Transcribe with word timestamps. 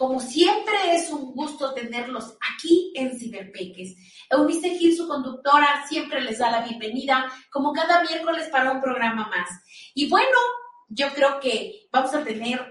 Como 0.00 0.18
siempre 0.18 0.94
es 0.94 1.10
un 1.10 1.34
gusto 1.34 1.74
tenerlos 1.74 2.34
aquí 2.54 2.90
en 2.96 3.18
Ciberpeques. 3.18 3.96
Eunice 4.30 4.70
Gil, 4.70 4.96
su 4.96 5.06
conductora, 5.06 5.84
siempre 5.86 6.22
les 6.22 6.38
da 6.38 6.50
la 6.50 6.62
bienvenida, 6.62 7.30
como 7.50 7.70
cada 7.74 8.00
miércoles 8.00 8.48
para 8.48 8.72
un 8.72 8.80
programa 8.80 9.28
más. 9.28 9.50
Y 9.92 10.08
bueno, 10.08 10.38
yo 10.88 11.12
creo 11.12 11.38
que 11.38 11.86
vamos 11.92 12.14
a 12.14 12.24
tener, 12.24 12.64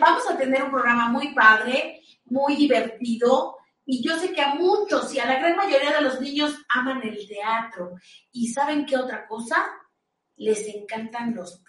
vamos 0.00 0.30
a 0.30 0.38
tener 0.38 0.62
un 0.62 0.70
programa 0.70 1.10
muy 1.10 1.34
padre, 1.34 2.00
muy 2.24 2.56
divertido. 2.56 3.58
Y 3.84 4.02
yo 4.02 4.16
sé 4.16 4.32
que 4.32 4.40
a 4.40 4.54
muchos 4.54 5.14
y 5.14 5.18
a 5.18 5.26
la 5.26 5.38
gran 5.38 5.56
mayoría 5.56 5.92
de 5.92 6.00
los 6.00 6.22
niños 6.22 6.54
aman 6.70 7.02
el 7.02 7.28
teatro. 7.28 7.96
¿Y 8.32 8.48
saben 8.48 8.86
qué 8.86 8.96
otra 8.96 9.26
cosa? 9.26 9.62
Les 10.36 10.66
encantan 10.68 11.34
los 11.34 11.62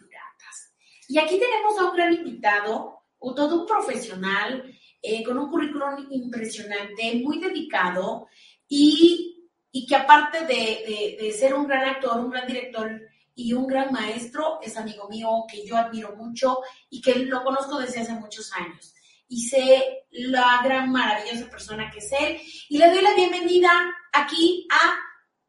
y 1.10 1.18
aquí 1.20 1.40
tenemos 1.40 1.80
a 1.80 1.86
un 1.86 1.96
gran 1.96 2.14
invitado, 2.14 3.00
todo 3.36 3.62
un 3.62 3.66
profesional, 3.66 4.77
eh, 5.02 5.24
con 5.24 5.38
un 5.38 5.50
currículum 5.50 6.08
impresionante, 6.10 7.22
muy 7.24 7.40
dedicado 7.40 8.28
y, 8.68 9.50
y 9.72 9.86
que 9.86 9.96
aparte 9.96 10.46
de, 10.46 11.18
de, 11.20 11.32
ser 11.32 11.54
un 11.54 11.68
gran 11.68 11.88
actor, 11.88 12.20
un 12.20 12.32
gran 12.32 12.48
director 12.48 13.02
y 13.36 13.54
un 13.54 13.68
gran 13.68 13.92
maestro, 13.92 14.60
es 14.62 14.76
amigo 14.78 15.08
mío 15.08 15.30
que 15.50 15.66
yo 15.66 15.78
admiro 15.78 16.16
mucho 16.16 16.60
y 16.90 17.02
que 17.02 17.16
lo 17.20 17.44
conozco 17.44 17.78
desde 17.78 18.02
hace 18.02 18.14
muchos 18.14 18.52
años. 18.54 18.94
Y 19.30 19.42
sé 19.42 20.06
la 20.12 20.62
gran 20.64 20.92
maravillosa 20.92 21.50
persona 21.50 21.92
que 21.92 22.00
es 22.00 22.12
él. 22.20 22.38
Y 22.70 22.78
le 22.78 22.90
doy 22.90 23.02
la 23.02 23.14
bienvenida 23.14 23.70
aquí 24.14 24.68
a 24.72 24.96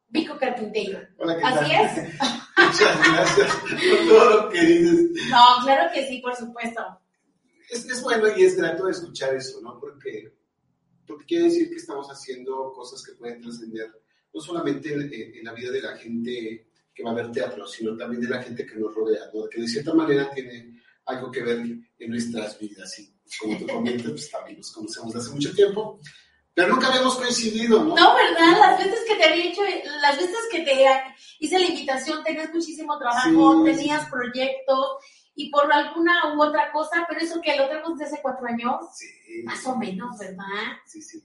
Vico 0.09 0.37
Carpintero. 0.37 0.99
Hola, 1.17 1.37
¿qué 1.37 1.45
Así 1.45 1.71
tal? 1.71 1.85
es. 1.85 2.19
Muchas 2.57 3.13
gracias 3.13 3.55
por 3.55 4.07
todo 4.07 4.29
lo 4.29 4.49
que 4.49 4.61
dices. 4.61 5.29
No, 5.29 5.63
claro 5.63 5.91
que 5.93 6.07
sí, 6.07 6.19
por 6.19 6.35
supuesto. 6.35 6.81
Es, 7.69 7.85
es 7.85 8.01
bueno 8.01 8.25
y 8.35 8.43
es 8.43 8.55
grato 8.57 8.87
escuchar 8.89 9.35
eso, 9.35 9.61
¿no? 9.61 9.79
Porque, 9.79 10.33
porque 11.07 11.25
quiere 11.25 11.45
decir 11.45 11.69
que 11.69 11.75
estamos 11.75 12.07
haciendo 12.09 12.71
cosas 12.73 13.03
que 13.03 13.13
pueden 13.13 13.41
trascender 13.41 13.91
no 14.33 14.41
solamente 14.41 14.93
en, 14.93 15.11
en 15.11 15.43
la 15.43 15.53
vida 15.53 15.71
de 15.71 15.81
la 15.81 15.97
gente 15.97 16.67
que 16.93 17.03
va 17.03 17.11
a 17.11 17.15
ver 17.15 17.31
teatro, 17.31 17.65
sino 17.67 17.95
también 17.97 18.21
de 18.21 18.29
la 18.29 18.43
gente 18.43 18.65
que 18.65 18.75
nos 18.75 18.93
rodea, 18.93 19.23
¿no? 19.33 19.47
que 19.49 19.61
de 19.61 19.67
cierta 19.67 19.93
manera 19.93 20.29
tiene 20.31 20.81
algo 21.05 21.31
que 21.31 21.41
ver 21.41 21.57
en 21.59 22.09
nuestras 22.09 22.59
vidas. 22.59 22.99
Y 22.99 23.11
como 23.39 23.57
tú 23.57 23.67
comentas, 23.67 24.11
pues 24.11 24.29
también 24.29 24.57
nos 24.57 24.71
conocemos 24.71 25.13
desde 25.13 25.25
hace 25.25 25.35
mucho 25.35 25.53
tiempo. 25.53 25.99
Pero 26.53 26.73
nunca 26.75 26.87
habíamos 26.89 27.15
coincidido, 27.15 27.83
¿no? 27.83 27.95
No, 27.95 28.15
¿verdad? 28.15 28.59
Las 28.59 28.83
veces 28.83 28.99
que 29.07 29.15
te 29.15 29.23
había 29.23 29.45
hecho, 29.49 29.61
las 30.01 30.17
veces 30.17 30.37
que 30.51 30.59
te 30.61 30.85
hice 31.39 31.57
la 31.57 31.65
invitación, 31.65 32.23
tenías 32.23 32.53
muchísimo 32.53 32.97
trabajo, 32.99 33.65
Sí. 33.65 33.71
tenías 33.71 34.09
proyectos 34.09 34.87
y 35.35 35.49
por 35.49 35.71
alguna 35.71 36.33
u 36.35 36.41
otra 36.41 36.71
cosa, 36.71 37.05
pero 37.07 37.21
eso 37.21 37.41
que 37.41 37.55
lo 37.55 37.67
tenemos 37.67 37.97
desde 37.97 38.13
hace 38.13 38.21
cuatro 38.21 38.45
años, 38.47 38.75
Sí, 38.93 39.07
más 39.43 39.65
o 39.67 39.75
menos, 39.77 40.17
¿verdad? 40.17 40.43
sí, 40.85 41.01
sí. 41.01 41.21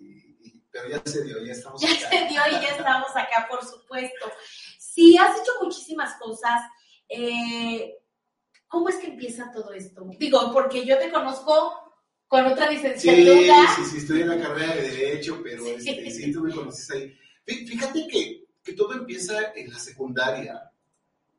Pero 0.70 0.88
ya 0.88 1.02
se 1.04 1.22
dio, 1.24 1.44
ya 1.44 1.52
estamos 1.52 1.80
Ya 1.80 1.88
acá. 1.88 2.10
se 2.10 2.16
dio 2.26 2.40
y 2.50 2.52
ya 2.62 2.68
estamos 2.76 3.10
acá, 3.14 3.46
por 3.48 3.64
supuesto. 3.64 4.30
Sí, 4.78 5.16
has 5.16 5.40
hecho 5.40 5.52
muchísimas 5.62 6.14
cosas. 6.20 6.62
Eh, 7.08 7.94
¿Cómo 8.66 8.88
es 8.88 8.96
que 8.96 9.06
empieza 9.06 9.52
todo 9.52 9.72
esto? 9.72 10.04
Digo, 10.18 10.52
porque 10.52 10.84
yo 10.84 10.98
te 10.98 11.12
conozco 11.12 11.80
con 12.26 12.44
otra 12.46 12.68
Sí, 12.68 12.74
licenciatura. 12.74 13.54
sí, 13.76 13.84
sí, 13.84 13.96
estoy 13.98 14.22
en 14.22 14.28
la 14.30 14.40
carrera 14.40 14.74
de 14.74 14.90
Derecho, 14.90 15.40
pero 15.44 15.64
este, 15.64 16.10
sí, 16.10 16.32
tú 16.32 16.40
me 16.42 16.52
conoces 16.52 16.90
ahí. 16.90 17.16
Fí- 17.46 17.68
Fíjate 17.68 18.08
que, 18.08 18.44
que 18.64 18.72
todo 18.72 18.94
empieza 18.94 19.52
en 19.54 19.70
la 19.72 19.78
secundaria. 19.78 20.60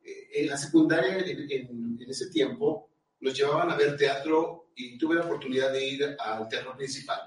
Eh, 0.02 0.28
En 0.40 0.48
la 0.48 0.56
secundaria, 0.56 1.18
en, 1.18 1.50
en- 1.50 1.85
en 2.04 2.10
ese 2.10 2.30
tiempo, 2.30 2.90
nos 3.20 3.34
llevaban 3.36 3.70
a 3.70 3.76
ver 3.76 3.96
teatro 3.96 4.70
y 4.74 4.98
tuve 4.98 5.14
la 5.16 5.24
oportunidad 5.24 5.72
de 5.72 5.86
ir 5.86 6.16
al 6.18 6.48
teatro 6.48 6.76
principal 6.76 7.20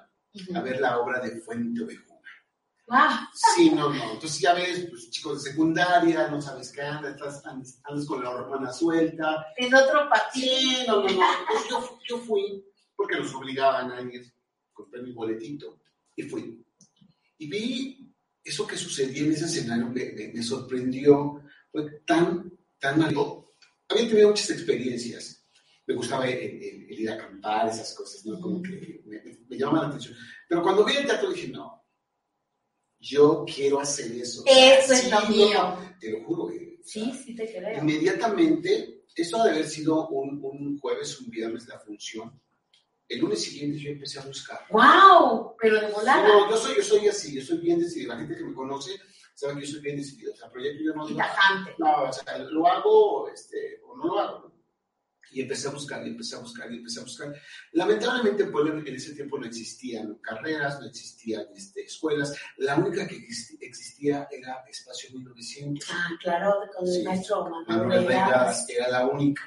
a 0.55 0.61
ver 0.61 0.79
la 0.79 0.99
obra 0.99 1.19
de 1.19 1.39
Fuente 1.41 1.83
Ovejuna. 1.83 2.19
Wow. 2.87 2.97
Sí, 3.55 3.69
no, 3.71 3.93
no. 3.93 4.13
Entonces 4.13 4.39
ya 4.39 4.53
ves, 4.53 4.87
pues, 4.89 5.09
chicos 5.11 5.43
de 5.43 5.51
secundaria, 5.51 6.27
no 6.27 6.41
sabes 6.41 6.71
qué 6.71 6.81
andas, 6.81 7.13
estás, 7.15 7.45
andas, 7.45 7.79
andas 7.83 8.05
con 8.05 8.23
la 8.23 8.31
hormona 8.31 8.71
suelta. 8.73 9.45
En 9.57 9.73
otro 9.73 10.09
partido. 10.09 10.55
Sí, 10.59 10.77
no, 10.87 10.95
no, 10.97 11.03
no. 11.03 11.09
Entonces 11.09 11.69
yo, 11.69 11.99
yo 12.07 12.17
fui 12.19 12.65
porque 12.95 13.17
nos 13.17 13.33
obligaban 13.35 13.91
a 13.91 14.01
ir, 14.01 14.31
compré 14.73 15.01
mi 15.03 15.11
boletito 15.11 15.79
y 16.15 16.23
fui. 16.23 16.63
Y 17.37 17.47
vi 17.47 18.11
eso 18.43 18.65
que 18.65 18.75
sucedía 18.77 19.23
en 19.23 19.33
ese 19.33 19.45
escenario, 19.45 19.87
me, 19.87 20.11
me- 20.13 20.31
me 20.33 20.43
sorprendió, 20.43 21.43
fue 21.71 22.01
tan, 22.07 22.51
tan 22.79 23.01
algo. 23.03 23.38
Había 23.89 24.07
tenido 24.07 24.29
muchas 24.29 24.49
experiencias. 24.51 25.45
Me 25.87 25.95
gustaba 25.95 26.27
el, 26.27 26.37
el- 26.37 26.87
el 26.91 26.99
ir 26.99 27.09
a 27.09 27.15
acampar, 27.15 27.67
esas 27.69 27.93
cosas, 27.95 28.23
¿no? 28.25 28.39
Como 28.39 28.61
que 28.61 29.01
me, 29.05 29.21
me- 29.49 29.57
llamaban 29.57 29.83
la 29.83 29.87
atención. 29.89 30.15
Pero 30.47 30.61
cuando 30.61 30.85
vi 30.85 30.95
el 30.97 31.05
teatro 31.05 31.31
dije, 31.31 31.47
no, 31.47 31.83
yo 32.99 33.45
quiero 33.45 33.79
hacer 33.79 34.11
eso. 34.11 34.43
Eso 34.45 34.93
es 34.93 35.01
Sí, 35.01 35.09
lo 35.09 35.19
no, 35.21 35.29
mío. 35.29 35.77
Te 35.99 36.11
lo 36.11 36.23
juro. 36.25 36.51
eh, 36.51 36.79
Sí, 36.83 37.11
sí 37.23 37.35
te 37.35 37.45
creo. 37.51 37.79
Inmediatamente, 37.79 39.03
esto 39.15 39.37
ha 39.41 39.45
de 39.45 39.51
haber 39.51 39.67
sido 39.67 40.07
un, 40.09 40.39
un 40.43 40.77
jueves, 40.79 41.19
un 41.19 41.29
viernes 41.29 41.67
la 41.67 41.79
función. 41.79 42.39
El 43.07 43.19
lunes 43.19 43.41
siguiente 43.43 43.79
yo 43.79 43.89
empecé 43.89 44.19
a 44.19 44.25
buscar. 44.25 44.59
¡Wow! 44.69 45.55
Pero 45.59 45.81
de 45.81 45.91
volada. 45.91 46.27
No, 46.27 46.49
yo 46.49 46.57
soy, 46.57 46.75
yo 46.77 46.83
soy 46.83 47.07
así, 47.07 47.35
yo 47.35 47.41
soy 47.43 47.57
bien 47.57 47.79
decidido. 47.79 48.13
La 48.13 48.19
gente 48.19 48.37
que 48.37 48.43
me 48.43 48.53
conoce 48.53 48.91
sabe 49.39 49.59
que 49.61 49.65
yo 49.65 49.73
soy 49.73 49.81
bien 49.81 49.97
decidido. 49.97 50.33
O 50.33 50.35
sea, 50.35 50.49
proyecto 50.51 50.83
yo 50.83 50.93
no 50.93 51.15
tajante. 51.15 51.75
no, 51.77 52.03
o 52.03 52.13
sea, 52.13 52.37
lo 52.39 52.67
hago 52.67 53.29
este, 53.29 53.79
o 53.85 53.95
no 53.95 54.05
lo 54.05 54.19
hago. 54.19 54.49
Y 55.31 55.41
empecé 55.41 55.67
a 55.67 55.71
buscar, 55.71 56.03
y 56.05 56.09
empecé 56.09 56.35
a 56.35 56.39
buscar, 56.39 56.71
y 56.71 56.77
empecé 56.77 56.99
a 56.99 57.03
buscar. 57.03 57.35
Lamentablemente 57.73 58.43
en 58.43 58.51
Puebla 58.51 58.81
en 58.83 58.95
ese 58.95 59.13
tiempo 59.13 59.37
no 59.37 59.45
existían 59.45 60.15
carreras, 60.15 60.79
no 60.79 60.87
existían 60.87 61.45
este, 61.55 61.81
escuelas. 61.83 62.35
La 62.57 62.75
única 62.77 63.07
que 63.07 63.15
existía 63.61 64.27
era 64.31 64.65
Espacio 64.67 65.11
1900. 65.13 65.87
Ah, 65.91 66.09
claro, 66.19 66.55
con 66.75 66.87
el 66.87 66.93
Sí. 66.93 67.03
maestro 67.03 67.47
Manuel. 67.67 68.07
Vegas 68.07 68.67
era 68.69 68.89
la 68.89 69.05
única. 69.07 69.43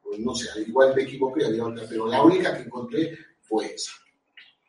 Pues 0.00 0.20
no 0.20 0.34
sé, 0.36 0.48
al 0.52 0.68
igual 0.68 0.94
me 0.94 1.02
equivoqué, 1.02 1.46
había 1.46 1.64
otra, 1.64 1.84
pero 1.88 2.06
la 2.06 2.22
única 2.22 2.56
que 2.56 2.62
encontré 2.62 3.18
fue 3.42 3.74
esa. 3.74 3.90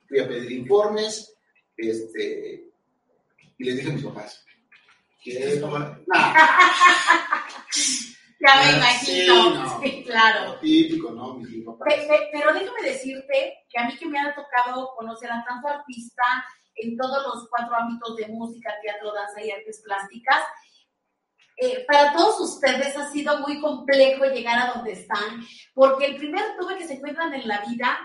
Fui 0.08 0.20
a 0.20 0.28
pedir 0.28 0.52
informes, 0.52 1.36
este, 1.78 2.72
y 3.60 3.64
les 3.64 3.76
dije 3.76 3.90
a 3.90 3.94
mis 3.94 4.04
papás, 4.06 4.45
¿quieres 5.32 5.60
tomar? 5.60 6.00
Nah, 6.08 6.34
Ya 8.40 8.56
me 8.62 8.78
imagino. 8.78 9.04
sí, 9.06 9.26
no. 9.28 9.82
Sí, 9.82 10.04
claro. 10.04 10.60
Pero 10.62 12.54
déjame 12.54 12.82
decirte 12.84 13.54
que 13.70 13.80
a 13.80 13.88
mí 13.88 13.98
que 13.98 14.06
me 14.06 14.20
ha 14.20 14.36
tocado 14.36 14.94
conocer 14.96 15.32
a 15.32 15.44
tanto 15.44 15.68
artista 15.68 16.24
en 16.76 16.98
todos 16.98 17.26
los 17.26 17.50
cuatro 17.50 17.76
ámbitos 17.76 18.16
de 18.18 18.28
música, 18.28 18.74
teatro, 18.84 19.14
danza 19.14 19.42
y 19.42 19.52
artes 19.52 19.82
plásticas, 19.84 20.44
eh, 21.58 21.86
para 21.88 22.14
todos 22.14 22.40
ustedes 22.42 22.96
ha 22.98 23.10
sido 23.10 23.40
muy 23.40 23.62
complejo 23.62 24.26
llegar 24.26 24.60
a 24.60 24.74
donde 24.74 24.92
están, 24.92 25.42
porque 25.74 26.06
el 26.06 26.18
primer 26.18 26.44
tuve 26.60 26.78
que 26.78 26.86
se 26.86 26.96
encuentran 26.96 27.34
en 27.34 27.48
la 27.48 27.62
vida 27.62 27.98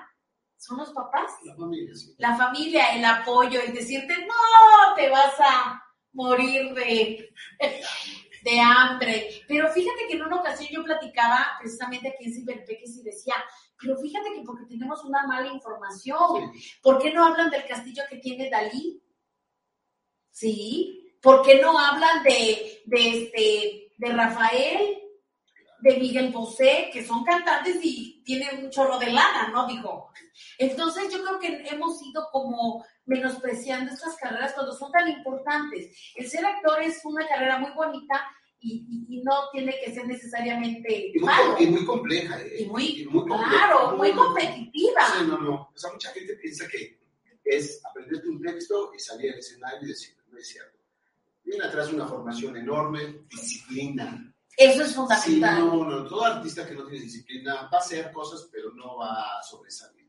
son 0.56 0.78
los 0.78 0.90
papás. 0.93 1.32
La 1.44 1.56
familia, 1.56 1.94
sí. 1.94 2.14
La 2.19 2.37
familia, 2.37 2.94
el 2.94 3.05
apoyo, 3.05 3.61
el 3.61 3.75
decirte, 3.75 4.14
no, 4.25 4.94
te 4.94 5.08
vas 5.11 5.34
a 5.40 5.82
morir 6.12 6.74
de, 6.74 7.32
de 8.42 8.60
hambre. 8.60 9.30
Pero 9.46 9.68
fíjate 9.68 10.06
que 10.08 10.14
en 10.14 10.22
una 10.22 10.40
ocasión 10.40 10.68
yo 10.72 10.84
platicaba 10.84 11.58
precisamente 11.60 12.08
aquí 12.08 12.24
en 12.26 12.34
Ciberpeques 12.34 12.96
y 12.96 13.02
decía, 13.02 13.34
pero 13.80 13.96
fíjate 13.96 14.32
que 14.34 14.42
porque 14.42 14.66
tenemos 14.66 15.04
una 15.04 15.26
mala 15.26 15.52
información, 15.52 16.52
¿por 16.82 17.00
qué 17.00 17.12
no 17.12 17.24
hablan 17.24 17.50
del 17.50 17.66
castillo 17.66 18.02
que 18.08 18.16
tiene 18.16 18.50
Dalí? 18.50 19.02
¿Sí? 20.30 21.14
¿Por 21.22 21.42
qué 21.42 21.60
no 21.60 21.78
hablan 21.78 22.22
de, 22.22 22.82
de, 22.86 23.08
este, 23.08 23.92
de 23.96 24.12
Rafael, 24.12 24.98
de 25.80 25.96
Miguel 25.96 26.30
Bosé, 26.30 26.90
que 26.92 27.04
son 27.04 27.24
cantantes 27.24 27.78
y 27.82 28.19
tienen 28.38 28.64
un 28.64 28.70
chorro 28.70 28.96
de 28.98 29.06
lana, 29.06 29.48
¿no? 29.48 29.66
Digo. 29.66 30.12
Entonces 30.58 31.12
yo 31.12 31.22
creo 31.24 31.40
que 31.40 31.68
hemos 31.68 32.00
ido 32.02 32.28
como 32.30 32.84
menospreciando 33.06 33.92
estas 33.92 34.16
carreras 34.16 34.52
cuando 34.52 34.72
son 34.72 34.92
tan 34.92 35.08
importantes. 35.08 35.96
El 36.14 36.28
ser 36.28 36.46
actor 36.46 36.80
es 36.80 37.00
una 37.04 37.26
carrera 37.26 37.58
muy 37.58 37.72
bonita 37.72 38.24
y, 38.60 39.06
y, 39.08 39.22
no 39.22 39.48
tiene 39.52 39.74
que 39.82 39.92
ser 39.92 40.06
necesariamente 40.06 41.08
y 41.12 41.18
muy, 41.18 41.26
malo. 41.26 41.56
Y 41.58 41.66
muy 41.66 41.84
compleja. 41.84 42.40
¿eh? 42.40 42.62
Y 42.62 42.66
muy, 42.66 43.00
Y 43.00 43.06
muy 43.06 43.24
claro, 43.24 43.88
compleja. 43.88 43.96
muy 43.96 44.12
competitiva. 44.12 45.00
Sí, 45.06 45.26
no, 45.26 45.38
no. 45.38 45.70
O 45.74 45.78
sea, 45.78 45.92
mucha 45.92 46.12
gente 46.12 46.34
piensa 46.36 46.68
que 46.68 47.00
es 47.42 47.80
aprenderte 47.84 48.28
un 48.28 48.40
texto 48.40 48.92
y 48.94 48.98
salir 49.00 49.32
al 49.32 49.38
escenario 49.40 49.82
y 49.82 49.88
decirlo. 49.88 50.22
No 50.28 50.38
es 50.38 50.46
cierto. 50.46 50.78
Viene 51.42 51.64
atrás 51.64 51.92
una 51.92 52.06
formación 52.06 52.56
enorme, 52.56 53.24
disciplina. 53.28 54.32
Eso 54.60 54.82
es 54.82 54.88
Sí, 54.90 54.94
fundamental. 54.94 55.58
no, 55.60 55.84
no. 55.84 56.06
Todo 56.06 56.24
artista 56.24 56.66
que 56.66 56.74
no 56.74 56.84
tiene 56.86 57.04
disciplina 57.04 57.62
va 57.72 57.78
a 57.78 57.80
hacer 57.80 58.12
cosas, 58.12 58.48
pero 58.52 58.72
no 58.74 58.96
va 58.98 59.38
a 59.38 59.42
sobresalir. 59.42 60.06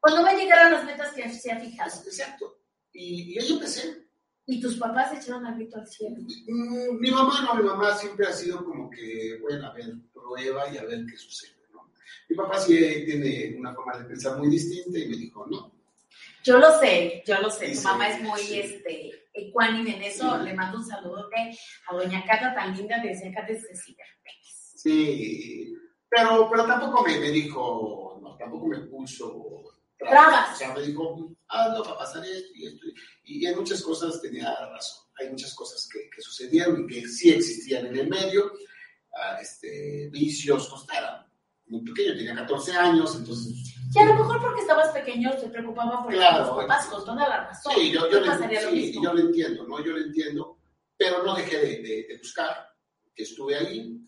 Cuando 0.00 0.22
va 0.24 0.30
a 0.30 0.34
llegar 0.34 0.66
a 0.66 0.70
las 0.70 0.84
metas 0.84 1.12
que 1.14 1.30
se 1.30 1.52
ha 1.52 1.60
fijado. 1.60 1.90
Exacto. 2.04 2.58
Y, 2.92 3.34
y 3.34 3.38
ahí 3.38 3.52
empecé. 3.52 4.08
Y 4.46 4.60
tus 4.60 4.76
papás 4.76 5.12
echaron 5.16 5.46
al 5.46 5.54
grito 5.54 5.78
al 5.78 5.86
cielo. 5.86 6.16
Mm, 6.18 6.98
Mi 6.98 7.10
mamá 7.12 7.42
no, 7.42 7.54
mi 7.54 7.62
mamá 7.62 7.94
siempre 7.96 8.26
ha 8.26 8.32
sido 8.32 8.64
como 8.64 8.90
que, 8.90 9.38
bueno, 9.40 9.68
a 9.68 9.72
ver, 9.72 9.94
prueba 10.12 10.68
y 10.68 10.78
a 10.78 10.82
ver 10.84 11.06
qué 11.08 11.16
sucede, 11.16 11.54
¿no? 11.72 11.88
Mi 12.28 12.34
papá 12.36 12.58
sí 12.58 12.76
tiene 13.06 13.54
una 13.56 13.72
forma 13.72 13.96
de 13.98 14.04
pensar 14.06 14.36
muy 14.38 14.48
distinta 14.50 14.98
y 14.98 15.06
me 15.08 15.16
dijo, 15.16 15.46
no, 15.46 15.70
Yo 16.42 16.58
lo 16.58 16.76
sé, 16.80 17.22
yo 17.24 17.40
lo 17.40 17.48
sé. 17.50 17.66
Sí, 17.68 17.72
Tu 17.74 17.78
sí, 17.78 17.84
mamá 17.86 18.08
es 18.08 18.20
muy 18.20 18.40
sí. 18.40 18.58
este, 18.58 19.21
ecuánime 19.32 19.96
en 19.96 20.02
eso. 20.02 20.38
Sí. 20.38 20.44
Le 20.44 20.54
mando 20.54 20.78
un 20.78 20.84
saludo 20.84 21.28
a 21.88 21.94
doña 21.94 22.24
Cata 22.24 22.54
tan 22.54 22.76
linda 22.76 23.00
desde 23.02 23.28
acá 23.28 23.44
desde 23.46 23.76
Ciberpex. 23.76 24.72
sí, 24.76 25.74
pero, 26.08 26.48
pero 26.50 26.66
tampoco 26.66 27.04
me, 27.04 27.18
me 27.18 27.30
dijo, 27.30 28.18
no, 28.22 28.36
tampoco 28.36 28.66
me 28.66 28.80
puso 28.80 29.72
Trabas. 30.08 30.54
O 30.54 30.58
sea, 30.58 30.74
me 30.74 30.82
dijo, 30.82 31.30
ah, 31.48 31.72
no, 31.72 31.84
va 31.84 31.92
a 31.92 31.98
pasar 31.98 32.24
esto 32.24 32.50
y 32.54 32.66
esto. 32.66 32.86
Y 33.24 33.46
en 33.46 33.56
muchas 33.56 33.82
cosas 33.82 34.20
tenía 34.20 34.54
razón. 34.66 35.06
Hay 35.20 35.30
muchas 35.30 35.54
cosas 35.54 35.88
que, 35.90 36.10
que 36.10 36.22
sucedieron 36.22 36.84
y 36.84 36.86
que 36.86 37.08
sí 37.08 37.30
existían 37.30 37.86
en 37.86 37.96
el 37.96 38.08
medio. 38.08 38.52
Ah, 39.14 39.38
este, 39.40 40.08
vicios, 40.10 40.68
pues, 40.68 40.98
era 40.98 41.26
muy 41.66 41.82
pequeño, 41.82 42.16
tenía 42.16 42.34
14 42.34 42.72
años, 42.72 43.14
entonces 43.16 43.71
Y 43.94 43.98
a 43.98 44.04
lo 44.06 44.14
mejor 44.14 44.40
porque 44.40 44.60
estabas 44.62 44.88
pequeño 44.90 45.30
te 45.36 45.48
preocupaba 45.48 46.02
por 46.02 46.12
Claro. 46.12 46.46
tus 46.48 46.56
papás 46.62 46.86
con 46.86 47.04
toda 47.04 47.28
la 47.28 47.46
razón. 47.48 47.72
Sí, 47.74 47.90
yo, 47.92 48.08
¿Qué 48.08 48.14
yo, 48.14 48.20
le, 48.20 48.26
lo 48.26 48.70
sí, 48.70 48.74
mismo? 48.76 49.02
yo 49.04 49.12
lo 49.14 49.20
entiendo, 49.20 49.66
¿no? 49.68 49.84
Yo 49.84 49.92
lo 49.92 49.98
entiendo, 49.98 50.58
pero 50.96 51.22
no 51.22 51.34
dejé 51.34 51.56
de, 51.58 51.82
de- 51.82 52.06
de 52.08 52.18
buscar, 52.18 52.68
que 53.14 53.22
estuve 53.24 53.56
ahí, 53.56 53.98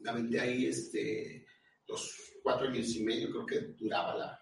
me 0.00 0.10
aventé 0.10 0.40
ahí 0.40 0.66
este, 0.66 1.46
los 1.86 2.14
cuatro 2.42 2.66
años 2.68 2.88
y 2.96 3.04
medio, 3.04 3.30
creo 3.30 3.46
que 3.46 3.60
duraba 3.78 4.14
la, 4.16 4.40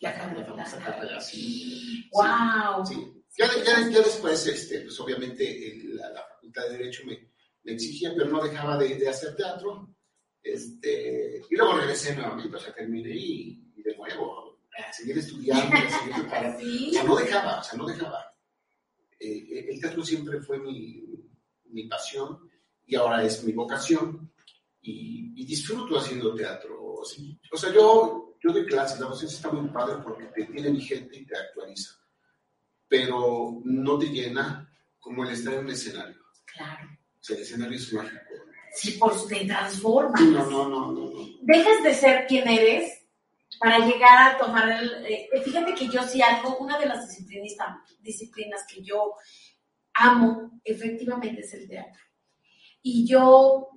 La 0.00 0.14
carrera. 0.14 0.46
famosa 0.46 0.78
carrera, 0.78 1.20
sí. 1.20 2.08
¡Wow! 2.12 2.86
Sí. 2.86 3.24
Ya, 3.36 3.48
de- 3.48 3.64
ya, 3.64 3.80
ya 3.90 3.98
después, 3.98 4.46
este, 4.46 4.80
pues 4.82 4.98
obviamente 5.00 5.44
el- 5.72 5.96
la, 5.96 6.10
la 6.10 6.22
Facultad 6.34 6.62
de 6.64 6.78
Derecho 6.78 7.02
me, 7.06 7.32
me 7.64 7.72
exigía, 7.72 8.12
pero 8.16 8.28
no 8.30 8.42
dejaba 8.44 8.76
de, 8.78 8.94
de 8.96 9.08
hacer 9.08 9.34
teatro. 9.34 9.88
Este, 10.42 11.40
y 11.50 11.54
luego 11.56 11.78
regresé 11.78 12.14
nuevamente, 12.16 12.56
o 12.56 12.60
sea, 12.60 12.74
terminé 12.74 13.10
y, 13.14 13.71
y 13.84 13.90
de 13.90 13.96
nuevo, 13.96 14.58
a 14.78 14.92
seguir 14.92 15.18
estudiando, 15.18 15.76
a 15.76 15.90
seguir 15.90 16.14
preparando. 16.22 16.58
O 16.58 16.60
Sí. 16.60 16.90
sea, 16.92 17.02
no 17.04 17.16
dejaba, 17.16 17.60
o 17.60 17.64
sea, 17.64 17.78
no 17.78 17.86
dejaba. 17.86 18.24
Eh, 19.18 19.66
el 19.70 19.80
teatro 19.80 20.04
siempre 20.04 20.40
fue 20.40 20.58
mi, 20.58 21.04
mi 21.66 21.86
pasión 21.88 22.50
y 22.86 22.94
ahora 22.96 23.22
es 23.24 23.44
mi 23.44 23.52
vocación 23.52 24.32
y, 24.80 25.32
y 25.40 25.44
disfruto 25.46 25.98
haciendo 25.98 26.34
teatro. 26.34 27.00
Sí. 27.04 27.38
O 27.52 27.56
sea, 27.56 27.72
yo, 27.72 28.36
yo 28.42 28.52
doy 28.52 28.66
clases, 28.66 28.98
la 29.00 29.06
docencia 29.06 29.36
está 29.36 29.50
muy 29.50 29.68
padre 29.70 29.96
porque 30.02 30.24
te 30.26 30.44
tiene 30.46 30.70
vigente 30.70 31.16
y 31.18 31.26
te 31.26 31.36
actualiza, 31.36 31.90
pero 32.88 33.60
no 33.64 33.98
te 33.98 34.06
llena 34.06 34.68
como 34.98 35.24
el 35.24 35.30
estar 35.30 35.54
en 35.54 35.60
un 35.66 35.70
escenario. 35.70 36.20
Claro. 36.46 36.88
O 37.20 37.24
sea, 37.24 37.36
el 37.36 37.42
escenario 37.42 37.76
es 37.76 37.92
mágico. 37.92 38.20
Sí, 38.74 38.92
por 38.92 39.14
su 39.16 39.28
te 39.28 39.44
transformas. 39.44 40.20
No, 40.22 40.46
no, 40.50 40.68
no, 40.68 40.92
no, 40.92 41.10
no. 41.10 41.28
dejas 41.42 41.82
de 41.84 41.94
ser 41.94 42.26
quien 42.26 42.48
eres 42.48 43.01
para 43.62 43.78
llegar 43.86 44.34
a 44.34 44.38
tomar 44.38 44.68
el... 44.70 45.06
eh, 45.06 45.28
fíjate 45.44 45.72
que 45.74 45.86
yo 45.86 46.02
sí 46.02 46.20
algo, 46.20 46.56
una 46.58 46.78
de 46.78 46.86
las 46.86 47.06
disciplinas, 47.08 47.54
disciplinas 48.00 48.66
que 48.66 48.82
yo 48.82 49.14
amo 49.94 50.60
efectivamente 50.64 51.42
es 51.42 51.54
el 51.54 51.68
teatro. 51.68 52.02
Y 52.82 53.06
yo, 53.06 53.68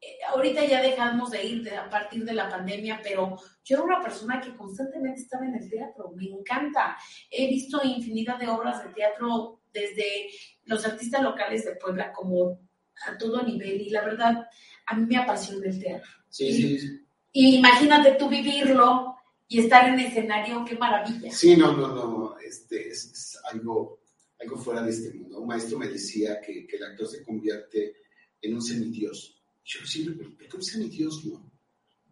eh, 0.00 0.18
ahorita 0.28 0.64
ya 0.64 0.80
dejamos 0.80 1.30
de 1.32 1.44
ir 1.44 1.62
de- 1.64 1.76
a 1.76 1.90
partir 1.90 2.24
de 2.24 2.34
la 2.34 2.48
pandemia, 2.48 3.00
pero 3.02 3.36
yo 3.64 3.76
era 3.76 3.84
una 3.84 4.00
persona 4.00 4.40
que 4.40 4.54
constantemente 4.54 5.22
estaba 5.22 5.44
en 5.44 5.56
el 5.56 5.68
teatro, 5.68 6.12
me 6.14 6.26
encanta. 6.26 6.96
He 7.28 7.48
visto 7.48 7.80
infinidad 7.82 8.38
de 8.38 8.48
obras 8.48 8.84
de 8.84 8.90
teatro 8.90 9.62
desde 9.72 10.30
los 10.66 10.84
artistas 10.86 11.20
locales 11.22 11.64
de 11.64 11.74
Puebla 11.76 12.12
como 12.12 12.60
a 13.08 13.18
todo 13.18 13.42
nivel 13.42 13.80
y 13.80 13.90
la 13.90 14.02
verdad, 14.04 14.46
a 14.86 14.94
mí 14.94 15.06
me 15.06 15.16
apasiona 15.16 15.66
el 15.66 15.80
teatro. 15.80 16.10
Sí, 16.28 16.52
sí, 16.52 16.78
sí. 16.78 17.06
Y 17.32 17.56
imagínate 17.56 18.12
tú 18.12 18.28
vivirlo 18.28 19.11
y 19.52 19.58
estar 19.60 19.88
en 19.88 20.00
escenario, 20.00 20.64
qué 20.64 20.76
maravilla. 20.76 21.30
Sí, 21.30 21.56
no, 21.56 21.76
no, 21.76 21.88
no, 21.94 22.38
este, 22.38 22.88
es, 22.88 23.04
es 23.12 23.38
algo, 23.52 24.00
algo 24.40 24.56
fuera 24.56 24.82
de 24.82 24.90
este 24.90 25.12
mundo. 25.14 25.40
Un 25.40 25.48
maestro 25.48 25.78
me 25.78 25.88
decía 25.88 26.40
que, 26.40 26.66
que 26.66 26.76
el 26.76 26.84
actor 26.84 27.06
se 27.06 27.22
convierte 27.22 27.96
en 28.40 28.54
un 28.54 28.62
semidios. 28.62 29.42
Yo 29.64 29.84
siempre, 29.86 30.14
¿pero 30.16 30.30
¿por 30.36 30.48
qué 30.48 30.56
un 30.56 30.62
semidios 30.62 31.24
no? 31.26 31.50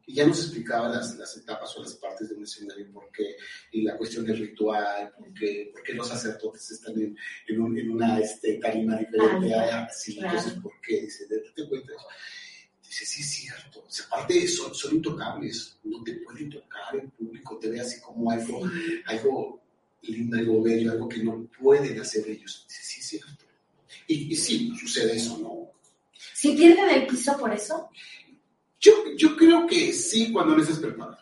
Y 0.07 0.15
ya 0.15 0.27
nos 0.27 0.41
explicaba 0.41 0.89
las, 0.89 1.17
las 1.17 1.37
etapas 1.37 1.77
o 1.77 1.83
las 1.83 1.95
partes 1.95 2.29
de 2.29 2.35
un 2.35 2.43
escenario, 2.43 2.91
por 2.93 3.11
qué, 3.13 3.37
y 3.71 3.83
la 3.83 3.97
cuestión 3.97 4.25
del 4.27 4.39
ritual, 4.39 5.13
por 5.17 5.33
qué, 5.35 5.71
por 5.73 5.83
qué 5.85 5.93
los 5.95 6.09
sacerdotes 6.09 6.69
están 6.73 7.01
en, 7.01 7.17
en, 7.47 7.61
un- 7.61 7.79
en 7.79 7.91
una 7.91 8.19
este, 8.19 8.55
tarima 8.59 8.97
diferente. 8.97 9.55
Ah, 9.55 9.85
a- 9.85 9.89
claro. 10.13 10.37
entonces, 10.37 10.61
¿por 10.61 10.73
qué? 10.81 11.03
Dice, 11.03 11.27
date 11.29 11.69
cuenta. 11.69 11.93
Dice, 12.91 13.07
sí, 13.07 13.23
es 13.23 13.31
cierto. 13.31 13.85
O 13.87 13.91
sea, 13.91 14.07
aparte, 14.07 14.49
son, 14.49 14.75
son 14.75 14.97
intocables. 14.97 15.79
No 15.85 16.03
te 16.03 16.15
pueden 16.15 16.51
tocar 16.51 16.97
el 16.97 17.09
público, 17.11 17.57
te 17.57 17.71
ve 17.71 17.81
así 17.81 18.01
como 18.01 18.29
algo 18.33 18.69
algo 19.07 19.61
lindo, 20.03 20.37
algo 20.37 20.61
bello, 20.61 20.91
algo 20.91 21.09
que 21.09 21.23
no 21.23 21.47
pueden 21.61 22.01
hacer 22.01 22.29
ellos. 22.29 22.67
Dice, 22.69 22.83
sí, 22.83 23.01
es 23.01 23.07
cierto. 23.07 23.45
Y, 24.09 24.33
y 24.33 24.37
sí, 24.37 24.73
sucede 24.77 25.15
eso, 25.15 25.39
¿no? 25.39 25.71
Si 26.35 26.57
pierden 26.57 26.91
el 26.91 27.07
piso 27.07 27.39
por 27.39 27.53
eso, 27.53 27.91
Yo, 28.81 28.93
yo 29.17 29.37
creo 29.37 29.69
que 29.69 29.93
sí, 29.93 30.33
cuando 30.33 30.57
no 30.57 30.63
estás 30.63 30.81
preparado. 30.81 31.19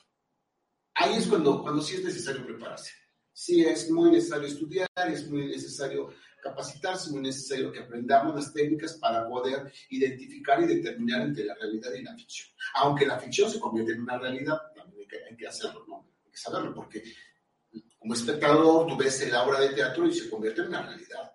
Ahí 0.94 1.16
es 1.16 1.26
cuando, 1.26 1.60
cuando 1.62 1.82
sí 1.82 1.96
es 1.96 2.04
necesario 2.04 2.46
prepararse. 2.46 2.92
Sí, 3.34 3.62
es 3.62 3.90
muy 3.90 4.10
necesario 4.10 4.48
estudiar, 4.48 4.88
es 5.12 5.28
muy 5.28 5.48
necesario 5.48 6.14
capacitarse, 6.40 7.11
muy 7.11 7.23
necesario 7.23 7.73
que 7.73 7.80
aprendamos 7.80 8.35
las 8.35 8.52
técnicas 8.52 8.95
para 8.95 9.28
poder 9.28 9.73
identificar 9.90 10.62
y 10.62 10.66
determinar 10.66 11.23
entre 11.23 11.45
la 11.45 11.54
realidad 11.54 11.92
y 11.92 12.02
la 12.02 12.14
ficción. 12.14 12.49
Aunque 12.75 13.07
la 13.07 13.18
ficción 13.18 13.50
se 13.50 13.61
convierte 13.61 13.92
en 13.92 14.02
una 14.02 14.18
realidad, 14.18 14.59
también 14.75 15.00
hay 15.02 15.07
que, 15.07 15.25
hay 15.25 15.37
que 15.37 15.47
hacerlo, 15.47 15.85
¿no? 15.88 16.09
Hay 16.25 16.30
que 16.30 16.38
saberlo, 16.38 16.75
porque 16.75 17.02
como 17.99 18.14
espectador 18.14 18.87
tú 18.87 18.97
ves 18.97 19.30
la 19.30 19.45
obra 19.45 19.61
de 19.61 19.71
teatro 19.71 20.07
y 20.07 20.14
se 20.14 20.30
convierte 20.30 20.62
en 20.62 20.68
una 20.68 20.83
realidad. 20.83 21.33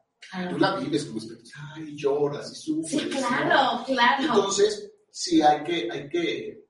Tú 0.49 0.57
la 0.57 0.77
vives 0.77 1.05
como 1.05 1.19
espectador, 1.19 1.69
ay, 1.75 1.95
lloras 1.95 2.51
y 2.51 2.55
sufres. 2.55 3.01
sí, 3.01 3.09
¿no? 3.09 3.17
claro, 3.19 3.83
claro. 3.85 4.23
Entonces, 4.23 4.91
sí 5.11 5.41
hay 5.41 5.63
que, 5.63 5.91
hay 5.91 6.09
que 6.09 6.65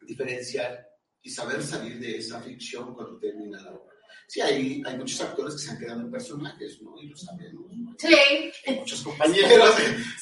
diferenciar 0.00 0.88
y 1.22 1.30
saber 1.30 1.62
salir 1.62 2.00
de 2.00 2.16
esa 2.16 2.40
ficción 2.40 2.94
cuando 2.94 3.18
termina 3.18 3.60
la 3.62 3.72
obra. 3.72 3.94
Sí, 4.28 4.40
hay, 4.40 4.82
hay 4.84 4.96
muchos 4.96 5.20
actores 5.22 5.54
que 5.54 5.60
se 5.60 5.70
han 5.70 5.78
quedado 5.78 6.02
en 6.02 6.10
personajes, 6.10 6.80
¿no? 6.82 7.00
Y 7.00 7.08
lo 7.08 7.16
sabemos. 7.16 7.76
¿no? 7.76 7.96
Sí, 7.98 8.14
Hay 8.66 8.76
muchos 8.76 9.02
compañeros. 9.02 9.74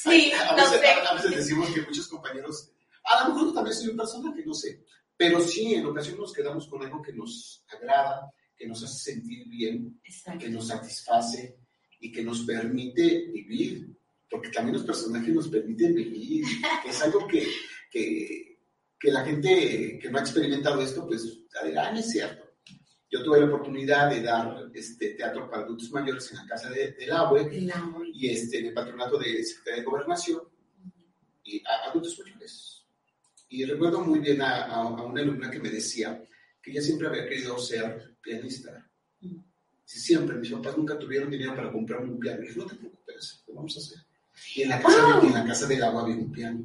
sí, 0.02 0.32
a, 0.48 0.54
veces, 0.54 0.80
sé. 0.80 0.86
a 0.86 1.14
veces 1.14 1.36
decimos 1.36 1.68
que 1.70 1.82
muchos 1.82 2.08
compañeros, 2.08 2.70
a 3.04 3.28
lo 3.28 3.34
mejor 3.34 3.52
también 3.52 3.76
soy 3.76 3.88
un 3.88 3.96
personaje, 3.96 4.42
no 4.46 4.54
sé. 4.54 4.84
Pero 5.16 5.40
sí, 5.40 5.74
en 5.74 5.86
ocasiones 5.86 6.20
nos 6.20 6.32
quedamos 6.32 6.68
con 6.68 6.82
algo 6.82 7.02
que 7.02 7.12
nos 7.12 7.64
agrada, 7.68 8.32
que 8.56 8.66
nos 8.66 8.82
hace 8.82 9.12
sentir 9.12 9.48
bien, 9.48 10.00
Exacto. 10.04 10.38
que 10.38 10.50
nos 10.50 10.68
satisface 10.68 11.58
y 12.00 12.12
que 12.12 12.22
nos 12.22 12.42
permite 12.42 13.26
vivir 13.32 13.96
porque 14.30 14.50
también 14.50 14.74
los 14.74 14.84
personajes 14.84 15.34
nos 15.34 15.48
permiten 15.48 15.94
vivir, 15.94 16.44
es 16.86 17.02
algo 17.02 17.26
que, 17.26 17.46
que, 17.90 18.58
que 18.98 19.10
la 19.10 19.24
gente 19.24 19.98
que 20.00 20.10
no 20.10 20.18
ha 20.18 20.22
experimentado 20.22 20.80
esto, 20.82 21.06
pues 21.06 21.38
dirá, 21.64 21.88
ah, 21.90 21.98
es 21.98 22.10
cierto. 22.10 22.45
Yo 23.16 23.24
tuve 23.24 23.40
la 23.40 23.46
oportunidad 23.46 24.10
de 24.10 24.22
dar 24.22 24.70
este, 24.74 25.14
teatro 25.14 25.48
para 25.48 25.62
adultos 25.62 25.90
mayores 25.90 26.30
en 26.32 26.36
la 26.38 26.46
Casa 26.46 26.68
de, 26.68 26.92
del 26.92 27.12
Agua 27.12 27.40
y 28.12 28.28
este, 28.28 28.58
en 28.58 28.66
el 28.66 28.74
patronato 28.74 29.18
de 29.18 29.42
Secretaría 29.42 29.80
de 29.80 29.86
Gobernación 29.86 30.42
y 31.42 31.62
a 31.64 31.90
adultos 31.90 32.18
mayores. 32.18 32.84
Y 33.48 33.64
recuerdo 33.64 34.00
muy 34.00 34.18
bien 34.18 34.42
a, 34.42 34.66
a, 34.66 34.86
una 35.04 35.22
alumna 35.22 35.50
que 35.50 35.60
me 35.60 35.70
decía 35.70 36.22
que 36.60 36.72
ella 36.72 36.82
siempre 36.82 37.08
había 37.08 37.26
querido 37.26 37.58
ser 37.58 38.16
pianista. 38.20 38.86
Si 39.84 40.00
siempre, 40.00 40.36
mis 40.36 40.50
papás 40.50 40.76
nunca 40.76 40.98
tuvieron 40.98 41.30
dinero 41.30 41.54
para 41.54 41.72
comprarme 41.72 42.10
un 42.10 42.18
piano. 42.18 42.42
Y 42.42 42.48
dije, 42.48 42.58
no 42.58 42.66
te 42.66 42.74
preocupes, 42.74 43.44
lo 43.46 43.54
vamos 43.54 43.76
a 43.76 43.80
hacer. 43.80 43.98
Y 44.56 44.62
en 44.62 44.68
la 44.68 44.82
casa, 44.82 45.20
de, 45.20 45.26
en 45.26 45.32
la 45.32 45.44
casa 45.46 45.66
del 45.66 45.82
agua 45.82 46.02
había 46.02 46.16
un 46.16 46.32
piano. 46.32 46.64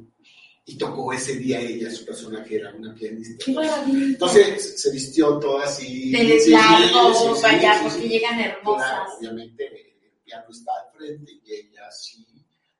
Y 0.64 0.78
tocó 0.78 1.12
ese 1.12 1.36
día 1.36 1.60
ella, 1.60 1.90
su 1.90 2.04
personaje 2.04 2.56
era 2.56 2.72
una 2.72 2.94
pianista. 2.94 3.44
Qué. 3.44 3.52
Entonces 3.90 4.80
se 4.80 4.92
vistió 4.92 5.38
toda 5.38 5.64
así. 5.64 6.12
De 6.12 6.38
sí, 6.38 6.50
largo, 6.50 7.34
sí, 7.34 7.40
sí, 7.40 7.66
porque 7.82 8.08
llegan 8.08 8.40
hermosas. 8.40 8.86
Claro, 8.86 9.16
obviamente 9.18 9.66
el 9.66 10.12
piano 10.24 10.44
está 10.50 10.72
al 10.72 10.96
frente 10.96 11.32
y 11.44 11.52
ella 11.52 11.88
así 11.88 12.24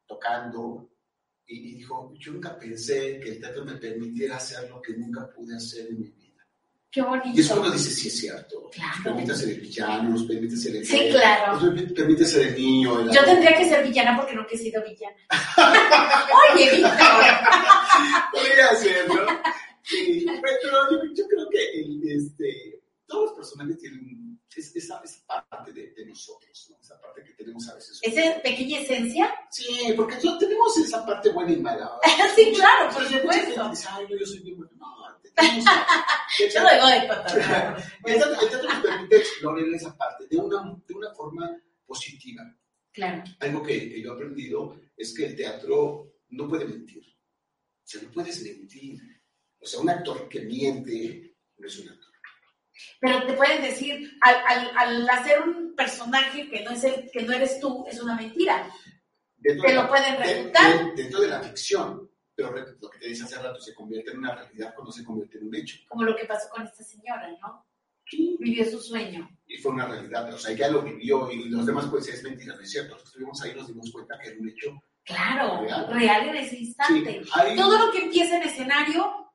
tocando. 0.06 0.88
Y, 1.46 1.70
y 1.70 1.74
dijo, 1.74 2.14
yo 2.18 2.32
nunca 2.32 2.56
pensé 2.56 3.18
que 3.18 3.30
el 3.30 3.40
teatro 3.40 3.64
me 3.64 3.74
permitiera 3.74 4.36
hacer 4.36 4.70
lo 4.70 4.80
que 4.80 4.94
nunca 4.94 5.28
pude 5.28 5.56
hacer 5.56 5.88
en 5.88 6.00
mi 6.00 6.08
vida 6.08 6.21
Qué 6.92 7.00
bonito. 7.00 7.30
Y 7.32 7.40
eso 7.40 7.58
uno 7.58 7.70
dice, 7.70 7.90
sí 7.90 8.08
es 8.08 8.20
cierto. 8.20 8.68
Claro. 8.70 8.92
Nos 8.96 9.04
permite 9.04 9.34
ser 9.34 9.48
el 9.48 9.60
villano, 9.60 10.08
nos 10.10 10.24
permite 10.24 10.56
ser 10.58 10.76
el... 10.76 10.86
Sí, 10.86 11.08
claro. 11.10 11.58
Nos 11.58 11.92
permite 11.92 12.24
ser 12.26 12.48
el 12.48 12.54
niño. 12.54 13.00
El 13.00 13.10
yo 13.10 13.24
tendría 13.24 13.56
que 13.56 13.66
ser 13.66 13.82
villana 13.82 14.14
porque 14.14 14.34
nunca 14.34 14.50
he 14.52 14.58
sido 14.58 14.82
villana. 14.84 15.16
Oye, 16.54 16.70
Víctor. 16.70 17.24
Podría 18.32 18.74
ser, 18.74 19.08
¿no? 19.08 19.14
Sí, 19.84 20.26
pero 20.42 20.90
yo, 20.90 21.14
yo 21.14 21.26
creo 21.28 21.48
que 21.48 22.14
este, 22.14 22.82
todos 23.06 23.30
los 23.30 23.32
personajes 23.38 23.78
tienen 23.78 24.38
esa, 24.54 25.00
esa 25.02 25.46
parte 25.48 25.72
de, 25.72 25.92
de, 25.92 26.06
nosotros, 26.06 26.66
¿no? 26.70 26.76
esa 26.78 27.00
parte 27.00 27.24
que 27.24 27.32
tenemos 27.32 27.66
a 27.68 27.74
veces. 27.74 28.00
¿Esa 28.02 28.42
pequeña 28.42 28.80
esencia? 28.80 29.34
Sí, 29.50 29.94
porque 29.96 30.16
tenemos 30.16 30.76
esa 30.76 31.06
parte 31.06 31.30
buena 31.30 31.52
y 31.52 31.56
mala. 31.56 31.90
sí, 32.36 32.52
claro, 32.54 32.92
por 32.92 33.06
supuesto. 33.06 33.70
Dice, 33.70 33.88
Ay, 33.90 34.06
no, 34.10 34.16
yo 34.18 34.26
soy 34.26 34.40
bien 34.40 34.58
bueno. 34.58 34.72
No, 34.76 35.11
yo 35.36 36.62
lo 36.62 36.70
digo 36.70 36.86
de 36.88 37.08
contar. 37.08 37.84
El 38.04 38.18
teatro 38.18 38.62
nos 38.62 38.82
permite 38.82 39.16
explorar 39.16 39.64
esa 39.74 39.96
parte 39.96 40.26
de 40.28 40.36
una, 40.36 40.76
de 40.86 40.94
una 40.94 41.14
forma 41.14 41.50
positiva. 41.86 42.42
Claro. 42.92 43.24
Algo 43.40 43.62
que, 43.62 44.02
yo 44.02 44.12
he 44.12 44.14
aprendido 44.14 44.80
es 44.96 45.14
que 45.14 45.26
el 45.26 45.36
teatro 45.36 46.14
no 46.30 46.48
puede 46.48 46.66
mentir. 46.66 47.02
O 47.04 47.84
sea, 47.84 48.02
no 48.02 48.10
puedes 48.10 48.42
mentir. 48.42 49.00
O 49.60 49.66
sea, 49.66 49.80
un 49.80 49.90
actor 49.90 50.28
que 50.28 50.40
miente 50.42 51.36
no 51.56 51.66
es 51.66 51.78
un 51.78 51.88
actor. 51.88 52.12
Pero 53.00 53.26
te 53.26 53.34
pueden 53.34 53.62
decir, 53.62 54.10
al, 54.20 54.36
al, 54.46 54.70
al 54.76 55.10
hacer 55.10 55.42
un 55.42 55.74
personaje 55.74 56.48
que 56.48 56.62
no, 56.62 56.70
es 56.70 56.84
el, 56.84 57.10
que 57.10 57.22
no 57.22 57.32
eres 57.32 57.60
tú, 57.60 57.84
es 57.88 58.00
una 58.00 58.16
mentira. 58.16 58.70
Dentro 59.36 59.66
te 59.66 59.74
lo 59.74 59.88
pueden 59.88 60.16
refutar. 60.16 60.94
De, 60.94 61.02
dentro 61.02 61.20
de 61.20 61.28
la 61.28 61.40
ficción 61.40 62.11
pero 62.34 62.50
lo 62.80 62.90
que 62.90 62.98
te 62.98 63.08
dice 63.08 63.24
hace 63.24 63.36
rato 63.36 63.60
se 63.60 63.74
convierte 63.74 64.10
en 64.10 64.18
una 64.18 64.34
realidad 64.34 64.74
cuando 64.74 64.92
se 64.92 65.04
convierte 65.04 65.38
en 65.38 65.48
un 65.48 65.54
hecho. 65.54 65.78
Como 65.88 66.04
lo 66.04 66.16
que 66.16 66.24
pasó 66.24 66.48
con 66.50 66.62
esta 66.62 66.82
señora, 66.82 67.30
¿no? 67.40 67.66
Sí. 68.06 68.36
Vivió 68.40 68.64
su 68.64 68.80
sueño. 68.80 69.28
Y 69.46 69.58
fue 69.58 69.72
una 69.72 69.86
realidad, 69.86 70.32
o 70.32 70.38
sea, 70.38 70.52
ella 70.52 70.70
lo 70.70 70.82
vivió 70.82 71.30
y 71.30 71.48
los 71.48 71.66
demás 71.66 71.86
pues 71.90 72.08
es 72.08 72.22
mentira, 72.22 72.54
no 72.54 72.60
es 72.60 72.70
cierto. 72.70 72.94
Los 72.94 73.02
que 73.02 73.08
estuvimos 73.08 73.42
ahí 73.42 73.54
nos 73.54 73.68
dimos 73.68 73.90
cuenta 73.92 74.18
que 74.18 74.30
era 74.30 74.40
un 74.40 74.48
hecho. 74.48 74.82
Claro, 75.04 75.62
real, 75.62 75.92
real 75.92 76.28
en 76.28 76.36
ese 76.36 76.58
instante. 76.58 77.22
Sí, 77.24 77.30
hay... 77.34 77.56
Todo 77.56 77.86
lo 77.86 77.92
que 77.92 78.04
empieza 78.04 78.36
en 78.36 78.42
escenario 78.42 79.34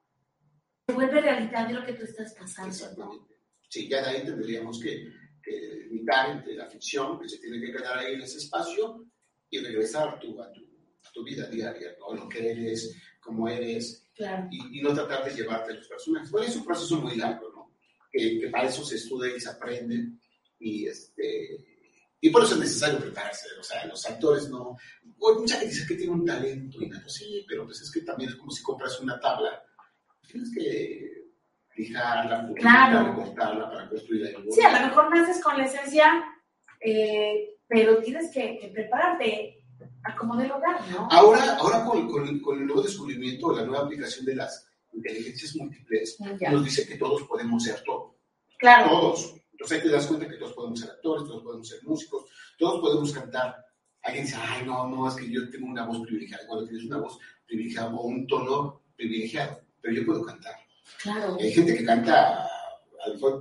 se 0.87 0.93
vuelve 0.93 1.21
realidad 1.21 1.67
de 1.67 1.73
lo 1.73 1.85
que 1.85 1.93
tú 1.93 2.03
estás 2.03 2.33
pasando. 2.33 2.69
Exactamente. 2.69 3.35
Sí, 3.69 3.89
ya 3.89 4.01
de 4.01 4.09
ahí 4.09 4.25
tendríamos 4.25 4.79
que, 4.79 5.11
que 5.43 5.87
limitar 5.89 6.29
entre 6.29 6.55
la 6.55 6.67
ficción, 6.67 7.19
que 7.19 7.27
se 7.27 7.39
tiene 7.39 7.59
que 7.59 7.73
quedar 7.73 7.97
ahí 7.99 8.13
en 8.13 8.21
ese 8.21 8.37
espacio, 8.37 9.05
y 9.49 9.59
regresar 9.59 10.19
tú 10.19 10.41
a 10.41 10.51
tu 10.51 10.66
tu 11.13 11.23
vida 11.23 11.47
diaria, 11.47 11.95
¿no? 11.99 12.13
lo 12.13 12.29
que 12.29 12.51
eres, 12.51 12.95
cómo 13.19 13.47
eres, 13.47 14.07
claro. 14.15 14.47
y, 14.51 14.79
y, 14.79 14.81
no 14.81 14.93
tratar 14.93 15.25
de 15.25 15.35
llevarte 15.35 15.71
a 15.71 15.75
los 15.75 15.87
personajes. 15.87 16.31
Bueno, 16.31 16.47
es 16.47 16.55
un 16.55 16.65
proceso 16.65 17.01
muy 17.01 17.15
largo, 17.15 17.51
¿no? 17.53 17.75
Que, 18.11 18.39
que, 18.39 18.49
para 18.49 18.67
eso 18.67 18.83
se 18.83 18.95
estudia 18.95 19.35
y 19.35 19.39
se 19.39 19.49
aprende, 19.49 20.11
y, 20.59 20.87
este, 20.87 21.65
y 22.19 22.29
por 22.29 22.43
eso 22.43 22.55
es 22.55 22.61
necesario 22.61 22.99
prepararse, 22.99 23.47
o 23.59 23.63
sea, 23.63 23.85
los 23.85 24.05
actores 24.05 24.49
no... 24.49 24.75
mucha 25.17 25.55
gente 25.55 25.73
dice 25.73 25.87
que 25.87 25.95
tiene 25.95 26.13
un 26.13 26.25
talento 26.25 26.81
y 26.81 26.87
nada, 26.87 27.07
sí, 27.07 27.45
pero 27.47 27.65
pues 27.65 27.81
es 27.81 27.91
que 27.91 28.01
también 28.01 28.31
es 28.31 28.35
como 28.35 28.51
si 28.51 28.63
compras 28.63 28.99
una 28.99 29.19
tabla, 29.19 29.63
tienes 30.27 30.51
que 30.53 31.27
fijarla, 31.69 32.49
claro. 32.55 33.09
recortarla 33.09 33.69
para 33.69 33.89
construir 33.89 34.35
algo. 34.35 34.51
Sí, 34.51 34.61
a 34.61 34.81
lo 34.81 34.87
mejor 34.87 35.15
naces 35.15 35.43
con 35.43 35.57
la 35.57 35.65
esencia, 35.65 36.23
eh, 36.81 37.59
pero 37.67 37.99
tienes 37.99 38.31
que, 38.31 38.57
que 38.57 38.69
prepararte 38.69 39.56
como 40.15 40.37
del 40.37 40.51
hogar, 40.51 40.79
¿no? 40.89 41.07
Ahora, 41.11 41.57
ahora 41.57 41.83
con, 41.85 42.07
con, 42.09 42.39
con, 42.39 42.59
el 42.59 42.65
nuevo 42.65 42.81
descubrimiento, 42.81 43.55
la 43.55 43.63
nueva 43.63 43.85
aplicación 43.85 44.25
de 44.25 44.35
las 44.35 44.67
inteligencias 44.93 45.55
múltiples, 45.55 46.17
ya. 46.39 46.51
nos 46.51 46.65
dice 46.65 46.87
que 46.87 46.95
todos 46.95 47.23
podemos 47.23 47.63
ser 47.63 47.81
todo. 47.83 48.15
Claro. 48.57 48.89
Todos. 48.89 49.35
Entonces 49.51 49.77
ahí 49.77 49.83
te 49.87 49.93
das 49.93 50.05
cuenta 50.05 50.27
que 50.27 50.35
todos 50.35 50.53
podemos 50.53 50.79
ser 50.79 50.91
actores, 50.91 51.23
todos 51.27 51.43
podemos 51.43 51.67
ser 51.67 51.83
músicos, 51.83 52.25
todos 52.57 52.79
podemos 52.79 53.11
cantar. 53.11 53.55
Alguien 54.03 54.25
dice, 54.25 54.37
ay, 54.39 54.65
no, 54.65 54.87
no, 54.87 55.07
es 55.07 55.15
que 55.15 55.29
yo 55.29 55.49
tengo 55.49 55.67
una 55.67 55.85
voz 55.85 56.01
privilegiada. 56.01 56.45
Cuando 56.47 56.67
tienes 56.67 56.85
una 56.85 56.97
voz 56.97 57.19
privilegiada 57.45 57.89
o 57.95 58.03
un 58.03 58.27
tono 58.27 58.83
privilegiado, 58.95 59.61
pero 59.81 59.95
yo 59.95 60.05
puedo 60.05 60.23
cantar. 60.23 60.55
Claro. 61.01 61.37
Hay 61.39 61.51
gente 61.51 61.75
que 61.75 61.85
canta 61.85 62.43
a 62.43 62.49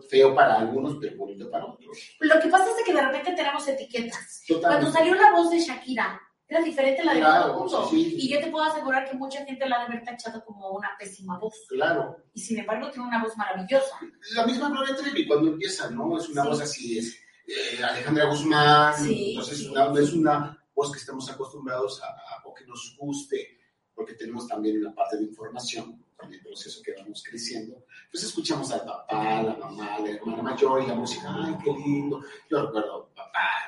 feo 0.09 0.35
para 0.35 0.59
algunos, 0.59 0.97
pero 1.01 1.17
bonito 1.17 1.51
para 1.51 1.67
otros. 1.67 1.99
Lo 2.21 2.41
que 2.41 2.49
pasa 2.49 2.65
es 2.71 2.85
que 2.85 2.93
de 2.93 3.03
repente 3.03 3.33
tenemos 3.35 3.67
etiquetas. 3.69 4.43
Totalmente. 4.47 4.91
Cuando 4.91 4.99
salió 4.99 5.15
la 5.15 5.33
voz 5.33 5.51
de 5.51 5.61
Shakira, 5.61 6.21
era 6.49 6.63
diferente 6.63 7.05
la 7.05 7.15
de 7.15 7.21
claro, 7.21 7.43
todo 7.43 7.53
el 7.53 7.59
mundo. 7.59 7.89
Sí, 7.91 8.05
sí. 8.05 8.17
Y 8.21 8.29
yo 8.29 8.41
te 8.41 8.51
puedo 8.51 8.65
asegurar 8.65 9.09
que 9.09 9.17
mucha 9.17 9.45
gente 9.45 9.69
la 9.69 9.77
ha 9.77 9.79
de 9.81 9.85
haber 9.87 10.05
tachado 10.05 10.45
como 10.45 10.71
una 10.71 10.91
pésima 10.99 11.39
voz. 11.39 11.55
Claro. 11.69 12.17
Y 12.35 12.41
sin 12.41 12.59
embargo 12.59 12.91
tiene 12.91 13.09
una 13.09 13.23
voz 13.23 13.37
maravillosa. 13.37 13.99
La 14.35 14.47
misma 14.47 14.71
Gloria 14.71 14.95
Trevi 14.95 15.27
cuando 15.27 15.51
empieza, 15.51 15.91
¿no? 15.91 16.17
Es 16.19 16.29
una 16.29 16.45
voz 16.45 16.61
así, 16.61 16.99
es 16.99 17.17
eh, 17.47 17.83
Alejandra 17.83 18.27
Guzmán. 18.27 18.95
Entonces 19.09 19.67
una, 19.67 19.93
es 20.01 20.13
una 20.13 20.65
voz 20.75 20.93
que 20.93 20.99
estamos 20.99 21.29
acostumbrados 21.31 22.03
a, 22.03 22.07
a, 22.07 22.43
o 22.45 22.55
que 22.55 22.65
nos 22.67 22.97
guste, 22.99 23.59
porque 23.95 24.15
tenemos 24.15 24.47
también 24.47 24.79
una 24.79 24.95
parte 24.95 25.17
de 25.17 25.25
información 25.25 26.05
con 26.17 26.33
el 26.33 26.41
proceso 26.41 26.81
que 26.83 26.95
vamos 26.95 27.23
creciendo, 27.29 27.85
pues 28.11 28.25
escuchamos 28.25 28.71
al 28.73 28.85
papá, 28.85 29.43
la 29.43 29.55
mamá, 29.55 29.99
la 29.99 30.11
hermana 30.11 30.43
mayor 30.43 30.83
y 30.83 30.87
la 30.87 30.95
música, 30.95 31.29
ay, 31.29 31.57
qué 31.63 31.71
lindo. 31.73 32.23
Yo 32.49 32.63
recuerdo, 32.67 33.11
papá, 33.15 33.66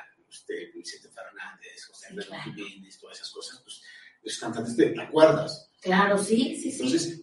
usted, 0.49 0.73
Vicente 0.73 1.09
Fernández, 1.09 1.85
José 1.87 2.07
Alberto 2.07 2.31
claro. 2.31 2.51
Jiménez, 2.51 2.99
todas 2.99 3.17
esas 3.17 3.29
cosas, 3.31 3.61
pues 3.63 3.81
los 4.23 4.37
cantantes 4.37 4.75
te, 4.75 5.01
acuerdas. 5.01 5.69
Claro, 5.81 6.17
sí, 6.17 6.55
sí, 6.55 6.71
sí. 6.71 6.83
Entonces, 6.83 7.21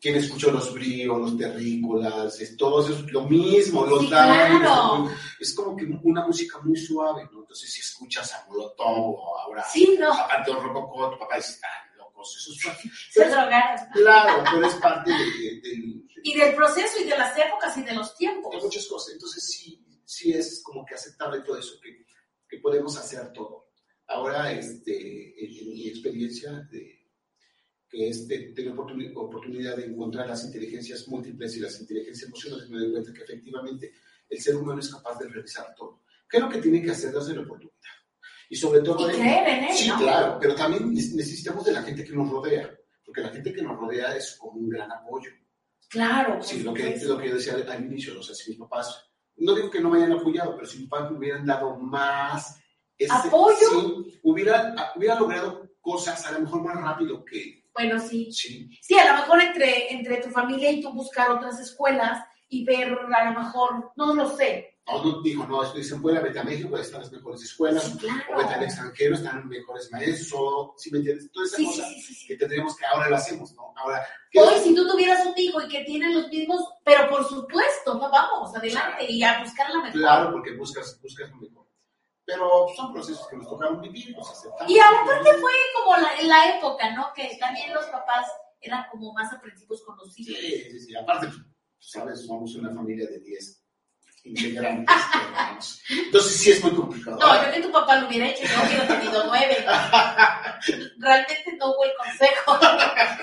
¿quién 0.00 0.16
escuchó 0.16 0.50
los 0.50 0.72
bríos, 0.72 1.18
los 1.18 1.38
terrícolas? 1.38 2.40
Es, 2.40 2.56
todo 2.56 2.84
eso 2.84 3.04
lo 3.08 3.22
mismo, 3.22 3.86
los 3.86 4.02
sí, 4.02 4.10
daños, 4.10 4.60
claro. 4.60 5.10
Es 5.40 5.54
como 5.54 5.76
que 5.76 5.86
una 6.02 6.26
música 6.26 6.58
muy 6.58 6.76
suave, 6.76 7.28
¿no? 7.32 7.40
Entonces, 7.40 7.72
si 7.72 7.80
escuchas 7.80 8.32
a 8.34 8.46
Molotov 8.48 9.16
o 9.16 9.38
ahora 9.38 9.64
sí, 9.72 9.96
no. 9.98 10.12
a 10.12 10.28
Panteón 10.28 10.62
Rococó, 10.62 11.10
tu 11.10 11.18
papá 11.18 11.36
dice, 11.36 11.58
ah, 11.64 11.96
locos, 11.96 12.36
eso 12.36 12.52
es 12.56 12.62
fácil. 12.62 12.92
Se 13.10 13.24
drogaron. 13.28 13.86
Claro, 13.92 14.44
pero 14.52 14.66
es 14.66 14.74
parte 14.74 15.10
de, 15.10 15.18
de, 15.18 15.60
de, 15.62 16.02
Y 16.22 16.36
del 16.36 16.54
proceso 16.54 17.00
y 17.00 17.04
de 17.04 17.16
las 17.16 17.36
épocas 17.38 17.76
y 17.78 17.82
de 17.82 17.94
los 17.94 18.14
tiempos. 18.16 18.54
De 18.54 18.60
muchas 18.60 18.86
cosas. 18.86 19.14
Entonces, 19.14 19.42
sí, 19.46 19.82
sí 20.04 20.32
es 20.34 20.62
como 20.62 20.84
que 20.84 20.94
aceptable 20.94 21.40
todo 21.40 21.58
eso, 21.58 21.80
que 21.80 22.05
que 22.48 22.58
podemos 22.58 22.96
hacer 22.96 23.32
todo. 23.32 23.70
Ahora, 24.08 24.52
este, 24.52 25.44
en, 25.44 25.68
mi 25.68 25.88
experiencia, 25.88 26.52
de, 26.70 27.10
que 27.88 28.08
este, 28.08 28.52
tengo 28.54 28.72
oportunidad, 28.72 29.12
oportunidad 29.16 29.76
de 29.76 29.86
encontrar 29.86 30.28
las 30.28 30.44
inteligencias 30.44 31.08
múltiples 31.08 31.56
y 31.56 31.60
las 31.60 31.80
inteligencias 31.80 32.28
emocionales, 32.28 32.68
me 32.68 32.78
doy 32.78 32.92
cuenta 32.92 33.12
que 33.12 33.22
efectivamente 33.22 33.92
el 34.28 34.40
ser 34.40 34.56
humano 34.56 34.80
es 34.80 34.92
capaz 34.92 35.18
de 35.18 35.28
realizar 35.28 35.74
todo. 35.74 36.02
¿Qué 36.28 36.36
es 36.38 36.42
lo 36.42 36.48
que 36.48 36.58
tiene 36.58 36.82
que 36.82 36.90
hacer? 36.90 37.12
Darse 37.12 37.34
la 37.34 37.42
oportunidad. 37.42 37.76
Y 38.48 38.56
sobre 38.56 38.80
todo... 38.80 39.10
Y 39.10 39.14
creer 39.14 39.48
en 39.48 39.64
él, 39.64 39.76
Sí, 39.76 39.88
¿no? 39.88 39.98
claro, 39.98 40.38
pero 40.40 40.54
también 40.54 40.92
necesitamos 40.92 41.64
de 41.64 41.72
la 41.72 41.82
gente 41.82 42.04
que 42.04 42.12
nos 42.12 42.30
rodea, 42.30 42.76
porque 43.04 43.22
la 43.22 43.30
gente 43.30 43.52
que 43.52 43.62
nos 43.62 43.76
rodea 43.76 44.16
es 44.16 44.36
como 44.36 44.60
un 44.60 44.68
gran 44.68 44.90
apoyo. 44.90 45.30
Claro. 45.88 46.42
Sí, 46.42 46.62
lo 46.62 46.74
que, 46.74 46.98
lo 47.04 47.18
que 47.18 47.28
yo 47.28 47.34
decía 47.34 47.54
al 47.54 47.84
inicio, 47.84 48.18
o 48.18 48.22
sea, 48.22 48.34
si 48.34 48.50
mis 48.50 48.58
papás 48.58 49.05
no 49.38 49.54
digo 49.54 49.70
que 49.70 49.80
no 49.80 49.90
me 49.90 49.98
hayan 49.98 50.18
apoyado, 50.18 50.54
pero 50.54 50.66
si 50.66 50.88
hubieran 51.10 51.46
dado 51.46 51.76
más 51.76 52.58
ese, 52.98 53.12
apoyo, 53.12 53.56
sí, 53.70 54.20
hubiera, 54.22 54.74
hubiera 54.96 55.18
logrado 55.18 55.68
cosas 55.80 56.24
a 56.26 56.32
lo 56.32 56.40
mejor 56.40 56.62
más 56.62 56.80
rápido 56.80 57.24
que... 57.24 57.64
Bueno, 57.74 58.00
sí. 58.00 58.32
Sí, 58.32 58.70
sí 58.80 58.98
a 58.98 59.12
lo 59.12 59.20
mejor 59.20 59.42
entre, 59.42 59.92
entre 59.92 60.16
tu 60.22 60.30
familia 60.30 60.70
y 60.70 60.80
tú 60.80 60.92
buscar 60.92 61.30
otras 61.30 61.60
escuelas 61.60 62.24
y 62.48 62.64
ver 62.64 62.98
a 63.14 63.30
lo 63.30 63.40
mejor, 63.40 63.92
no 63.96 64.14
lo 64.14 64.34
sé. 64.36 64.75
No, 64.88 65.20
dijo, 65.20 65.44
no, 65.46 65.62
esto 65.64 65.78
dicen, 65.78 66.00
fuera, 66.00 66.20
vete 66.20 66.38
a 66.38 66.44
México, 66.44 66.76
están 66.78 67.00
las 67.00 67.10
mejores 67.10 67.42
escuelas, 67.42 67.82
Sí, 67.84 67.98
claro. 67.98 68.22
o 68.34 68.38
vete 68.38 68.54
al 68.54 68.62
extranjero, 68.62 69.14
están 69.16 69.48
mejores 69.48 69.90
maestros, 69.90 70.32
o, 70.36 70.74
¿sí 70.78 70.92
me 70.92 70.98
entiendes? 70.98 71.30
Toda 71.32 71.44
esa 71.46 71.56
Sí, 71.56 71.66
cosa 71.66 71.88
que 72.28 72.36
tendríamos 72.36 72.76
que 72.76 72.86
ahora 72.86 73.10
lo 73.10 73.16
hacemos, 73.16 73.52
¿no? 73.54 73.74
Ahora, 73.76 74.06
¿qué 74.30 74.38
Hoy, 74.40 74.60
si 74.62 74.74
tú 74.76 74.86
tuvieras 74.86 75.26
un 75.26 75.34
hijo 75.36 75.60
y 75.62 75.68
que 75.68 75.82
tiene 75.84 76.14
los 76.14 76.28
mismos, 76.28 76.62
pero 76.84 77.08
por 77.10 77.24
supuesto, 77.28 77.94
no 77.94 78.08
vamos, 78.10 78.54
adelante 78.54 79.10
y 79.10 79.22
a 79.24 79.42
buscar 79.42 79.68
la 79.70 79.78
mejor. 79.82 80.00
Claro, 80.00 80.32
porque 80.32 80.56
buscas, 80.56 81.00
buscas 81.02 81.30
lo 81.30 81.36
mejor. 81.38 81.66
Pero 82.24 82.66
son 82.76 82.92
procesos 82.92 83.26
que 83.28 83.36
nos 83.36 83.48
tocaron 83.48 83.80
vivir, 83.80 84.10
los 84.16 84.28
aceptamos. 84.30 84.70
Y 84.70 84.78
aparte 84.78 85.30
fue 85.40 85.52
como 85.74 85.96
la, 85.96 86.22
la 86.22 86.56
época, 86.56 86.94
¿no? 86.94 87.08
Que 87.14 87.36
también 87.40 87.72
los 87.74 87.86
papás 87.86 88.26
eran 88.60 88.84
como 88.90 89.12
más 89.12 89.32
aprensivos 89.32 89.82
con 89.84 89.96
los 89.96 90.16
hijos. 90.18 90.36
Sí, 90.40 90.70
sí, 90.70 90.80
sí. 90.80 90.96
Aparte, 90.96 91.26
pues, 91.26 91.38
tú 91.38 91.44
sabes, 91.78 92.24
somos 92.26 92.54
una 92.54 92.72
familia 92.74 93.06
de 93.08 93.18
10 93.20 93.62
integrantes. 94.26 94.94
Entonces 95.88 96.36
sí 96.36 96.50
es 96.52 96.62
muy 96.62 96.72
complicado. 96.74 97.18
No, 97.18 97.44
yo 97.46 97.52
que 97.52 97.60
tu 97.62 97.72
papá 97.72 98.00
lo 98.00 98.08
hubiera 98.08 98.28
hecho, 98.28 98.42
yo 98.44 98.66
hubiera 98.66 98.88
tenido 98.88 99.24
nueve. 99.26 99.56
Realmente 100.98 101.56
no 101.58 101.66
hubo 101.70 101.84
el 101.84 101.92
consejo. 101.96 102.58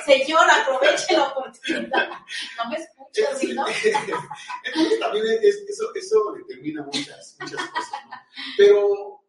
Señor, 0.06 0.42
aproveche 0.50 1.14
la 1.14 1.24
oportunidad. 1.28 2.10
No 2.58 2.70
me 2.70 2.78
escuchas, 2.78 3.40
¿sí, 3.40 3.54
¿no? 3.54 3.66
Entonces 4.64 5.00
también 5.00 5.26
es- 5.42 5.64
eso, 5.70 5.94
eso 5.96 6.34
determina 6.38 6.84
muchas, 6.84 7.36
muchas 7.40 7.70
cosas. 7.70 7.92
¿no? 8.10 8.16
Pero, 8.58 9.24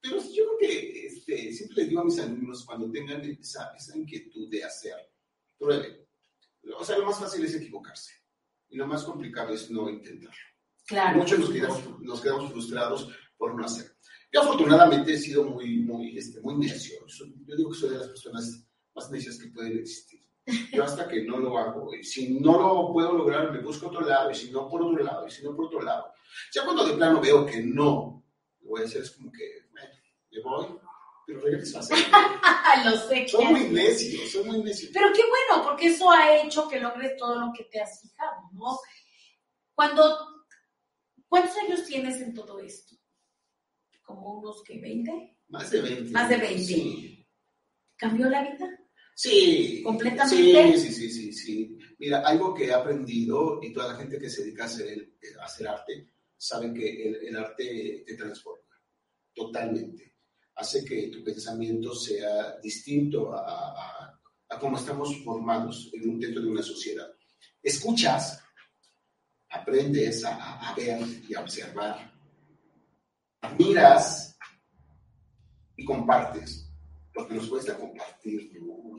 pero 0.00 0.16
yo 0.18 0.44
creo 0.56 0.58
que 0.60 1.06
este, 1.06 1.52
siempre 1.52 1.76
les 1.78 1.88
digo 1.90 2.00
a 2.00 2.04
mis 2.04 2.18
alumnos 2.18 2.64
cuando 2.64 2.90
tengan 2.90 3.22
esa, 3.22 3.72
esa 3.76 3.96
inquietud 3.96 4.48
de 4.50 4.64
hacer, 4.64 4.96
prueben. 5.58 6.06
O 6.76 6.84
sea, 6.84 6.98
lo 6.98 7.06
más 7.06 7.18
fácil 7.18 7.44
es 7.44 7.54
equivocarse. 7.54 8.12
Y 8.68 8.76
lo 8.76 8.86
más 8.86 9.02
complicado 9.02 9.52
es 9.52 9.70
no 9.70 9.88
intentarlo. 9.90 10.38
Claro. 10.90 11.18
Muchos 11.18 11.38
nos 11.38 11.50
quedamos, 11.50 12.00
nos 12.00 12.20
quedamos 12.20 12.50
frustrados 12.50 13.08
por 13.38 13.54
no 13.54 13.64
hacer. 13.64 13.86
Yo 14.32 14.42
afortunadamente 14.42 15.12
he 15.12 15.18
sido 15.18 15.44
muy, 15.44 15.78
muy, 15.78 16.18
este, 16.18 16.40
muy 16.40 16.56
necio. 16.56 16.98
Yo 17.46 17.56
digo 17.56 17.70
que 17.70 17.78
soy 17.78 17.90
de 17.90 17.98
las 17.98 18.08
personas 18.08 18.66
más 18.92 19.08
necias 19.08 19.38
que 19.38 19.50
pueden 19.50 19.78
existir. 19.78 20.20
Yo 20.72 20.82
hasta 20.82 21.06
que 21.06 21.22
no 21.22 21.38
lo 21.38 21.56
hago, 21.56 21.94
y 21.94 22.02
si 22.02 22.40
no 22.40 22.58
lo 22.58 22.92
puedo 22.92 23.12
lograr, 23.12 23.52
me 23.52 23.60
busco 23.60 23.86
otro 23.86 24.00
lado, 24.00 24.32
y 24.32 24.34
si 24.34 24.50
no 24.50 24.68
por 24.68 24.82
otro 24.82 25.04
lado, 25.04 25.24
y 25.28 25.30
si 25.30 25.44
no 25.44 25.54
por 25.54 25.66
otro 25.66 25.80
lado. 25.80 26.12
Ya 26.52 26.64
cuando 26.64 26.84
de 26.86 26.94
plano 26.94 27.20
veo 27.20 27.46
que 27.46 27.62
no 27.62 28.24
lo 28.62 28.68
voy 28.68 28.82
a 28.82 28.84
hacer, 28.84 29.02
es 29.02 29.12
como 29.12 29.30
que, 29.30 29.68
bueno, 29.70 29.88
me 30.32 30.42
voy, 30.42 30.80
pero 31.24 31.40
regreso 31.40 31.78
a 31.78 31.80
hacer. 31.82 31.98
Ah, 32.12 32.82
lo 32.84 32.96
sé. 32.96 33.28
Soy 33.28 33.44
muy 33.44 33.68
necio, 33.68 34.28
soy 34.28 34.44
muy 34.44 34.60
necio. 34.64 34.88
Pero 34.92 35.12
qué 35.12 35.22
bueno, 35.22 35.64
porque 35.64 35.86
eso 35.86 36.10
ha 36.10 36.36
hecho 36.42 36.68
que 36.68 36.80
logres 36.80 37.16
todo 37.16 37.38
lo 37.38 37.52
que 37.52 37.64
te 37.64 37.80
has 37.80 38.00
fijado, 38.00 38.50
¿no? 38.52 38.76
Cuando, 39.72 40.39
¿cuántos 41.30 41.56
años 41.56 41.84
tienes 41.86 42.20
en 42.20 42.34
todo 42.34 42.60
esto? 42.60 42.94
¿Como 44.02 44.38
unos 44.40 44.62
que 44.64 44.78
20? 44.78 45.38
Más 45.48 45.70
de 45.70 45.80
20. 45.80 46.10
Más 46.10 46.28
de 46.28 46.36
20. 46.36 46.62
Sí. 46.62 47.26
¿Cambió 47.96 48.28
la 48.28 48.42
vida? 48.42 48.68
Sí. 49.14 49.80
¿Completamente? 49.82 50.76
Sí, 50.78 50.88
sí, 50.88 50.92
sí, 50.92 51.10
sí, 51.10 51.32
sí. 51.32 51.78
Mira, 51.98 52.20
algo 52.20 52.52
que 52.54 52.66
he 52.66 52.72
aprendido 52.72 53.60
y 53.62 53.72
toda 53.72 53.92
la 53.92 53.98
gente 53.98 54.18
que 54.18 54.28
se 54.28 54.42
dedica 54.44 54.64
a 54.64 54.66
hacer, 54.66 54.88
el- 54.88 55.38
a 55.40 55.44
hacer 55.44 55.68
arte 55.68 56.12
sabe 56.36 56.72
que 56.74 57.08
el, 57.08 57.14
el 57.28 57.36
arte 57.36 58.02
te 58.06 58.14
transforma 58.16 58.64
totalmente. 59.34 60.14
Hace 60.56 60.84
que 60.84 61.08
tu 61.08 61.22
pensamiento 61.22 61.94
sea 61.94 62.58
distinto 62.62 63.32
a, 63.32 63.40
a, 63.46 64.20
a 64.48 64.58
cómo 64.58 64.76
estamos 64.78 65.14
formados 65.24 65.90
en 65.94 66.08
un, 66.10 66.18
dentro 66.20 66.42
de 66.42 66.48
una 66.48 66.62
sociedad. 66.62 67.06
Escuchas, 67.62 68.39
aprendes 69.50 70.24
a, 70.24 70.70
a 70.70 70.74
ver 70.74 71.00
y 71.28 71.34
a 71.34 71.40
observar, 71.40 72.12
miras 73.58 74.36
y 75.76 75.84
compartes, 75.84 76.68
porque 77.12 77.34
nos 77.34 77.48
cuesta 77.48 77.76
compartir. 77.76 78.52
¿no? 78.60 78.98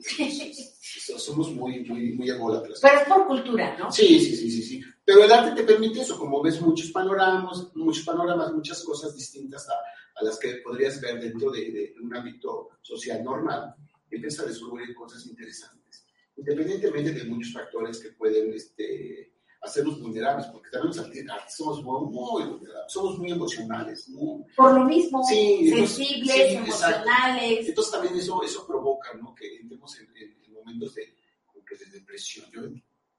So- 0.81 1.19
Somos 1.19 1.51
muy, 1.53 1.83
muy, 1.85 2.13
muy 2.13 2.29
ególatras. 2.29 2.79
Pero 2.81 2.99
es 3.01 3.07
por 3.07 3.27
cultura, 3.27 3.77
¿no? 3.77 3.91
Sí, 3.91 4.19
sí, 4.19 4.35
sí, 4.35 4.51
sí, 4.51 4.61
sí. 4.63 4.81
Pero 5.05 5.23
el 5.23 5.31
arte 5.31 5.55
te 5.61 5.63
permite 5.67 6.01
eso, 6.01 6.17
como 6.17 6.41
ves 6.41 6.59
muchos 6.61 6.91
panoramas, 6.91 7.71
muchos 7.75 8.03
panoramas, 8.05 8.51
muchas 8.53 8.83
cosas 8.83 9.15
distintas 9.15 9.67
a, 9.69 9.73
a 10.19 10.23
las 10.23 10.37
que 10.39 10.55
podrías 10.63 10.99
ver 11.01 11.19
dentro 11.19 11.49
de, 11.51 11.71
de 11.71 11.95
un 12.01 12.15
ámbito 12.15 12.69
social 12.81 13.23
normal, 13.23 13.73
empiezas 14.09 14.45
a 14.45 14.49
descubrir 14.49 14.93
cosas 14.93 15.25
interesantes, 15.25 16.05
independientemente 16.35 17.11
de 17.13 17.23
muchos 17.25 17.53
factores 17.53 17.99
que 17.99 18.09
pueden 18.11 18.53
este, 18.53 19.33
hacernos 19.61 20.01
vulnerables, 20.01 20.47
porque 20.47 20.69
también 20.71 20.87
los 20.95 20.99
artistas 21.05 21.55
somos 21.55 21.83
muy, 21.83 22.43
vulnerables, 22.45 22.91
somos 22.91 23.17
muy 23.19 23.31
emocionales, 23.31 24.09
muy, 24.09 24.43
Por 24.55 24.73
lo 24.73 24.85
mismo, 24.85 25.23
Sí, 25.23 25.69
sensibles, 25.69 26.35
sí, 26.35 26.41
exacto. 26.41 26.65
emocionales. 26.65 27.67
entonces 27.69 27.91
también 27.93 28.15
eso, 28.15 28.41
eso 28.43 28.65
provoca 28.67 29.13
¿no? 29.21 29.35
que 29.35 29.57
entremos 29.57 29.99
en, 29.99 30.07
en- 30.17 30.37
en 30.43 30.53
momentos 30.53 30.95
de, 30.95 31.15
como 31.45 31.63
que 31.65 31.75
de 31.75 31.85
depresión. 31.91 32.49
Yo, 32.51 32.61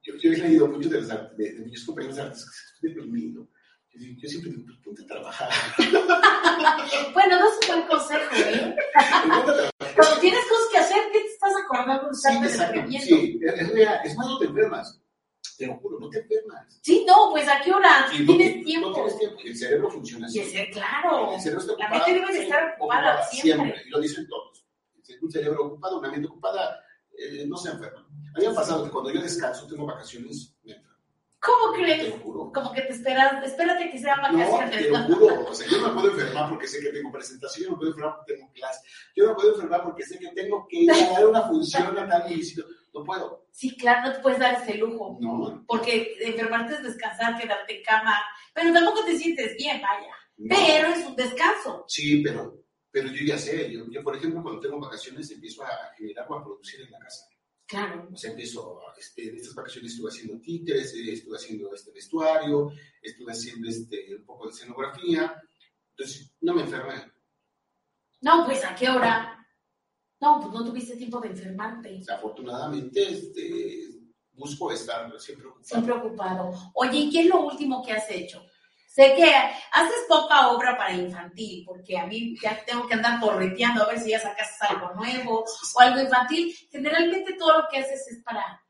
yo, 0.02 0.14
yo 0.16 0.32
he 0.32 0.36
leído 0.38 0.66
muchos 0.68 0.90
de, 0.90 1.00
los 1.00 1.08
de, 1.36 1.52
de 1.52 1.64
mis 1.66 1.84
compañeros 1.84 2.18
artistas 2.18 2.50
que 2.80 2.88
estoy 2.88 2.90
deprimido. 3.04 3.48
Yo, 3.94 4.08
yo 4.16 4.28
siempre 4.28 4.50
digo, 4.52 4.64
pues 4.66 4.78
ponte 4.84 5.02
a 5.02 5.06
trabajar. 5.06 5.48
Bueno, 7.12 7.38
no 7.40 7.46
es 7.48 7.54
un 7.68 7.74
buen 7.76 7.88
consejo, 7.88 8.34
¿eh? 8.36 8.76
Cuando 9.96 10.20
tienes 10.20 10.40
cosas 10.48 10.66
que 10.70 10.78
hacer, 10.78 10.98
¿qué 11.12 11.20
te 11.20 11.26
estás 11.26 11.52
acordando 11.64 12.12
Sí, 12.14 12.28
exacto. 12.42 12.80
Sí, 12.90 13.40
es, 13.42 13.54
es. 13.60 13.70
Es 14.04 14.16
más, 14.16 14.26
no 14.26 14.38
te 14.38 14.46
enfermas. 14.46 15.00
Te 15.58 15.66
lo 15.66 15.76
juro, 15.76 15.98
no 16.00 16.08
te 16.08 16.18
enfermas. 16.20 16.78
Sí, 16.80 17.04
no, 17.06 17.28
pues 17.30 17.46
¿a 17.48 17.60
qué 17.60 17.72
hora? 17.72 18.06
No, 18.06 18.10
Tienes 18.10 18.56
no 18.56 18.62
tiempo. 18.64 18.92
tienes 18.94 19.18
tiempo. 19.18 19.36
Y 19.44 19.48
el 19.50 19.56
cerebro 19.56 19.90
funciona 19.90 20.26
así. 20.26 20.40
Ese, 20.40 20.70
claro. 20.70 21.32
El 21.32 21.40
cerebro 21.40 21.60
está 21.60 21.74
La 21.78 21.88
mente 21.90 22.14
debe 22.14 22.32
de 22.32 22.42
estar 22.44 22.74
ocupada 22.78 23.22
siempre. 23.24 23.82
Y 23.86 23.90
lo 23.90 24.00
dicen 24.00 24.26
todos. 24.28 24.64
Un 25.20 25.30
cerebro 25.30 25.66
ocupado, 25.66 25.98
una 25.98 26.10
mente 26.10 26.26
ocupada, 26.26 26.80
eh, 27.18 27.44
no 27.46 27.56
se 27.56 27.70
enferma. 27.70 28.00
A 28.34 28.38
mí 28.38 28.44
me 28.46 28.46
ha 28.46 28.54
pasado 28.54 28.84
que 28.84 28.90
cuando 28.90 29.10
yo 29.12 29.20
descanso, 29.20 29.66
tengo 29.66 29.84
vacaciones, 29.86 30.54
me 30.64 30.72
enfermo. 30.72 30.92
¿Cómo 31.38 31.72
Te 31.72 31.82
crees? 31.82 32.08
lo 32.08 32.18
juro. 32.18 32.52
Como 32.54 32.72
que 32.72 32.82
te 32.82 32.92
esperas, 32.92 33.44
espérate 33.44 33.90
que 33.90 33.98
sean 33.98 34.16
No, 34.22 34.38
vacaciones. 34.38 34.70
te 34.70 34.90
lo 34.90 34.98
juro. 35.16 35.48
O 35.48 35.54
sea, 35.54 35.66
yo 35.68 35.80
no 35.80 35.88
me 35.88 35.94
puedo 36.00 36.12
enfermar 36.14 36.48
porque 36.48 36.66
sé 36.68 36.80
que 36.80 36.90
tengo 36.90 37.10
presentación, 37.12 37.64
yo 37.64 37.70
no 37.70 37.76
me 37.76 37.78
puedo 37.78 37.90
enfermar 37.90 38.16
porque 38.16 38.34
tengo 38.34 38.52
clase, 38.52 38.80
yo 39.16 39.24
no 39.24 39.30
me 39.30 39.34
puedo 39.34 39.54
enfermar 39.54 39.82
porque 39.84 40.02
sé 40.04 40.18
que 40.18 40.28
tengo 40.28 40.66
que 40.68 40.76
ir 40.78 40.90
a 40.92 41.10
dar 41.12 41.26
una 41.26 41.42
función 41.42 41.98
a 41.98 42.08
tal 42.08 42.22
municipio. 42.30 42.64
No 42.94 43.04
puedo. 43.04 43.46
Sí, 43.50 43.76
claro, 43.76 44.08
no 44.08 44.14
te 44.14 44.20
puedes 44.20 44.38
dar 44.38 44.62
ese 44.62 44.76
lujo. 44.76 45.18
No. 45.20 45.64
Porque 45.66 46.14
enfermarte 46.20 46.74
es 46.74 46.82
descansar, 46.82 47.40
quedarte 47.40 47.78
en 47.78 47.82
cama. 47.84 48.20
Pero 48.54 48.72
tampoco 48.72 49.04
te 49.04 49.16
sientes 49.16 49.56
bien, 49.56 49.80
vaya. 49.80 50.14
no. 50.36 50.54
Pero 50.54 50.88
es 50.88 51.06
un 51.06 51.16
descanso. 51.16 51.84
Sí, 51.88 52.22
pero, 52.22 52.64
pero 52.90 53.08
yo 53.08 53.24
ya 53.24 53.38
sé. 53.38 53.72
Yo, 53.72 53.84
yo, 53.90 54.02
por 54.02 54.16
ejemplo, 54.16 54.42
cuando 54.42 54.60
tengo 54.60 54.78
vacaciones, 54.78 55.30
empiezo 55.30 55.64
a 55.64 55.70
generar 55.96 56.26
o 56.28 56.36
a 56.36 56.44
producir 56.44 56.82
en 56.82 56.90
la 56.90 56.98
casa. 56.98 57.26
Claro. 57.66 58.08
O 58.12 58.16
sea, 58.16 58.30
empiezo, 58.30 58.80
este, 58.98 59.30
en 59.30 59.36
estas 59.36 59.54
vacaciones 59.54 59.92
estuve 59.92 60.10
haciendo 60.10 60.38
títeres, 60.42 60.92
eh, 60.94 61.12
estuve 61.12 61.36
haciendo 61.36 61.74
este 61.74 61.90
vestuario, 61.92 62.70
estuve 63.00 63.32
haciendo 63.32 63.68
este, 63.70 64.14
un 64.14 64.24
poco 64.26 64.46
de 64.46 64.52
escenografía. 64.52 65.42
Entonces, 65.90 66.30
no 66.42 66.52
me 66.52 66.62
enfermé. 66.62 67.10
No, 68.20 68.44
pues 68.44 68.62
¿a 68.64 68.74
qué 68.74 68.90
hora? 68.90 69.41
No, 70.22 70.40
pues 70.40 70.52
no 70.54 70.64
tuviste 70.64 70.96
tiempo 70.96 71.20
de 71.20 71.28
enfermarte. 71.30 72.00
Afortunadamente, 72.08 73.02
este, 73.10 73.88
busco 74.32 74.70
estar 74.72 75.10
siempre 75.20 75.48
ocupado. 75.48 75.64
Siempre 75.66 75.92
ocupado. 75.92 76.52
Oye, 76.74 76.98
¿y 76.98 77.10
qué 77.10 77.20
es 77.22 77.26
lo 77.26 77.44
último 77.44 77.82
que 77.84 77.92
has 77.92 78.08
hecho? 78.08 78.40
Sé 78.88 79.14
que 79.16 79.24
haces 79.24 80.04
poca 80.08 80.50
obra 80.50 80.76
para 80.76 80.94
infantil, 80.94 81.64
porque 81.66 81.98
a 81.98 82.06
mí 82.06 82.36
ya 82.40 82.62
tengo 82.64 82.86
que 82.86 82.94
andar 82.94 83.18
correteando 83.20 83.82
a 83.82 83.88
ver 83.88 83.98
si 83.98 84.10
ya 84.10 84.20
sacas 84.20 84.50
algo 84.60 84.94
nuevo 84.94 85.44
o 85.74 85.80
algo 85.80 86.00
infantil. 86.00 86.54
Generalmente 86.70 87.34
todo 87.38 87.58
lo 87.62 87.64
que 87.70 87.78
haces 87.78 88.06
es 88.08 88.22
para... 88.22 88.62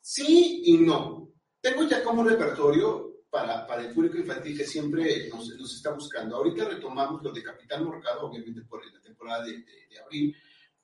Sí 0.00 0.62
y 0.66 0.78
no. 0.78 1.28
Tengo 1.60 1.84
ya 1.88 2.04
como 2.04 2.22
repertorio 2.22 3.24
para, 3.30 3.66
para 3.66 3.82
el 3.82 3.92
público 3.94 4.18
infantil 4.18 4.56
que 4.56 4.64
siempre 4.64 5.28
nos, 5.28 5.48
nos 5.48 5.74
está 5.74 5.90
buscando. 5.92 6.36
Ahorita 6.36 6.66
retomamos 6.66 7.22
lo 7.22 7.32
de 7.32 7.42
Capitán 7.42 7.84
Morcado, 7.84 8.26
obviamente 8.28 8.60
por 8.62 8.84
la 8.92 9.00
temporada 9.00 9.44
de, 9.44 9.52
de- 9.58 9.86
de 9.90 9.98
abril, 9.98 10.36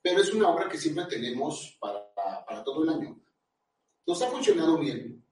pero 0.09 0.21
es 0.21 0.33
una 0.33 0.49
obra 0.49 0.69
que 0.69 0.77
siempre 0.77 1.05
tenemos 1.05 1.77
para, 1.79 1.99
para 2.45 2.63
todo 2.63 2.83
el 2.83 2.89
año. 2.89 3.19
Nos 4.05 4.21
ha 4.21 4.27
funcionado 4.29 4.77
bien. 4.79 5.23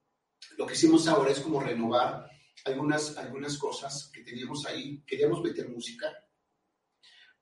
Lo 0.58 0.66
que 0.66 0.74
hicimos 0.74 1.08
ahora 1.08 1.32
es 1.32 1.40
como 1.40 1.62
renovar 1.62 2.30
algunas, 2.66 3.18
algunas 3.18 3.58
cosas 3.58 4.10
que 4.14 4.22
teníamos 4.22 4.66
ahí. 4.66 5.02
Queríamos 5.08 5.42
meter 5.42 5.70
música, 5.70 6.08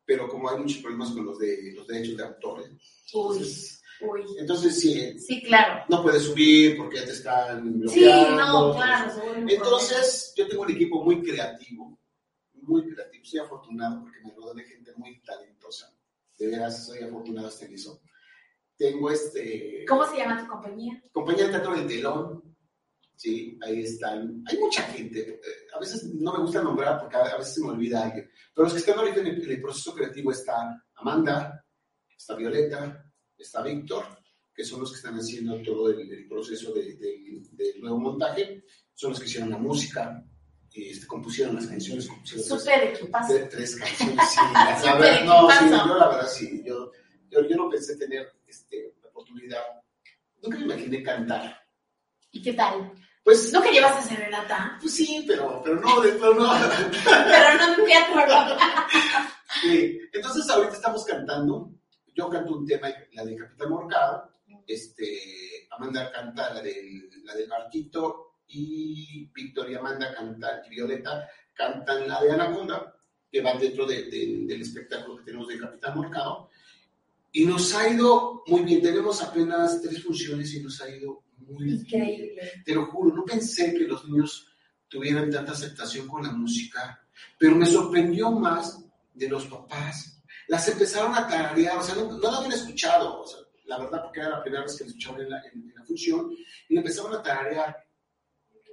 pero 0.06 0.28
como 0.28 0.50
hay 0.50 0.60
muchos 0.60 0.78
problemas 0.82 1.10
con 1.12 1.26
los, 1.26 1.40
de, 1.40 1.74
los 1.74 1.88
derechos 1.88 2.18
de 2.18 2.24
autores, 2.24 2.70
Uy, 3.14 3.38
entonces, 3.38 3.82
uy. 4.02 4.22
entonces 4.40 4.80
sí, 4.80 5.20
Sí, 5.20 5.42
claro. 5.44 5.86
no 5.90 6.04
puedes 6.04 6.24
subir 6.24 6.78
porque 6.78 6.98
ya 6.98 7.06
te 7.06 7.12
están 7.12 7.64
Sí, 7.88 8.00
bloqueando. 8.04 8.36
no, 8.70 8.76
claro. 8.76 9.14
Entonces, 9.48 10.34
yo 10.36 10.48
tengo 10.48 10.64
un 10.64 10.72
equipo 10.72 11.04
muy 11.04 11.22
creativo, 11.24 12.00
muy 12.54 12.88
creativo. 12.94 13.26
Soy 13.26 13.40
afortunado 13.40 14.02
porque 14.02 14.20
me 14.24 14.34
rodeo 14.36 14.54
de 14.54 14.64
gente 14.66 14.92
muy 14.98 15.20
talentosa. 15.22 15.53
De 16.44 16.50
veras, 16.50 16.86
soy 16.86 17.00
afortunado 17.00 17.50
en 17.62 17.74
eso. 17.74 18.02
Tengo 18.76 19.10
este. 19.10 19.86
¿Cómo 19.88 20.06
se 20.06 20.18
llama 20.18 20.42
tu 20.42 20.48
compañía? 20.48 21.02
compañía 21.14 21.46
de 21.46 21.52
teatro 21.52 21.74
del 21.74 21.88
telón. 21.88 22.56
¿sí? 23.16 23.58
Ahí 23.62 23.84
están, 23.84 24.44
hay 24.46 24.58
mucha 24.58 24.84
gente, 24.84 25.22
eh, 25.22 25.40
a 25.74 25.80
veces 25.80 26.04
no 26.16 26.34
me 26.34 26.40
gusta 26.40 26.62
nombrar 26.62 27.00
porque 27.00 27.16
a 27.16 27.38
veces 27.38 27.54
se 27.54 27.62
me 27.62 27.70
olvida 27.70 28.04
alguien, 28.04 28.30
pero 28.54 28.66
los 28.66 28.74
que 28.74 28.80
están 28.80 29.00
ahorita 29.00 29.22
en 29.22 29.28
el, 29.28 29.62
proceso 29.62 29.94
creativo 29.94 30.32
están 30.32 30.82
Amanda, 30.96 31.66
está 32.18 32.36
Violeta, 32.36 33.10
está 33.38 33.62
Víctor, 33.62 34.04
que 34.54 34.66
son 34.66 34.82
los 34.82 34.92
que 34.92 34.98
están 34.98 35.16
haciendo 35.16 35.62
todo 35.62 35.90
el, 35.90 36.28
proceso 36.28 36.74
del 36.74 37.00
de, 37.00 37.80
nuevo 37.80 38.00
montaje, 38.00 38.66
son 38.94 39.12
los 39.12 39.20
que 39.20 39.28
hicieron 39.28 39.52
la 39.52 39.58
música, 39.58 40.22
este, 40.74 41.06
compusieron 41.06 41.56
las 41.56 41.68
canciones, 41.68 42.08
compusieron 42.08 42.46
Súper 42.46 42.98
tres, 42.98 43.50
tres, 43.50 43.76
canciones, 43.76 44.30
sí, 44.30 44.40
la 44.84 44.96
verdad, 44.98 45.26
no, 45.26 45.50
sí, 45.52 45.70
yo 45.70 45.98
la 45.98 46.08
verdad 46.08 46.28
sí, 46.28 46.64
yo, 46.66 46.92
yo, 47.30 47.48
yo 47.48 47.56
no 47.56 47.70
pensé 47.70 47.96
tener 47.96 48.34
este, 48.48 48.96
la 49.02 49.10
oportunidad, 49.10 49.62
nunca 50.42 50.58
me 50.58 50.66
imaginé 50.66 51.04
cantar. 51.04 51.64
¿Y 52.32 52.42
qué 52.42 52.54
tal? 52.54 52.92
Pues, 53.24 53.54
¿No 53.54 53.62
que 53.62 53.72
llevas 53.72 53.98
a 53.98 54.02
Serenata? 54.02 54.78
Pues 54.82 54.96
sí, 54.96 55.24
pero, 55.28 55.62
pero 55.64 55.80
no, 55.80 55.90
pero 56.02 56.34
no. 56.34 56.54
pero 57.04 57.58
no 57.58 57.74
en 57.76 57.86
teatro, 57.86 58.58
sí. 59.62 60.00
Entonces 60.12 60.50
ahorita 60.50 60.74
estamos 60.74 61.06
cantando, 61.06 61.72
yo 62.16 62.30
canto 62.30 62.58
un 62.58 62.66
tema, 62.66 62.90
la 63.14 63.24
de 63.24 63.36
Capitán 63.36 63.70
Morcado, 63.70 64.30
este, 64.68 65.68
Amanda 65.72 66.12
canta 66.12 66.54
la 66.54 66.62
del, 66.62 67.10
la 67.24 67.36
del 67.36 67.48
barquito 67.48 68.33
y 68.48 69.30
Victoria 69.34 69.80
Amanda 69.80 70.14
canta, 70.14 70.62
y 70.66 70.70
Violeta 70.70 71.28
cantan 71.54 72.08
la 72.08 72.22
de 72.22 72.32
Anaconda, 72.32 72.96
que 73.32 73.42
va 73.42 73.56
dentro 73.56 73.86
de, 73.86 74.04
del 74.04 74.62
espectáculo 74.62 75.18
que 75.18 75.24
tenemos 75.24 75.48
de 75.48 75.60
Capitán 75.60 75.96
Morcado. 75.96 76.50
Y 77.32 77.46
nos 77.46 77.74
ha 77.74 77.90
ido 77.90 78.44
muy 78.46 78.62
bien, 78.62 78.82
tenemos 78.82 79.22
apenas 79.24 79.82
tres 79.82 80.04
funciones 80.04 80.54
y 80.54 80.62
nos 80.62 80.80
ha 80.82 80.90
ido 80.90 81.24
muy 81.38 81.72
Increíble. 81.72 82.34
Bien. 82.40 82.64
Te 82.64 82.76
lo 82.76 82.86
juro, 82.86 83.16
no 83.16 83.26
pensé 83.26 83.74
que 83.74 83.88
los 83.88 84.08
niños 84.08 84.48
tuvieran 84.88 85.32
tanta 85.32 85.54
aceptación 85.54 86.08
con 86.08 86.24
la 86.24 86.32
música, 86.32 87.04
pero 87.40 87.56
me 87.56 87.66
sorprendió 87.66 88.32
más 88.32 88.80
de 89.14 89.28
los 89.28 89.48
papás. 89.48 90.22
Las 90.48 90.68
empezaron 90.68 91.16
a 91.16 91.28
tararear, 91.28 91.78
o 91.78 91.84
sea, 91.84 91.96
no, 91.96 92.12
no 92.12 92.32
la 92.32 92.38
habían 92.38 92.52
escuchado, 92.52 93.22
o 93.22 93.28
sea, 93.28 93.40
la 93.66 93.80
verdad, 93.80 94.04
porque 94.04 94.20
era 94.20 94.30
la 94.30 94.44
primera 94.44 94.64
vez 94.64 94.78
que 94.78 94.84
la 94.84 94.90
escuchaban 94.90 95.22
en 95.22 95.30
la, 95.30 95.42
en, 95.52 95.74
la 95.76 95.84
función, 95.84 96.32
y 96.70 96.74
la 96.76 96.82
empezaron 96.82 97.16
a 97.16 97.24
tararear 97.24 97.76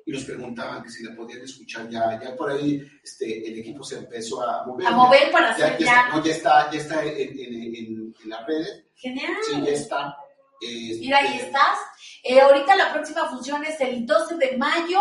y 0.07 0.13
nos 0.13 0.25
preguntaban 0.25 0.83
que 0.83 0.91
si 0.91 1.05
la 1.05 1.15
podían 1.15 1.43
escuchar 1.43 1.89
ya, 1.89 2.21
ya 2.23 2.35
por 2.37 2.51
ahí 2.51 2.83
este, 3.03 3.49
el 3.49 3.59
equipo 3.59 3.83
se 3.85 3.99
empezó 3.99 4.43
a 4.43 4.67
mover. 4.67 4.87
A 4.87 4.91
mover 4.93 5.31
para 5.31 5.51
hacer 5.51 5.79
ya. 5.79 5.87
Ya, 5.87 6.09
no, 6.09 6.25
ya 6.25 6.33
está, 6.33 6.71
ya 6.71 6.79
está 6.81 7.05
en, 7.05 7.39
en, 7.39 7.55
en, 7.55 8.15
en 8.23 8.29
las 8.29 8.47
redes. 8.47 8.85
Genial. 8.95 9.33
Sí, 9.49 9.61
ya 9.63 9.73
está. 9.73 10.17
Este, 10.61 11.01
Mira, 11.01 11.19
ahí 11.19 11.39
estás. 11.39 11.79
Eh, 12.23 12.41
ahorita 12.41 12.77
la 12.77 12.93
próxima 12.93 13.29
función 13.29 13.65
es 13.65 13.81
el 13.81 14.05
12 14.05 14.37
de 14.37 14.57
mayo 14.59 15.01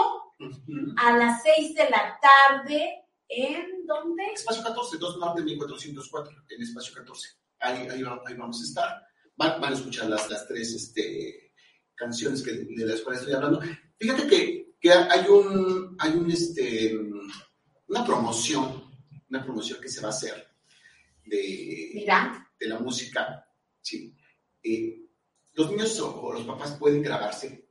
a 0.98 1.18
las 1.18 1.44
6 1.44 1.76
de 1.76 1.90
la 1.90 2.18
tarde. 2.22 3.06
¿En 3.28 3.86
dónde? 3.86 4.24
Espacio 4.34 4.64
14, 4.64 4.98
2 4.98 5.18
Norte 5.20 5.42
1404, 5.44 6.46
en 6.50 6.62
Espacio 6.62 6.96
14. 6.96 7.30
Ahí, 7.60 7.88
ahí, 7.90 8.04
ahí 8.26 8.36
vamos 8.36 8.62
a 8.62 8.64
estar. 8.64 9.04
Van, 9.36 9.62
van, 9.62 9.74
a 9.74 9.76
escuchar 9.76 10.10
las, 10.10 10.30
las 10.30 10.48
tres 10.48 10.74
este, 10.74 11.54
canciones 11.96 12.42
que, 12.42 12.52
de 12.54 12.86
las 12.86 13.02
cuales 13.02 13.22
estoy 13.22 13.36
hablando. 13.36 13.62
Fíjate 13.98 14.28
que, 14.28 14.69
que 14.80 14.92
hay 14.92 15.28
un, 15.28 15.96
hay 16.00 16.12
un, 16.12 16.32
este, 16.32 16.98
una 17.88 18.06
promoción, 18.06 18.84
una 19.30 19.44
promoción 19.44 19.80
que 19.82 19.90
se 19.90 20.02
va 20.02 20.08
a 20.08 20.12
hacer 20.12 20.48
de, 21.26 21.92
Mira. 21.94 22.50
de 22.60 22.68
la 22.68 22.80
música. 22.80 23.46
Sí. 23.82 24.16
Eh, 24.64 25.06
los 25.54 25.72
niños 25.72 26.00
o, 26.00 26.34
los 26.34 26.44
papás 26.44 26.78
pueden 26.78 27.02
grabarse, 27.02 27.68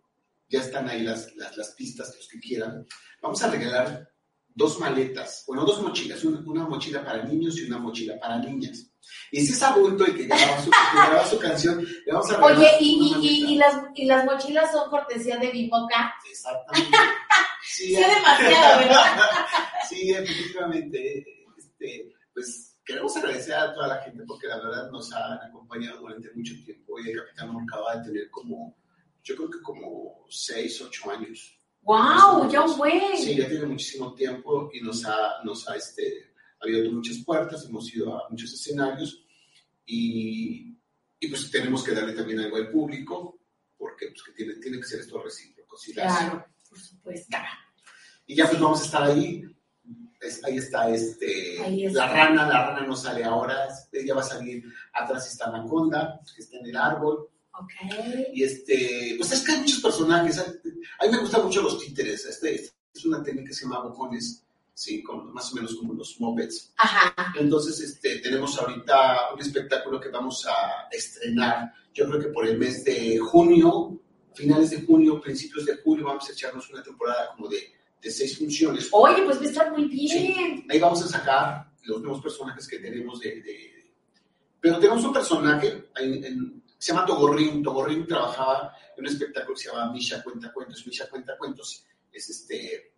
ya 0.49 0.61
están 0.61 0.89
ahí 0.89 1.03
las, 1.03 1.35
las, 1.37 1.57
las, 1.57 1.71
pistas, 1.71 2.15
los 2.15 2.29
que 2.29 2.41
quieran. 2.41 2.87
Vamos 3.23 3.43
a 3.43 3.51
regalar 3.51 4.11
dos 4.55 4.79
maletas, 4.81 5.45
bueno, 5.47 5.65
dos 5.65 5.81
mochilas, 5.83 6.25
una, 6.25 6.65
mochila 6.65 7.05
para 7.05 7.23
niños 7.25 7.59
y 7.59 7.65
una 7.65 7.79
mochila 7.79 8.19
para 8.19 8.39
niñas. 8.39 8.91
Y 9.31 9.45
si 9.45 9.53
es 9.53 9.63
adulto 9.63 10.05
y 10.07 10.15
que 10.15 10.25
graba 10.25 10.63
su, 10.63 10.71
que 10.71 11.31
su 11.31 11.39
canción, 11.39 11.85
le 11.85 12.13
vamos 12.13 12.31
a. 12.31 12.45
Oye, 12.45 12.69
y, 12.81 13.15
y, 13.21 13.53
y, 13.53 13.57
las, 13.57 13.77
y 13.95 14.05
las 14.05 14.25
mochilas 14.25 14.73
son 14.73 14.91
cortesía 14.91 15.37
de 15.39 15.51
Biboca. 15.51 16.15
Exactamente. 16.29 16.97
Sí, 17.61 17.89
sí 17.89 17.97
demasiado, 17.97 18.79
¿verdad? 18.79 19.31
sí, 19.89 20.11
efectivamente. 20.11 21.27
Este, 21.59 22.15
pues 22.33 22.79
queremos 22.89 23.15
agradecer 23.17 23.55
a 23.55 23.75
toda 23.75 23.89
la 23.89 24.03
gente 24.03 24.25
porque 24.27 24.47
la 24.47 24.57
verdad 24.57 24.91
nos 24.91 25.13
han 25.13 25.39
acompañado 25.43 26.01
durante 26.01 26.33
mucho 26.35 26.55
tiempo 26.65 26.99
y 26.99 27.11
el 27.11 27.19
Capitán 27.19 27.51
acaba 27.51 27.97
de 27.97 28.05
tener 28.05 28.31
como, 28.31 28.79
yo 29.23 29.37
creo 29.37 29.51
que 29.51 29.61
como 29.61 30.25
6, 30.31 30.83
8 30.87 31.11
años. 31.11 31.58
¡Wow! 31.83 32.51
Ya 32.51 32.63
un 32.63 32.77
buen. 32.77 33.17
Sí, 33.17 33.37
ya 33.37 33.49
tiene 33.49 33.67
muchísimo 33.67 34.15
tiempo 34.15 34.71
y 34.73 34.81
nos 34.81 35.05
ha, 35.05 35.43
nos 35.45 35.69
ha 35.69 35.77
este, 35.77 36.33
abierto 36.61 36.93
muchas 36.93 37.19
puertas, 37.25 37.65
hemos 37.65 37.95
ido 37.95 38.17
a 38.17 38.29
muchos 38.29 38.53
escenarios 38.53 39.25
y, 39.87 40.77
y 41.19 41.29
pues 41.29 41.51
tenemos 41.51 41.83
que 41.83 41.93
darle 41.93 42.13
también 42.13 42.41
algo 42.41 42.57
al 42.57 42.71
público 42.71 43.39
porque 43.77 44.09
pues, 44.09 44.23
que 44.23 44.33
tiene, 44.33 44.55
tiene 44.55 44.79
que 44.79 44.85
ser 44.85 45.01
esto 45.01 45.23
recíproco. 45.23 45.77
claro, 45.95 46.45
por 46.69 46.79
supuesto. 46.79 47.37
Y 48.27 48.35
ya 48.35 48.47
pues 48.47 48.61
vamos 48.61 48.83
a 48.83 48.85
estar 48.85 49.03
ahí 49.05 49.45
ahí 50.45 50.57
está 50.59 50.91
este, 50.91 51.57
la 51.91 52.09
rana, 52.09 52.49
la 52.49 52.67
rana 52.67 52.87
no 52.87 52.97
sale 52.97 53.25
ahora, 53.25 53.69
ella 53.93 54.15
va 54.15 54.21
a 54.21 54.25
salir, 54.25 54.65
atrás 54.93 55.31
está 55.31 55.47
Anaconda, 55.47 56.21
que 56.35 56.43
está 56.43 56.59
en 56.59 56.67
el 56.67 56.77
árbol. 56.77 57.29
Okay. 57.53 58.27
Y 58.35 58.45
este, 58.45 59.15
pues 59.17 59.33
es 59.33 59.43
personajes, 59.89 60.39
a 60.39 61.07
mí 61.07 61.11
me 61.11 61.19
gustan 61.19 61.45
mucho 61.45 61.63
los 61.63 61.79
títeres, 61.79 62.25
este, 62.27 62.55
es 62.95 63.05
una 63.05 63.23
técnica 63.23 63.49
que 63.49 63.55
se 63.55 63.65
llama 63.65 63.85
bocones, 63.85 64.45
sí, 64.75 65.03
más 65.33 65.53
o 65.53 65.57
menos 65.57 65.75
como 65.77 65.95
los 65.95 66.21
mopeds. 66.21 66.73
Ajá. 66.77 67.33
Entonces, 67.39 67.81
este, 67.81 68.19
tenemos 68.19 68.59
ahorita 68.59 69.35
un 69.35 69.41
espectáculo 69.41 70.01
que 70.01 70.09
vamos 70.09 70.47
a 70.47 70.89
estrenar, 70.91 71.73
yo 71.93 72.07
creo 72.09 72.21
que 72.21 72.29
por 72.29 72.47
el 72.47 72.59
mes 72.59 72.85
de 72.85 73.19
junio, 73.19 73.99
finales 74.35 74.71
de 74.71 74.83
junio, 74.83 75.21
principios 75.21 75.67
de 75.67 75.77
julio, 75.79 76.07
vamos 76.07 76.29
a 76.29 76.33
echarnos 76.33 76.71
una 76.71 76.83
temporada 76.83 77.31
como 77.35 77.49
de 77.49 77.79
de 78.03 78.11
seis 78.11 78.39
funciones. 78.39 78.89
Oye, 78.93 79.23
pues 79.25 79.39
va 79.39 79.43
a 79.43 79.49
estar 79.49 79.73
muy 79.73 79.85
bien. 79.87 80.65
Ahí 80.69 80.79
vamos 80.79 81.03
a 81.03 81.09
sacar 81.09 81.71
los 81.85 82.01
nuevos 82.01 82.23
personajes 82.23 82.67
que 82.69 82.79
tenemos 82.79 83.21
de... 83.21 83.93
Pero 84.61 84.79
tenemos 84.79 85.05
un 85.05 85.13
personaje, 85.13 85.89
se 86.79 86.93
llama 86.93 87.07
Togorrín. 87.07 87.63
Togorrín 87.63 88.07
trabajaba 88.07 88.73
en 88.99 89.07
un 89.07 89.13
espectáculo 89.13 89.55
que 89.55 89.63
se 89.63 89.71
llama 89.71 89.93
Misha 89.93 90.23
Cuenta 90.23 90.53
Cuentos. 90.53 90.87
Misha 90.87 91.09
Cuenta 91.09 91.39
Cuentos 91.39 91.85
es 92.13 92.31
este, 92.31 92.93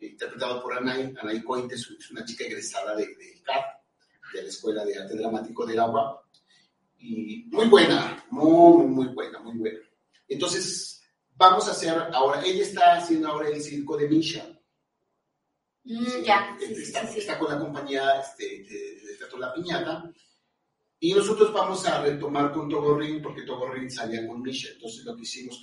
interpretado 0.00 0.62
por 0.62 0.74
Anaí. 0.74 1.14
Anaí 1.18 1.42
Cointes 1.42 1.90
es 1.98 2.10
una 2.10 2.24
chica 2.24 2.44
egresada 2.44 2.94
de, 2.94 3.06
de 3.06 3.42
CAT, 3.42 3.64
de 4.34 4.42
la 4.42 4.48
Escuela 4.48 4.84
de 4.84 4.98
Arte 4.98 5.16
Dramático 5.16 5.64
del 5.64 5.80
Agua. 5.80 6.22
Y 6.98 7.44
muy 7.46 7.66
buena, 7.68 8.24
muy, 8.30 8.86
muy 8.86 9.06
buena, 9.08 9.38
muy 9.40 9.56
buena. 9.56 9.78
Entonces, 10.28 11.02
vamos 11.34 11.66
a 11.68 11.70
hacer 11.70 11.90
ahora, 12.12 12.44
ella 12.44 12.62
está 12.62 12.96
haciendo 12.96 13.28
ahora 13.28 13.48
el 13.48 13.62
circo 13.62 13.96
de 13.96 14.08
Misha. 14.08 14.46
Mm, 15.84 16.22
ya, 16.22 16.58
está, 16.60 17.38
con 17.38 17.50
la 17.50 17.58
compañía 17.58 18.20
este, 18.20 18.44
de, 18.44 19.16
Teatro 19.18 19.38
La 19.38 19.54
Piñata. 19.54 20.12
Y 20.98 21.12
nosotros 21.12 21.52
vamos 21.52 21.86
a 21.86 22.02
retomar 22.02 22.52
con 22.52 22.68
Togorrín, 22.68 23.20
porque 23.20 23.42
Togorrín 23.42 23.90
salía 23.90 24.26
con 24.26 24.40
Misha. 24.42 24.70
Entonces 24.72 25.04
lo 25.04 25.14
que 25.14 25.22
hicimos, 25.22 25.62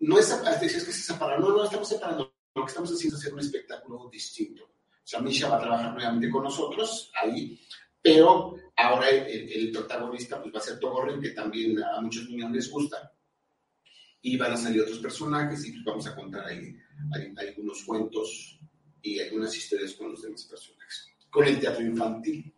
no 0.00 0.18
es, 0.18 0.28
decías 0.60 0.84
que 0.84 0.92
se 0.92 1.12
separaron, 1.12 1.42
no, 1.42 1.56
no 1.56 1.64
estamos 1.64 1.88
separando. 1.88 2.34
Lo 2.54 2.64
que 2.64 2.68
estamos 2.68 2.92
haciendo 2.92 3.16
es 3.16 3.22
hacer 3.22 3.34
un 3.34 3.40
espectáculo 3.40 4.08
distinto. 4.10 4.64
O 4.64 5.06
sea, 5.06 5.20
Misha 5.20 5.48
va 5.48 5.56
a 5.56 5.60
trabajar 5.60 5.94
nuevamente 5.94 6.30
con 6.30 6.44
nosotros 6.44 7.10
ahí, 7.20 7.60
pero 8.00 8.56
ahora 8.76 9.08
el, 9.10 9.70
protagonista 9.72 10.40
pues, 10.40 10.54
va 10.54 10.58
a 10.58 10.62
ser 10.62 10.78
Togorrín, 10.78 11.20
que 11.20 11.30
también 11.30 11.82
a 11.82 12.00
muchos 12.00 12.28
niños 12.28 12.50
les 12.50 12.70
gusta 12.70 13.12
y 14.22 14.36
van 14.36 14.52
a 14.52 14.56
salir 14.56 14.80
otros 14.80 14.98
personajes 14.98 15.66
y 15.66 15.72
pues 15.72 15.84
vamos 15.84 16.06
a 16.06 16.14
contar 16.14 16.46
ahí, 16.46 16.76
algunos 17.36 17.82
cuentos 17.82 18.58
y 19.02 19.18
algunas 19.18 19.54
historias 19.56 19.94
con 19.94 20.12
los 20.12 20.22
demás 20.22 20.44
personajes, 20.44 21.08
con 21.28 21.44
el 21.44 21.58
teatro 21.58 21.84
infantil. 21.84 22.54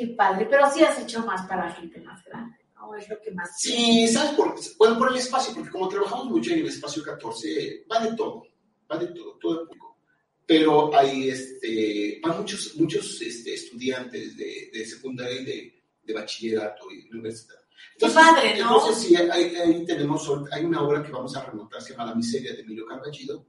Qué 0.00 0.06
padre, 0.06 0.46
pero 0.48 0.66
sí 0.72 0.82
has 0.82 0.98
hecho 0.98 1.20
más 1.26 1.46
para 1.46 1.70
gente 1.72 2.00
más 2.00 2.24
grande, 2.24 2.56
¿no? 2.74 2.94
Es 2.94 3.06
lo 3.06 3.20
que 3.20 3.32
más... 3.32 3.50
Sí, 3.60 4.08
¿sabes 4.08 4.32
por 4.32 4.54
Bueno, 4.78 4.96
por 4.96 5.10
el 5.10 5.18
espacio, 5.18 5.52
porque 5.52 5.68
como 5.68 5.90
trabajamos 5.90 6.30
mucho 6.30 6.54
en 6.54 6.60
el 6.60 6.68
espacio 6.68 7.02
14, 7.02 7.84
va 7.92 8.00
de 8.00 8.16
todo, 8.16 8.46
va 8.90 8.96
de 8.96 9.08
todo, 9.08 9.36
todo 9.36 9.60
el 9.60 9.66
público. 9.66 9.98
Pero 10.46 10.96
hay, 10.96 11.28
este, 11.28 12.18
van 12.22 12.38
muchos, 12.38 12.74
muchos 12.76 13.20
este, 13.20 13.52
estudiantes 13.52 14.38
de, 14.38 14.70
de 14.72 14.86
secundaria 14.86 15.38
y 15.38 15.44
de, 15.44 15.82
de 16.02 16.14
bachillerato 16.14 16.90
y 16.90 17.02
de 17.02 17.10
universidad 17.10 17.60
entonces, 17.92 18.18
padre, 18.18 18.58
¿no? 18.58 18.78
Entonces, 18.78 19.02
sí, 19.02 19.16
ahí, 19.16 19.84
tenemos, 19.84 20.30
hay 20.50 20.64
una 20.64 20.82
obra 20.82 21.02
que 21.02 21.12
vamos 21.12 21.36
a 21.36 21.44
remontar, 21.44 21.82
se 21.82 21.92
llama 21.92 22.06
La 22.06 22.14
miseria 22.14 22.54
de 22.54 22.60
Emilio 22.60 22.86
Carballido. 22.86 23.46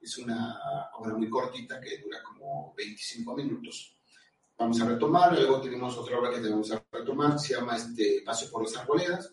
Es 0.00 0.16
una 0.16 0.58
obra 0.94 1.14
muy 1.14 1.28
cortita 1.28 1.78
que 1.78 1.98
dura 1.98 2.22
como 2.22 2.74
25 2.74 3.36
minutos. 3.36 3.99
Vamos 4.60 4.78
a 4.82 4.84
retomar, 4.84 5.32
luego 5.32 5.58
tenemos 5.58 5.96
otra 5.96 6.18
obra 6.18 6.32
que 6.32 6.40
tenemos 6.40 6.70
a 6.70 6.84
retomar, 6.92 7.38
se 7.38 7.54
llama 7.54 7.76
este, 7.76 8.20
Paso 8.22 8.50
por 8.50 8.62
las 8.62 8.76
Arboledas. 8.76 9.32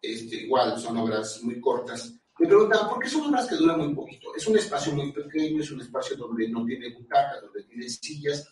Este, 0.00 0.36
igual, 0.36 0.78
son 0.78 0.96
obras 0.98 1.40
muy 1.42 1.60
cortas 1.60 2.14
Me 2.38 2.46
preguntaban, 2.46 2.88
¿por 2.88 3.00
qué 3.00 3.08
son 3.08 3.26
obras 3.26 3.48
que 3.48 3.56
duran 3.56 3.80
muy 3.80 3.92
poquito? 3.92 4.32
Es 4.36 4.46
un 4.46 4.56
espacio 4.56 4.92
muy 4.92 5.10
pequeño, 5.10 5.60
es 5.60 5.72
un 5.72 5.80
espacio 5.80 6.16
donde 6.16 6.48
no 6.48 6.64
tiene 6.64 6.94
butacas, 6.94 7.42
donde 7.42 7.64
tiene 7.64 7.88
sillas. 7.88 8.48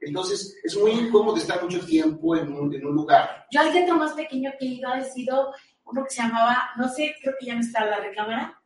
Entonces, 0.00 0.56
es 0.64 0.76
muy 0.76 0.90
incómodo 0.90 1.36
estar 1.36 1.62
mucho 1.62 1.86
tiempo 1.86 2.34
en 2.34 2.52
un, 2.52 2.74
en 2.74 2.84
un 2.84 2.94
lugar. 2.96 3.46
Yo 3.52 3.60
al 3.60 3.72
centro 3.72 3.94
más 3.94 4.12
pequeño 4.14 4.50
que 4.58 4.66
he 4.66 4.68
ido 4.70 4.88
ha 4.88 5.00
sido 5.02 5.52
uno 5.84 6.02
que 6.02 6.10
se 6.10 6.22
llamaba, 6.22 6.70
no 6.76 6.88
sé, 6.88 7.14
creo 7.22 7.34
que 7.38 7.46
ya 7.46 7.54
no 7.54 7.60
está 7.60 7.84
la 7.84 8.00
recámara, 8.00 8.60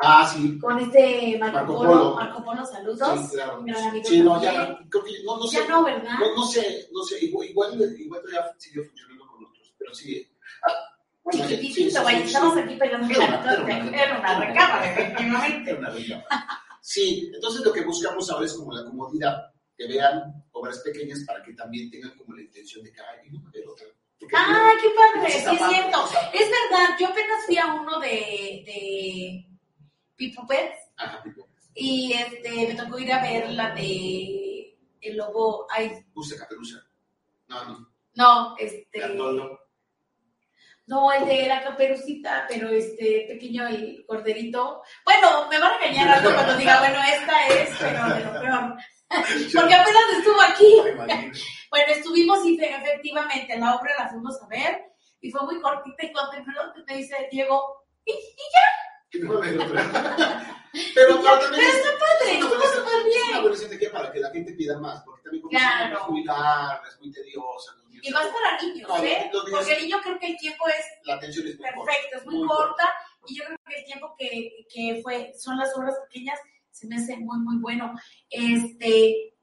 Ah, 0.00 0.30
sí. 0.32 0.58
con 0.60 0.78
este 0.78 1.36
Marco, 1.38 1.56
Marco 1.58 1.74
Polo. 1.76 1.88
Polo. 1.90 2.14
Marco 2.14 2.44
Polo, 2.44 2.64
saludos. 2.64 3.20
Sí, 3.30 3.34
claro. 3.34 3.64
Sí, 4.04 4.20
no, 4.22 4.32
también. 4.40 4.54
ya, 4.54 4.78
creo 4.90 5.04
que, 5.04 5.12
no, 5.24 5.36
no 5.38 5.46
sé. 5.46 5.56
Ya 5.58 5.66
no, 5.68 5.84
¿verdad? 5.84 6.14
No, 6.20 6.34
no 6.36 6.42
sé, 6.46 6.88
no 6.92 7.02
sé, 7.02 7.24
igual, 7.24 7.48
igual, 7.48 7.96
igual 7.98 8.20
todavía 8.22 8.52
siguió 8.58 8.84
funcionando 8.84 9.26
con 9.26 9.44
otros, 9.44 9.74
pero 9.76 9.92
sí. 9.94 10.28
Ah, 10.66 10.72
sí, 11.32 11.38
Chiquitito, 11.48 12.06
sí, 12.08 12.14
estamos 12.24 12.56
aquí 12.56 12.74
pegando 12.76 13.08
Era 13.12 13.42
la 13.42 13.92
era 14.02 14.18
una- 14.20 14.38
recámara, 14.40 14.92
efectivamente. 14.92 15.70
Era 15.70 15.78
una 15.80 15.90
recámara. 15.90 16.48
Sí, 16.80 17.30
entonces 17.34 17.64
lo 17.64 17.72
que 17.72 17.82
buscamos 17.84 18.30
ahora 18.30 18.46
es 18.46 18.54
como 18.54 18.72
la 18.72 18.84
comodidad, 18.84 19.52
que 19.76 19.86
vean 19.88 20.32
obras 20.52 20.78
pequeñas 20.78 21.24
para 21.26 21.42
que 21.42 21.52
también 21.54 21.90
tengan 21.90 22.16
como 22.16 22.34
la 22.36 22.42
intención 22.42 22.82
de 22.84 22.92
que, 22.92 23.00
ay, 23.00 23.30
no, 23.30 23.42
ver 23.52 23.66
otra. 23.68 23.86
¡Ay, 24.32 24.76
qué 24.82 24.88
padre! 24.90 25.30
Sí, 25.30 25.38
es 25.38 25.68
cierto. 25.70 26.04
Es 26.32 26.48
verdad, 26.50 26.96
yo 26.98 27.06
apenas 27.08 27.44
fui 27.46 27.56
a 27.58 27.66
uno 27.74 27.98
de, 28.00 28.62
de 28.66 29.44
Pipo 30.18 30.46
Pets 30.46 30.76
Ajá, 30.98 31.22
tipo, 31.22 31.48
y 31.74 32.12
este, 32.12 32.50
me 32.68 32.74
tocó 32.74 32.98
ir 32.98 33.10
a 33.12 33.22
ver 33.22 33.50
la 33.50 33.70
de 33.74 34.76
El 35.00 35.16
Lobo. 35.16 35.66
Ay, 35.70 36.04
puse 36.12 36.36
caperuza. 36.36 36.78
No, 37.46 37.64
no, 37.64 37.88
no, 38.14 38.56
este. 38.58 38.98
No, 40.86 41.12
el 41.12 41.26
de 41.26 41.46
la 41.46 41.62
caperucita, 41.62 42.46
pero 42.48 42.68
este 42.70 43.26
pequeño 43.28 43.68
y 43.70 44.04
corderito. 44.06 44.82
Bueno, 45.04 45.46
me 45.48 45.58
van 45.60 45.72
a 45.72 45.76
engañar 45.84 46.08
algo 46.08 46.34
cuando 46.34 46.56
diga, 46.56 46.78
bueno, 46.80 46.98
esta 47.04 47.46
es, 47.48 47.70
pero 47.78 48.14
de 48.14 48.24
lo 48.24 48.32
peor. 48.40 48.76
Porque 49.54 49.74
apenas 49.74 50.02
estuvo 50.18 50.40
aquí. 50.40 50.74
Bueno, 51.70 51.92
estuvimos 51.92 52.44
y 52.46 52.56
fe- 52.58 52.74
efectivamente, 52.74 53.58
la 53.58 53.76
obra 53.76 53.92
la 53.98 54.08
fuimos 54.08 54.42
a 54.42 54.46
ver 54.48 54.82
y 55.20 55.30
fue 55.30 55.42
muy 55.44 55.60
cortita 55.60 56.06
y 56.06 56.12
cuando 56.12 56.32
me 56.86 56.96
dice 56.96 57.28
Diego, 57.30 57.86
y, 59.18 59.22
No, 59.22 59.34
otra. 59.38 60.44
Pero, 60.94 60.94
pero 60.94 61.22
pero 61.22 61.38
también 61.40 61.64
es- 61.64 61.74
está 61.76 61.90
padre, 61.98 62.38
es 62.38 62.44
una 62.44 62.46
estuvo 62.46 62.48
buena 62.58 62.74
súper 62.74 62.94
es 62.94 63.16
una 63.16 63.24
bien. 63.30 63.40
buena 63.42 63.54
estrategia 63.56 63.92
para 63.92 64.12
que 64.12 64.20
la 64.20 64.30
gente 64.30 64.52
pida 64.52 64.78
más, 64.78 65.02
porque 65.04 65.22
también 65.22 65.42
como 65.42 65.50
Claro. 65.58 66.00
es 66.02 66.08
muy 66.08 66.20
Y 68.00 68.10
más 68.12 68.26
para 68.28 68.62
niños, 68.62 68.88
No, 68.88 68.96
¿eh? 68.98 69.30
niños- 69.32 69.50
Porque 69.50 69.72
el 69.74 69.82
niño 69.82 69.96
creo 70.02 70.18
que 70.20 70.26
el 70.28 70.36
tiempo 70.36 70.68
es 70.68 70.84
La 71.04 71.14
atención 71.14 71.46
es 71.48 71.58
muy 71.58 71.64
corta. 71.70 71.84
perfecto, 71.84 72.16
es 72.18 72.24
muy, 72.26 72.34
Muy 72.36 72.48
corta 72.48 72.92
y 73.26 73.34
yo 73.38 73.44
creo 73.44 73.58
que 73.66 73.74
el 73.78 73.84
tiempo 73.84 74.14
que, 74.18 74.66
que 74.72 75.00
fue, 75.02 75.32
son 75.36 75.56
las 75.58 75.76
obras 75.76 75.94
pequeñas 76.08 76.38
se 76.70 76.86
me 76.86 76.96
hace 76.96 77.16
muy, 77.16 77.38
muy 77.40 77.56
bueno. 77.58 77.92
Este, 78.30 79.34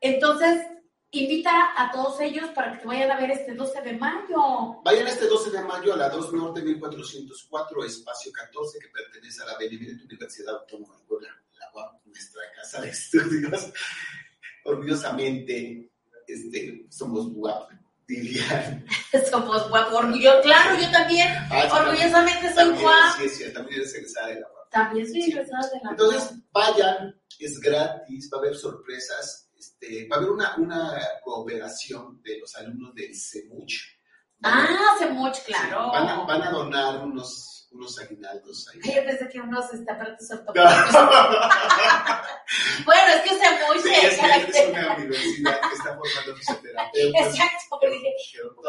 entonces, 0.00 0.62
invita 1.12 1.72
a 1.76 1.90
todos 1.90 2.20
ellos 2.20 2.50
para 2.54 2.72
que 2.72 2.78
te 2.78 2.86
vayan 2.86 3.10
a 3.10 3.18
ver 3.20 3.30
este 3.32 3.54
12 3.54 3.82
de 3.82 3.92
mayo. 3.94 4.80
Vayan 4.84 5.06
este 5.08 5.26
12 5.26 5.50
de 5.50 5.62
mayo 5.62 5.92
a 5.94 5.96
la 5.96 6.08
2 6.08 6.32
Norte 6.32 6.62
1404, 6.62 7.84
espacio 7.84 8.32
14, 8.32 8.78
que 8.78 8.88
pertenece 8.88 9.42
a 9.42 9.46
la 9.46 9.58
Benemérita 9.58 10.04
Universidad 10.04 10.54
Autónoma 10.56 10.96
de 10.98 11.04
Puebla, 11.04 11.28
la 11.58 11.66
UAP, 11.74 12.06
nuestra 12.06 12.42
casa 12.56 12.80
de 12.80 12.90
estudios. 12.90 13.72
Orgullosamente, 14.64 15.90
este, 16.26 16.86
somos 16.90 17.26
UAP, 17.34 17.70
dirían. 18.06 18.84
Somos 19.30 19.68
guapos, 19.68 19.94
orgullo, 19.94 20.40
claro, 20.42 20.78
yo 20.80 20.90
también, 20.90 21.28
Ah, 21.50 21.62
sí, 21.68 21.76
orgullosamente 21.76 22.52
soy 22.54 22.68
guapa. 22.80 23.16
Sí, 23.18 23.28
sí, 23.28 23.52
también 23.52 23.80
eres 23.80 23.94
egresada 23.94 24.28
de 24.28 24.40
la 24.40 24.46
UAP. 24.48 24.70
También 24.70 25.06
soy 25.06 25.22
Sí. 25.22 25.32
egresada 25.32 25.68
de 25.70 25.80
la 25.82 25.90
Entonces, 25.90 26.32
vayan, 26.52 27.20
es 27.38 27.60
gratis, 27.60 28.30
va 28.32 28.38
a 28.38 28.40
haber 28.40 28.54
sorpresas, 28.56 29.49
este, 29.60 30.08
va 30.08 30.16
a 30.16 30.18
haber 30.20 30.30
una, 30.30 30.56
una 30.56 30.98
cooperación 31.22 32.22
de 32.22 32.38
los 32.38 32.56
alumnos 32.56 32.94
del 32.94 33.14
CEMUCH. 33.14 34.00
Ah, 34.42 34.66
hace 34.94 35.10
mucho, 35.10 35.42
claro. 35.44 35.92
Van 35.92 36.08
a, 36.08 36.24
van 36.24 36.42
a 36.42 36.50
donar 36.50 37.04
unos, 37.04 37.68
unos 37.72 37.98
aguinaldos 37.98 38.68
ahí. 38.68 38.80
Ay, 38.82 38.94
yo 38.96 39.04
pensé 39.04 39.28
que 39.28 39.38
unos 39.38 39.70
este, 39.74 39.92
aparatos 39.92 40.30
ortopédicos. 40.30 40.92
bueno, 42.86 43.12
es 43.14 43.20
que 43.20 43.30
hace 43.36 43.50
mucho. 43.66 43.82
Sí, 43.82 43.92
es, 44.02 44.18
que 44.18 44.60
es 44.62 44.68
una 44.70 44.96
universidad 44.96 45.60
que 45.60 45.74
está 45.74 45.94
formando 45.94 46.36
fisioterapeutas. 46.36 47.26
Exacto, 47.26 47.78
pero 47.82 47.92
dije, 47.92 48.14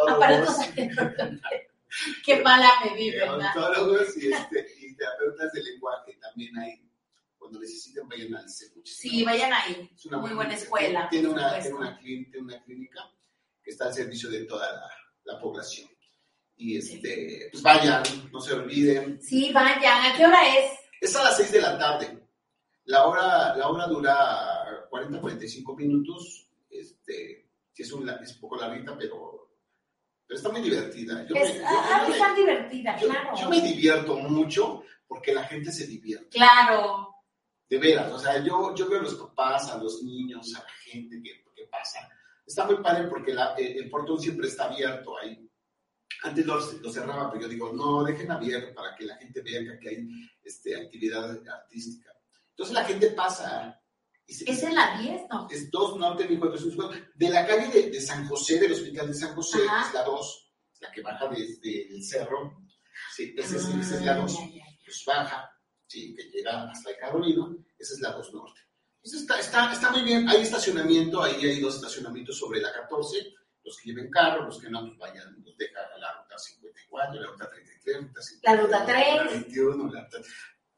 aparatos 0.09 0.57
Qué 2.25 2.41
mala 2.41 2.69
me 2.83 2.95
vi, 2.95 3.11
¿verdad? 3.11 3.53
gerontólogos 3.53 4.17
y, 4.17 4.31
este, 4.31 4.65
y 4.79 4.95
terapeutas 4.95 5.53
de 5.53 5.63
lenguaje 5.63 6.17
también 6.21 6.57
hay. 6.57 6.90
Cuando 7.41 7.59
necesiten, 7.59 8.07
vayan 8.07 8.35
al 8.35 8.47
CEMUCH. 8.47 8.85
Sí, 8.87 9.23
vayan 9.25 9.51
ahí. 9.51 9.89
Es 9.95 10.05
una 10.05 10.19
Muy 10.19 10.31
buena 10.33 10.53
escuela. 10.53 11.09
Tiene 11.09 11.27
una, 11.29 11.59
tiene, 11.59 11.75
una 11.75 11.99
una 12.39 12.63
clínica 12.63 13.01
que 13.63 13.71
está 13.71 13.85
al 13.85 13.93
servicio 13.95 14.29
de 14.29 14.45
toda 14.45 14.71
la, 14.71 14.91
la 15.23 15.39
población. 15.41 15.89
Y 16.55 16.77
este, 16.77 17.49
pues 17.51 17.63
vayan, 17.63 18.03
no 18.31 18.39
se 18.39 18.53
olviden. 18.53 19.19
Sí, 19.19 19.51
vayan. 19.51 20.11
¿A 20.11 20.15
qué 20.15 20.23
hora 20.27 20.55
es? 20.55 20.71
Es 21.01 21.15
a 21.15 21.23
las 21.23 21.35
6 21.37 21.51
de 21.51 21.61
la 21.61 21.79
tarde. 21.79 22.27
La 22.85 23.05
hora, 23.07 23.55
la 23.55 23.67
hora 23.69 23.87
dura 23.87 24.87
40-45 24.91 25.75
minutos. 25.75 26.47
Este, 26.69 27.49
sí 27.73 27.81
es 27.81 27.91
un, 27.91 28.07
es 28.07 28.35
un 28.35 28.39
poco 28.39 28.57
larguita, 28.57 28.95
pero, 28.99 29.49
pero 30.27 30.37
está 30.37 30.49
muy 30.51 30.61
divertida. 30.61 31.25
Yo, 31.27 31.35
Es, 31.35 31.53
me, 31.55 31.59
yo- 31.59 31.65
ah, 31.67 32.07
yo 32.07 32.29
me- 32.29 32.35
divertida, 32.39 32.99
yo- 32.99 33.07
claro. 33.09 33.31
yo 33.35 33.49
me 33.49 33.61
divierto 33.61 34.15
mucho 34.17 34.83
porque 35.07 35.33
la 35.33 35.43
gente 35.45 35.71
se 35.71 35.87
divierte. 35.87 36.29
Claro. 36.29 37.10
De 37.71 37.77
veras, 37.77 38.11
o 38.11 38.19
sea, 38.19 38.43
yo, 38.43 38.75
yo 38.75 38.89
veo 38.89 38.99
a 38.99 39.03
los 39.03 39.15
papás, 39.15 39.69
a 39.71 39.77
los 39.77 40.03
niños, 40.03 40.53
a 40.55 40.59
la 40.59 40.69
gente 40.83 41.21
que, 41.23 41.41
que 41.55 41.63
pasa. 41.71 41.99
Está 42.45 42.65
muy 42.65 42.75
padre 42.83 43.07
porque 43.07 43.33
la- 43.33 43.53
el, 43.55 43.77
el 43.83 43.89
portón 43.89 44.19
siempre 44.19 44.49
está 44.49 44.65
abierto 44.65 45.17
ahí. 45.17 45.49
Antes 46.23 46.45
lo, 46.45 46.59
lo 46.59 46.91
cerraba, 46.91 47.31
pero 47.31 47.43
yo 47.43 47.47
digo, 47.47 47.71
no, 47.73 48.03
dejen 48.03 48.29
abierto 48.29 48.75
para 48.75 48.93
que 48.95 49.05
la 49.05 49.15
gente 49.15 49.41
vea 49.41 49.61
que 49.63 49.71
aquí 49.73 49.87
hay 49.87 50.07
este, 50.43 50.75
actividad 50.75 51.31
artística. 51.47 52.11
Entonces 52.49 52.75
la 52.75 52.83
gente 52.83 53.07
pasa. 53.11 53.81
Y 54.27 54.33
se- 54.33 54.51
¿Es 54.51 54.61
en 54.63 54.75
la 54.75 54.99
10? 54.99 55.21
No. 55.29 55.47
es 55.49 55.71
2 55.71 55.97
Norte 55.97 56.27
1404. 56.27 57.05
De 57.15 57.29
la 57.29 57.47
calle 57.47 57.67
de, 57.71 57.89
de 57.89 58.01
San 58.01 58.27
José, 58.27 58.59
del 58.59 58.73
Hospital 58.73 59.07
de 59.07 59.13
San 59.13 59.33
José, 59.33 59.59
Ajá. 59.67 59.87
es 59.87 59.93
la 59.93 60.03
2, 60.03 60.51
la 60.81 60.91
que 60.91 61.01
baja 61.01 61.27
desde 61.29 61.87
el 61.87 62.03
cerro. 62.03 62.65
Sí, 63.15 63.33
esa 63.37 63.55
es, 63.55 63.63
esa 63.63 63.95
es 63.97 64.05
la 64.05 64.15
2 64.17 64.35
Ah, 64.37 64.49
pues 64.83 65.03
baja, 65.07 65.50
¿sí? 65.91 66.15
que 66.15 66.23
llega 66.29 66.69
hasta 66.71 66.89
el 66.91 66.97
Carolino, 66.97 67.57
esa 67.77 67.93
es 67.93 67.99
la 67.99 68.11
2 68.13 68.33
Norte. 68.33 68.61
Entonces 69.03 69.21
está, 69.21 69.39
está, 69.39 69.73
está 69.73 69.91
muy 69.91 70.03
bien, 70.03 70.27
hay 70.29 70.41
estacionamiento, 70.41 71.21
ahí 71.23 71.43
hay 71.45 71.59
dos 71.59 71.75
estacionamientos 71.75 72.37
sobre 72.37 72.61
la 72.61 72.71
14, 72.71 73.33
los 73.63 73.77
que 73.77 73.89
lleven 73.89 74.09
carro, 74.11 74.45
los 74.45 74.59
que 74.61 74.69
no, 74.69 74.85
pues 74.85 74.97
vayan, 74.99 75.35
los 75.43 75.57
dejan 75.57 75.83
a 75.95 75.97
la 75.97 76.13
ruta 76.21 76.37
54, 76.37 77.19
la 77.21 77.27
ruta 77.27 77.49
33, 77.49 77.95
la 77.95 78.01
ruta 78.07 78.21
50, 78.21 78.51
La 78.55 78.61
ruta 78.61 78.85
3. 78.85 79.15
la 79.15 79.23
21, 79.23 79.91
la 79.91 80.03
ruta- 80.03 80.21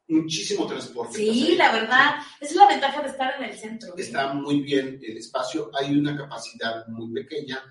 muchísimo 0.08 0.67
transporte. 0.67 1.17
Sí, 1.17 1.56
la 1.56 1.71
verdad. 1.71 2.15
Esa 2.39 2.52
es 2.52 2.56
la 2.56 2.67
ventaja 2.67 3.02
de 3.02 3.08
estar 3.10 3.36
en 3.41 3.43
el 3.49 3.58
centro. 3.58 3.95
Está 3.97 4.34
muy 4.34 4.62
bien 4.62 4.99
el 5.02 5.17
espacio, 5.17 5.71
hay 5.73 5.95
una 5.97 6.15
capacidad 6.17 6.86
muy 6.88 7.12
pequeña, 7.13 7.62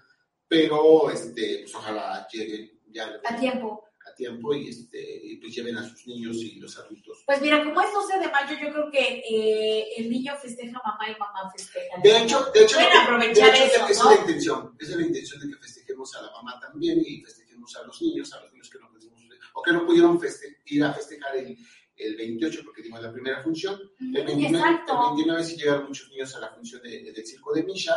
pero 0.49 1.11
este, 1.11 1.61
pues 1.63 1.75
ojalá 1.75 2.27
lleguen 2.33 2.81
ya 2.89 3.11
A 3.25 3.37
tiempo. 3.37 3.85
A 4.13 4.15
tiempo 4.15 4.55
y, 4.55 4.69
este, 4.69 5.39
pues 5.41 5.55
lleven 5.55 5.77
a 5.77 5.89
sus 5.89 6.07
niños 6.07 6.37
y 6.37 6.57
los 6.61 6.77
adultos. 6.79 7.23
Pues 7.27 7.41
mira, 7.41 7.65
como 7.65 7.81
es 7.81 7.93
12 7.93 8.19
de 8.19 8.29
mayo, 8.29 8.57
yo 8.63 8.73
creo 8.73 8.91
que 8.91 9.23
eh, 9.29 9.87
el 9.97 10.11
niño 10.11 10.35
festeja 10.41 10.79
a 10.83 10.89
mamá 10.93 11.09
y 11.11 11.19
mamá 11.19 11.51
festeja. 11.57 11.97
De 12.03 12.19
hecho, 12.19 12.45
de 12.53 12.63
hecho, 12.65 12.77
Pueden 12.77 12.93
de 12.93 12.99
aprovechar 12.99 13.55
hecho, 13.55 13.65
eso, 13.65 13.87
esa 13.89 14.05
¿no? 14.05 14.11
es 14.11 14.17
la 14.17 14.21
intención. 14.23 14.77
Esa 14.79 14.91
es 14.93 14.97
la 14.99 15.07
intención 15.07 15.41
de 15.41 15.49
que 15.49 15.63
festejemos 15.63 16.15
a 16.17 16.23
la 16.23 16.31
mamá 16.33 16.61
también 16.61 17.03
y 17.05 17.23
festejemos 17.23 17.77
a 17.77 17.83
los 17.87 18.01
niños, 18.03 18.33
a 18.33 18.41
los 18.43 18.53
niños 18.53 18.71
que 18.71 18.79
no 18.79 18.91
pudimos 18.91 19.23
o 19.55 19.63
que 19.63 19.73
no 19.73 19.85
pudieron 19.87 20.19
feste- 20.21 20.57
ir 20.67 20.83
a 20.83 20.93
festejar 20.95 21.37
el, 21.37 21.57
el 21.97 22.17
28 22.17 22.63
porque 22.65 22.83
dimos 22.83 23.03
la 23.03 23.13
primera 23.13 23.43
función. 23.43 23.79
El 24.01 24.09
Mm, 24.09 24.13
29, 24.27 24.47
el 24.49 24.55
Exacto. 24.57 25.07
29 25.15 25.45
sí 25.45 25.57
llegaron 25.57 25.87
muchos 25.89 26.09
niños 26.11 26.35
a 26.37 26.41
la 26.41 26.49
función 26.55 26.83
de- 26.83 27.13
del 27.13 27.27
circo 27.27 27.53
de 27.55 27.63
Misha 27.65 27.95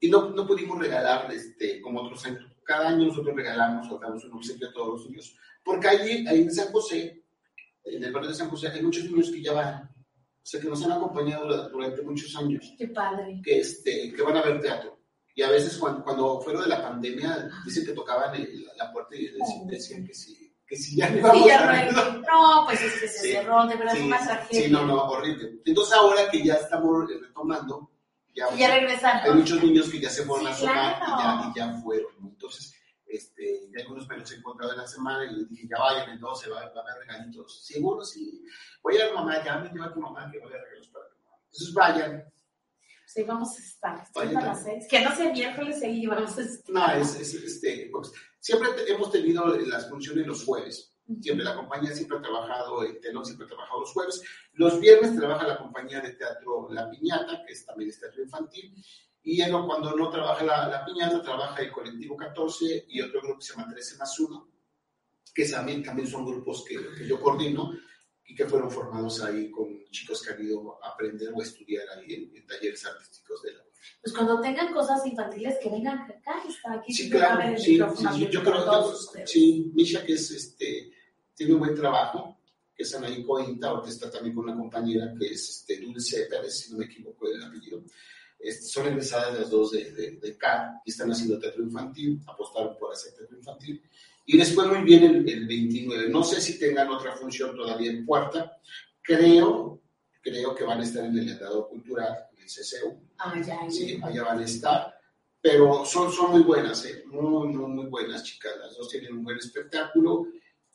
y 0.00 0.08
no, 0.08 0.30
no 0.30 0.46
pudimos 0.46 0.78
regalar 0.78 1.30
este, 1.32 1.80
como 1.80 2.02
otros 2.02 2.24
años. 2.26 2.44
Cada 2.66 2.88
año 2.88 3.06
nosotros 3.06 3.34
regalamos 3.34 3.90
o 3.90 3.98
damos 3.98 4.24
un 4.24 4.32
obsequio 4.34 4.68
a 4.68 4.72
todos 4.72 4.88
los 5.00 5.08
niños. 5.10 5.34
Porque 5.64 5.88
ahí, 5.88 6.26
ahí 6.26 6.42
en 6.42 6.52
San 6.52 6.70
José, 6.72 7.22
en 7.84 8.02
el 8.04 8.12
barrio 8.12 8.28
de 8.30 8.34
San 8.36 8.50
José, 8.50 8.68
hay 8.68 8.82
muchos 8.82 9.04
niños 9.04 9.30
que 9.30 9.40
ya 9.42 9.52
van, 9.52 9.84
o 9.84 9.88
sea, 10.42 10.60
que 10.60 10.68
nos 10.68 10.84
han 10.84 10.92
acompañado 10.92 11.68
durante 11.70 12.02
muchos 12.02 12.34
años 12.36 12.74
Qué 12.76 12.88
padre. 12.88 13.40
que, 13.44 13.60
este, 13.60 14.12
que 14.12 14.22
van 14.22 14.36
a 14.36 14.42
ver 14.42 14.60
teatro. 14.60 14.98
Y 15.34 15.42
a 15.42 15.50
veces 15.50 15.76
cuando, 15.78 16.02
cuando 16.02 16.40
fue 16.40 16.54
lo 16.54 16.62
de 16.62 16.68
la 16.68 16.82
pandemia, 16.82 17.48
dicen 17.64 17.84
que 17.86 17.92
tocaban 17.92 18.34
el- 18.34 18.66
la 18.76 18.90
puerta 18.92 19.14
y 19.14 19.26
decían, 19.28 19.66
decían 19.66 20.04
que 20.06 20.14
sí, 20.14 20.52
que 20.66 20.76
sí, 20.76 20.96
ya 20.96 21.08
Sí, 21.08 21.20
ya 21.46 21.60
a 21.62 21.66
no, 21.66 21.72
hay- 21.72 22.22
no, 22.26 22.64
pues 22.66 22.82
es 22.82 22.92
que 23.00 23.06
se 23.08 23.18
Sí, 23.20 23.32
cerró, 23.32 23.66
de 23.66 23.76
verdad 23.76 23.92
Sí, 23.92 23.98
es 24.00 24.04
una 24.06 24.18
tragedia. 24.24 24.66
sí, 24.66 24.72
no, 24.72 24.86
no, 24.86 25.04
horrible. 25.04 25.60
Entonces 25.64 25.94
ahora 25.94 26.30
que 26.30 26.42
ya 26.42 26.54
estamos 26.54 27.10
eh, 27.10 27.18
retomando, 27.20 27.90
ya, 28.36 28.54
Y 28.54 28.58
ya 28.58 28.74
regresaron. 28.74 29.22
hay 29.24 29.32
muchos 29.40 29.62
niños 29.62 29.88
que 29.90 29.98
ya 30.00 30.10
se 30.10 30.22
fueron 30.24 30.46
Sí, 30.46 30.52
a 30.52 30.56
sumar 30.56 30.98
claro. 30.98 31.14
y, 31.14 31.24
ya, 31.24 31.50
y 31.50 31.54
ya 31.74 31.80
fueron. 31.82 32.12
Entonces, 32.22 32.72
Este, 33.08 33.60
y 33.72 33.80
algunos 33.80 34.06
me 34.08 34.18
los 34.18 34.30
he 34.32 34.34
encontrado 34.36 34.72
en 34.72 34.78
la 34.78 34.86
semana 34.86 35.24
y 35.30 35.36
les 35.36 35.48
dije, 35.48 35.68
ya 35.70 35.78
vayan, 35.78 36.10
entonces 36.10 36.50
va, 36.50 36.56
va 36.56 36.80
a 36.80 36.92
haber 36.92 37.06
regalitos. 37.06 37.64
Seguro, 37.64 38.04
sí. 38.04 38.44
Voy 38.82 38.96
a 38.96 39.04
ir 39.06 39.10
a 39.10 39.14
mamá, 39.14 39.42
ya 39.44 39.58
me 39.58 39.70
lleva 39.70 39.86
a 39.86 39.92
tu 39.94 40.00
mamá 40.00 40.28
que 40.30 40.38
va 40.38 40.44
a 40.44 40.48
haber 40.48 40.60
regalos 40.62 40.88
para 40.88 41.08
tu 41.08 41.16
mamá. 41.22 41.36
Entonces 41.44 41.72
vayan. 41.74 42.24
Sí, 43.06 43.22
vamos 43.22 43.56
a 43.56 43.62
estar. 43.62 44.04
Vayan. 44.12 44.36
a 44.38 44.46
las 44.46 44.64
seis. 44.64 44.86
Que 44.90 45.00
no 45.00 45.14
sea 45.14 45.32
miércoles 45.32 45.80
ahí, 45.84 46.04
vamos 46.06 46.36
a 46.36 46.42
estar. 46.42 46.74
No, 46.74 46.92
es, 47.00 47.14
es, 47.14 47.34
este, 47.34 47.88
pues, 47.92 48.10
siempre 48.40 48.70
hemos 48.88 49.12
tenido 49.12 49.46
las 49.56 49.88
funciones 49.88 50.26
los 50.26 50.44
jueves. 50.44 50.92
Siempre 51.20 51.44
la 51.44 51.54
compañía 51.54 51.94
siempre 51.94 52.18
ha 52.18 52.22
trabajado, 52.22 52.82
el 52.82 53.00
telón 53.00 53.24
siempre 53.24 53.46
ha 53.46 53.48
trabajado 53.48 53.80
los 53.80 53.92
jueves. 53.92 54.22
Los 54.54 54.80
viernes 54.80 55.16
trabaja 55.16 55.46
la 55.46 55.58
compañía 55.58 56.00
de 56.00 56.12
teatro 56.12 56.68
La 56.70 56.90
Piñata, 56.90 57.44
que 57.46 57.52
es 57.52 57.64
también 57.64 57.90
es 57.90 58.00
teatro 58.00 58.22
infantil. 58.22 58.74
Y 59.22 59.40
cuando 59.50 59.94
no 59.96 60.08
trabaja 60.10 60.44
la, 60.44 60.68
la 60.68 60.84
Piñata, 60.84 61.22
trabaja 61.22 61.62
el 61.62 61.70
colectivo 61.70 62.16
14 62.16 62.86
y 62.88 63.00
otro 63.00 63.20
grupo 63.22 63.38
que 63.38 63.44
se 63.44 63.54
llama 63.54 63.72
13 63.72 63.96
más 63.98 64.18
1, 64.18 64.48
que 65.34 65.48
también, 65.48 65.82
también 65.82 66.08
son 66.08 66.24
grupos 66.24 66.64
que, 66.66 66.76
que 66.96 67.06
yo 67.06 67.20
coordino 67.20 67.72
y 68.24 68.34
que 68.34 68.46
fueron 68.46 68.70
formados 68.70 69.22
ahí 69.22 69.50
con 69.50 69.84
chicos 69.90 70.22
que 70.22 70.32
han 70.32 70.44
ido 70.44 70.78
a 70.82 70.90
aprender 70.90 71.32
o 71.34 71.40
a 71.40 71.44
estudiar 71.44 71.84
ahí 71.96 72.14
en, 72.14 72.36
en 72.36 72.46
talleres 72.46 72.84
artísticos 72.84 73.42
de 73.42 73.52
la 73.52 73.60
Pues 74.02 74.14
cuando 74.14 74.40
tengan 74.40 74.72
cosas 74.72 75.06
infantiles, 75.06 75.56
que 75.62 75.70
vengan 75.70 75.98
acá, 75.98 76.42
está 76.48 76.74
aquí. 76.74 76.92
Sí, 76.92 77.08
claro, 77.08 77.56
sí, 77.56 77.78
sí, 78.14 78.28
yo 78.30 78.42
creo 78.42 78.88
ustedes. 78.88 79.30
sí, 79.30 79.70
Misha 79.74 80.04
que 80.04 80.14
es 80.14 80.30
este, 80.30 80.92
tiene 81.36 81.52
un 81.52 81.60
buen 81.60 81.74
trabajo, 81.74 82.40
que 82.74 82.82
es 82.82 82.94
Anaí 82.94 83.22
Cointa, 83.22 83.68
ahorita 83.68 83.90
está 83.90 84.10
también 84.10 84.34
con 84.34 84.44
una 84.44 84.56
compañera 84.56 85.12
que 85.18 85.26
es 85.26 85.48
este, 85.50 85.78
Dulce 85.80 86.26
Pérez, 86.26 86.60
si 86.60 86.72
no 86.72 86.78
me 86.78 86.86
equivoco 86.86 87.28
el 87.28 87.42
apellido. 87.42 87.82
Este, 88.38 88.66
son 88.66 88.86
egresadas 88.88 89.38
las 89.38 89.50
dos 89.50 89.72
de, 89.72 89.92
de, 89.92 90.10
de 90.12 90.36
CAR 90.36 90.80
y 90.84 90.90
están 90.90 91.10
haciendo 91.10 91.38
teatro 91.38 91.62
infantil, 91.62 92.20
apostaron 92.26 92.76
por 92.78 92.92
hacer 92.92 93.12
teatro 93.14 93.36
infantil. 93.36 93.82
Y 94.26 94.42
fue 94.44 94.66
muy 94.66 94.82
bien 94.82 95.04
el, 95.04 95.28
el 95.28 95.46
29. 95.46 96.08
No 96.08 96.24
sé 96.24 96.40
si 96.40 96.58
tengan 96.58 96.88
otra 96.88 97.16
función 97.16 97.54
todavía 97.54 97.92
en 97.92 98.04
puerta. 98.04 98.58
Creo, 99.00 99.80
creo 100.20 100.54
que 100.54 100.64
van 100.64 100.80
a 100.80 100.82
estar 100.82 101.04
en 101.04 101.16
el 101.16 101.26
legado 101.26 101.68
cultural, 101.68 102.26
en 102.36 102.42
el 102.42 102.48
CCU. 102.48 103.00
Ah, 103.18 103.34
ya, 103.36 103.60
ya. 103.64 103.70
Sí, 103.70 104.00
allá 104.02 104.24
van 104.24 104.40
a 104.40 104.44
estar. 104.44 104.98
Pero 105.40 105.84
son, 105.84 106.12
son 106.12 106.32
muy 106.32 106.42
buenas, 106.42 106.84
¿eh? 106.86 107.04
muy, 107.06 107.46
muy, 107.46 107.68
muy 107.68 107.86
buenas 107.86 108.24
chicas. 108.24 108.52
Las 108.58 108.76
dos 108.76 108.88
tienen 108.88 109.12
un 109.12 109.22
buen 109.22 109.38
espectáculo 109.38 110.26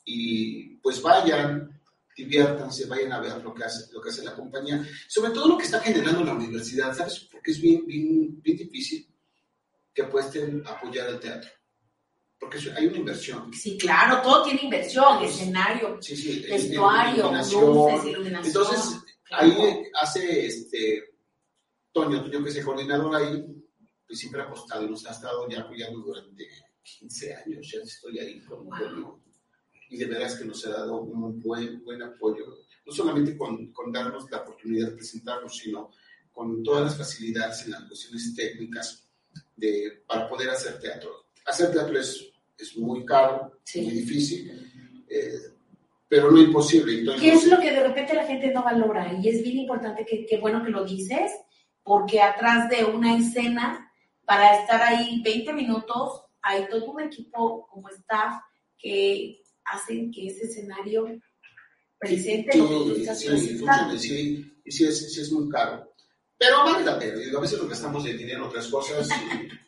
y 0.05 0.75
pues 0.77 1.01
vayan, 1.01 1.81
diviértanse, 2.15 2.85
vayan 2.87 3.13
a 3.13 3.19
ver 3.19 3.43
lo 3.43 3.53
que 3.53 3.63
hace, 3.63 3.91
lo 3.93 4.01
que 4.01 4.09
hace 4.09 4.23
la 4.23 4.35
compañía. 4.35 4.85
Sobre 5.07 5.31
todo 5.31 5.47
lo 5.49 5.57
que 5.57 5.65
está 5.65 5.79
generando 5.79 6.23
la 6.23 6.33
universidad, 6.33 6.95
¿sabes? 6.95 7.27
Porque 7.31 7.51
es 7.51 7.61
bien, 7.61 7.85
bien, 7.85 8.41
bien 8.41 8.57
difícil 8.57 9.07
que 9.93 10.03
puedan 10.05 10.63
apoyar 10.65 11.09
el 11.09 11.19
teatro. 11.19 11.49
Porque 12.39 12.57
hay 12.75 12.87
una 12.87 12.97
inversión. 12.97 13.53
Sí, 13.53 13.77
claro, 13.77 14.21
todo 14.21 14.43
tiene 14.43 14.61
inversión, 14.63 15.23
escenario, 15.23 16.01
Sí, 16.01 16.15
sí, 16.17 16.39
vestuario, 16.49 17.19
iluminación. 17.25 17.65
luces, 17.65 18.05
iluminación. 18.05 18.47
Entonces, 18.47 18.99
ahí 19.31 19.83
hace 20.01 20.45
este 20.47 21.03
Toño, 21.91 22.23
Toño 22.23 22.43
que 22.43 22.49
es 22.49 22.55
el 22.55 22.65
coordinador 22.65 23.15
ahí, 23.15 23.45
pues 24.07 24.17
siempre 24.19 24.41
ha 24.41 24.45
apostado 24.45 24.85
y 24.85 24.89
nos 24.89 25.05
ha 25.05 25.11
estado 25.11 25.47
ya 25.49 25.61
apoyando 25.61 25.99
durante 25.99 26.47
15 26.81 27.35
años, 27.35 27.71
ya 27.71 27.79
estoy 27.81 28.17
ahí 28.19 28.41
con 28.41 28.65
Wow. 28.65 29.21
Y 29.91 29.97
de 29.97 30.05
veras 30.05 30.35
que 30.35 30.45
nos 30.45 30.65
ha 30.65 30.71
dado 30.71 31.01
un 31.01 31.39
buen, 31.39 31.83
buen 31.83 32.01
apoyo, 32.01 32.45
no 32.85 32.91
solamente 32.91 33.37
con, 33.37 33.71
con 33.73 33.91
darnos 33.91 34.25
la 34.31 34.37
oportunidad 34.39 34.87
de 34.89 34.95
presentarnos, 34.95 35.55
sino 35.57 35.91
con 36.31 36.63
todas 36.63 36.85
las 36.85 36.97
facilidades 36.97 37.65
en 37.65 37.71
las 37.71 37.83
cuestiones 37.83 38.33
técnicas 38.35 39.07
de, 39.55 40.01
para 40.07 40.27
poder 40.29 40.49
hacer 40.49 40.79
teatro. 40.79 41.25
Hacer 41.45 41.71
teatro 41.71 41.99
es, 41.99 42.31
es 42.57 42.77
muy 42.77 43.05
caro, 43.05 43.59
Sí. 43.63 43.81
muy 43.81 43.91
difícil, 43.93 45.05
eh, 45.09 45.39
pero 46.07 46.31
no 46.31 46.39
imposible. 46.41 46.99
Entonces, 46.99 47.21
¿Qué 47.21 47.33
es 47.33 47.47
lo 47.47 47.59
que 47.59 47.71
de 47.71 47.83
repente 47.87 48.13
la 48.15 48.25
gente 48.25 48.51
no 48.53 48.63
valora? 48.63 49.13
Y 49.21 49.27
es 49.27 49.43
bien 49.43 49.57
importante 49.59 50.05
que, 50.05 50.25
que 50.25 50.37
bueno 50.39 50.63
que 50.63 50.71
lo 50.71 50.85
dices, 50.85 51.31
porque 51.83 52.21
atrás 52.21 52.69
de 52.69 52.85
una 52.85 53.17
escena, 53.17 53.91
para 54.25 54.61
estar 54.61 54.81
ahí 54.81 55.21
20 55.21 55.51
minutos, 55.53 56.23
hay 56.41 56.67
todo 56.69 56.91
un 56.91 57.01
equipo 57.01 57.67
como 57.67 57.89
staff 57.89 58.41
que 58.77 59.41
hacen 59.71 60.11
que 60.11 60.27
ese 60.27 60.45
escenario 60.45 61.07
presente 61.99 62.57
lo 62.57 62.67
que 62.69 62.75
tú 62.75 62.95
estás 62.97 63.19
sí, 63.19 63.27
presentando. 63.27 63.97
sí, 63.97 64.53
y 64.65 64.71
sí 64.71 64.85
es, 64.85 65.13
sí 65.13 65.21
es 65.21 65.31
muy 65.31 65.49
caro. 65.49 65.93
Pero 66.37 66.57
vale 66.63 66.83
la 66.85 66.97
pena. 66.97 67.13
A 67.37 67.41
veces 67.41 67.59
nos 67.59 67.69
gastamos 67.69 68.05
el 68.07 68.17
dinero 68.17 68.39
en 68.39 68.49
otras 68.49 68.67
cosas 68.67 69.07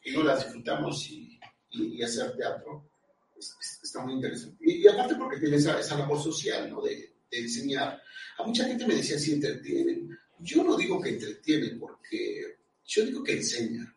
y, 0.04 0.10
y 0.10 0.14
no 0.14 0.24
las 0.24 0.44
disfrutamos 0.44 1.08
y, 1.12 1.40
y- 1.72 1.98
y 2.00 2.04
hacer 2.04 2.36
teatro 2.36 2.90
es- 3.38 3.56
es- 3.62 3.80
está 3.84 4.04
muy 4.04 4.14
interesante. 4.14 4.58
Y, 4.62 4.84
y 4.84 4.88
aparte 4.88 5.16
porque 5.16 5.40
tiene 5.40 5.58
esa, 5.58 5.80
esa 5.80 5.98
labor 5.98 6.22
social, 6.22 6.70
¿no? 6.72 6.82
De, 6.82 7.14
de 7.30 7.40
enseñar. 7.40 8.02
A 8.40 8.44
mucha 8.44 8.66
gente 8.66 8.88
me 8.88 8.96
decía 8.96 9.20
si 9.20 9.34
entretienen. 9.34 10.18
Yo 10.40 10.64
no 10.64 10.76
digo 10.76 11.00
que 11.00 11.10
entretienen 11.10 11.80
porque 11.80 12.58
yo 12.86 13.06
digo 13.06 13.24
que 13.24 13.34
enseña. 13.34 13.96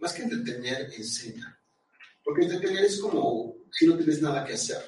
Más 0.00 0.12
que 0.14 0.22
entretener, 0.22 0.90
enseña. 0.96 1.56
Porque 2.24 2.42
entretener 2.46 2.84
es 2.84 3.00
como 3.00 3.54
si 3.72 3.86
no 3.86 3.96
tienes 3.96 4.22
nada 4.22 4.44
que 4.44 4.52
hacer. 4.54 4.78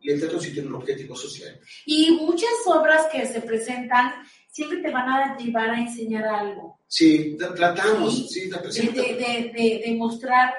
Y 0.00 0.10
el 0.10 0.20
teatro 0.20 0.38
sí 0.40 0.52
tiene 0.52 0.68
un 0.68 0.74
objetivo 0.74 1.14
social. 1.16 1.58
Y 1.86 2.10
muchas 2.12 2.50
obras 2.66 3.06
que 3.12 3.24
se 3.26 3.40
presentan 3.40 4.12
siempre 4.50 4.78
te 4.82 4.90
van 4.90 5.08
a 5.08 5.36
llevar 5.38 5.70
a 5.70 5.80
enseñar 5.80 6.24
algo. 6.24 6.80
Sí, 6.86 7.36
tra- 7.38 7.54
tratamos, 7.54 8.14
Sí, 8.14 8.28
sí, 8.28 8.50
de, 8.88 8.92
de, 8.92 9.52
de, 9.54 9.82
de, 9.84 9.94
mostrar 9.96 10.52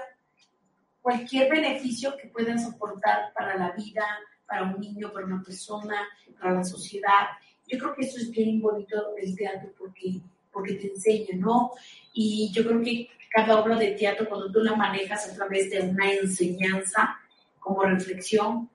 cualquier 1.01 1.49
beneficio 1.49 2.15
que 2.17 2.28
puedan 2.30 2.60
soportar 2.60 3.32
para 3.34 3.56
la 3.58 3.71
vida, 3.71 4.04
para 4.47 4.63
un 4.63 4.80
niño, 4.80 5.12
para 5.13 5.25
una 5.28 5.43
persona, 5.43 6.08
para 6.39 6.54
la 6.56 6.63
sociedad. 6.63 7.28
Yo 7.67 7.78
creo 7.78 7.95
que 7.95 8.06
eso 8.06 8.17
es 8.17 8.30
bien 8.32 8.60
bonito 8.62 8.95
del 9.15 9.36
teatro 9.36 9.71
porque, 9.78 10.19
porque 10.51 10.73
te 10.75 10.88
enseña, 10.88 11.38
¿no? 11.38 11.71
Y 12.13 12.51
yo 12.54 12.65
creo 12.65 12.82
que 12.82 13.10
cada 13.32 13.60
obra 13.60 13.75
de 13.78 13.91
teatro, 13.91 14.28
cuando 14.28 14.51
tú 14.51 14.60
la 14.62 14.75
manejas 14.75 15.30
a 15.30 15.36
través 15.36 15.69
de 15.69 15.82
una 15.82 16.12
enseñanza 16.12 17.19
como 17.65 17.84
reflexión, 17.84 18.69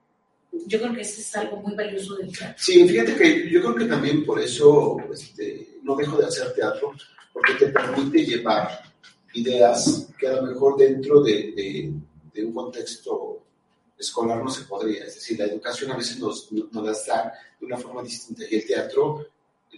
yo 0.67 0.79
creo 0.81 0.93
que 0.93 1.01
eso 1.01 1.21
es 1.21 1.35
algo 1.37 1.57
muy 1.61 1.73
valioso 1.75 2.15
del 2.17 2.29
teatro. 2.37 2.55
Sí, 2.59 2.87
fíjate 2.87 3.15
que 3.15 3.49
yo 3.49 3.61
creo 3.61 3.75
que 3.75 3.85
también 3.85 4.25
por 4.25 4.37
eso 4.39 4.97
este, 5.13 5.77
no 5.83 5.95
dejo 5.95 6.17
de 6.17 6.25
hacer 6.27 6.53
teatro, 6.53 6.91
porque 7.33 7.53
te 7.53 7.67
permite 7.67 8.25
llevar 8.25 8.83
ideas 9.33 10.09
que 10.19 10.27
a 10.27 10.33
lo 10.33 10.43
mejor 10.43 10.77
dentro 10.77 11.21
de, 11.23 11.33
de- 11.55 11.93
de 12.33 12.45
un 12.45 12.53
contexto 12.53 13.43
escolar 13.97 14.43
no 14.43 14.49
se 14.49 14.63
podría. 14.65 15.05
Es 15.05 15.15
decir, 15.15 15.37
la 15.39 15.45
educación 15.45 15.91
a 15.91 15.97
veces 15.97 16.17
nos, 16.19 16.51
nos 16.51 16.83
las 16.85 17.05
da 17.05 17.31
de 17.59 17.65
una 17.65 17.77
forma 17.77 18.01
distinta 18.03 18.43
y 18.49 18.55
el 18.55 18.65
teatro 18.65 19.25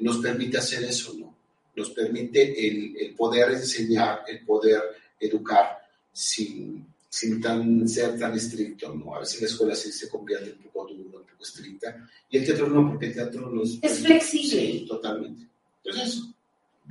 nos 0.01 0.17
permite 0.17 0.57
hacer 0.57 0.83
eso, 0.83 1.13
¿no? 1.19 1.35
Nos 1.75 1.89
permite 1.91 2.67
el, 2.67 2.95
el 2.97 3.15
poder 3.15 3.51
enseñar, 3.51 4.21
el 4.27 4.43
poder 4.45 4.81
educar 5.19 5.79
sin, 6.11 6.85
sin 7.13 7.39
tan, 7.39 7.87
ser 7.87 8.17
tan 8.17 8.33
estricto, 8.33 8.91
¿no? 8.95 9.15
A 9.15 9.19
veces 9.19 9.39
la 9.41 9.45
escuela 9.47 9.75
sí 9.75 9.91
se 9.91 10.09
convierte 10.09 10.51
un 10.51 10.63
poco 10.71 10.87
dura, 10.91 11.19
un 11.19 11.25
poco 11.27 11.43
estricta, 11.43 12.09
y 12.27 12.37
el 12.37 12.43
teatro 12.45 12.67
no, 12.67 12.89
porque 12.89 13.05
el 13.05 13.13
teatro 13.13 13.51
nos... 13.51 13.77
Es 13.83 13.99
flexible. 13.99 14.49
Sí, 14.49 14.85
totalmente. 14.89 15.45
Entonces, 15.83 16.23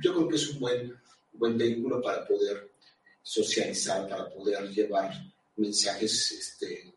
yo 0.01 0.13
creo 0.15 0.27
que 0.29 0.35
es 0.37 0.49
un 0.51 0.59
buen, 0.61 0.93
buen 1.33 1.57
vehículo 1.57 2.01
para 2.01 2.25
poder 2.25 2.71
socializar, 3.21 4.07
para 4.07 4.29
poder 4.29 4.69
llevar 4.69 5.11
mensajes 5.57 6.31
este, 6.31 6.93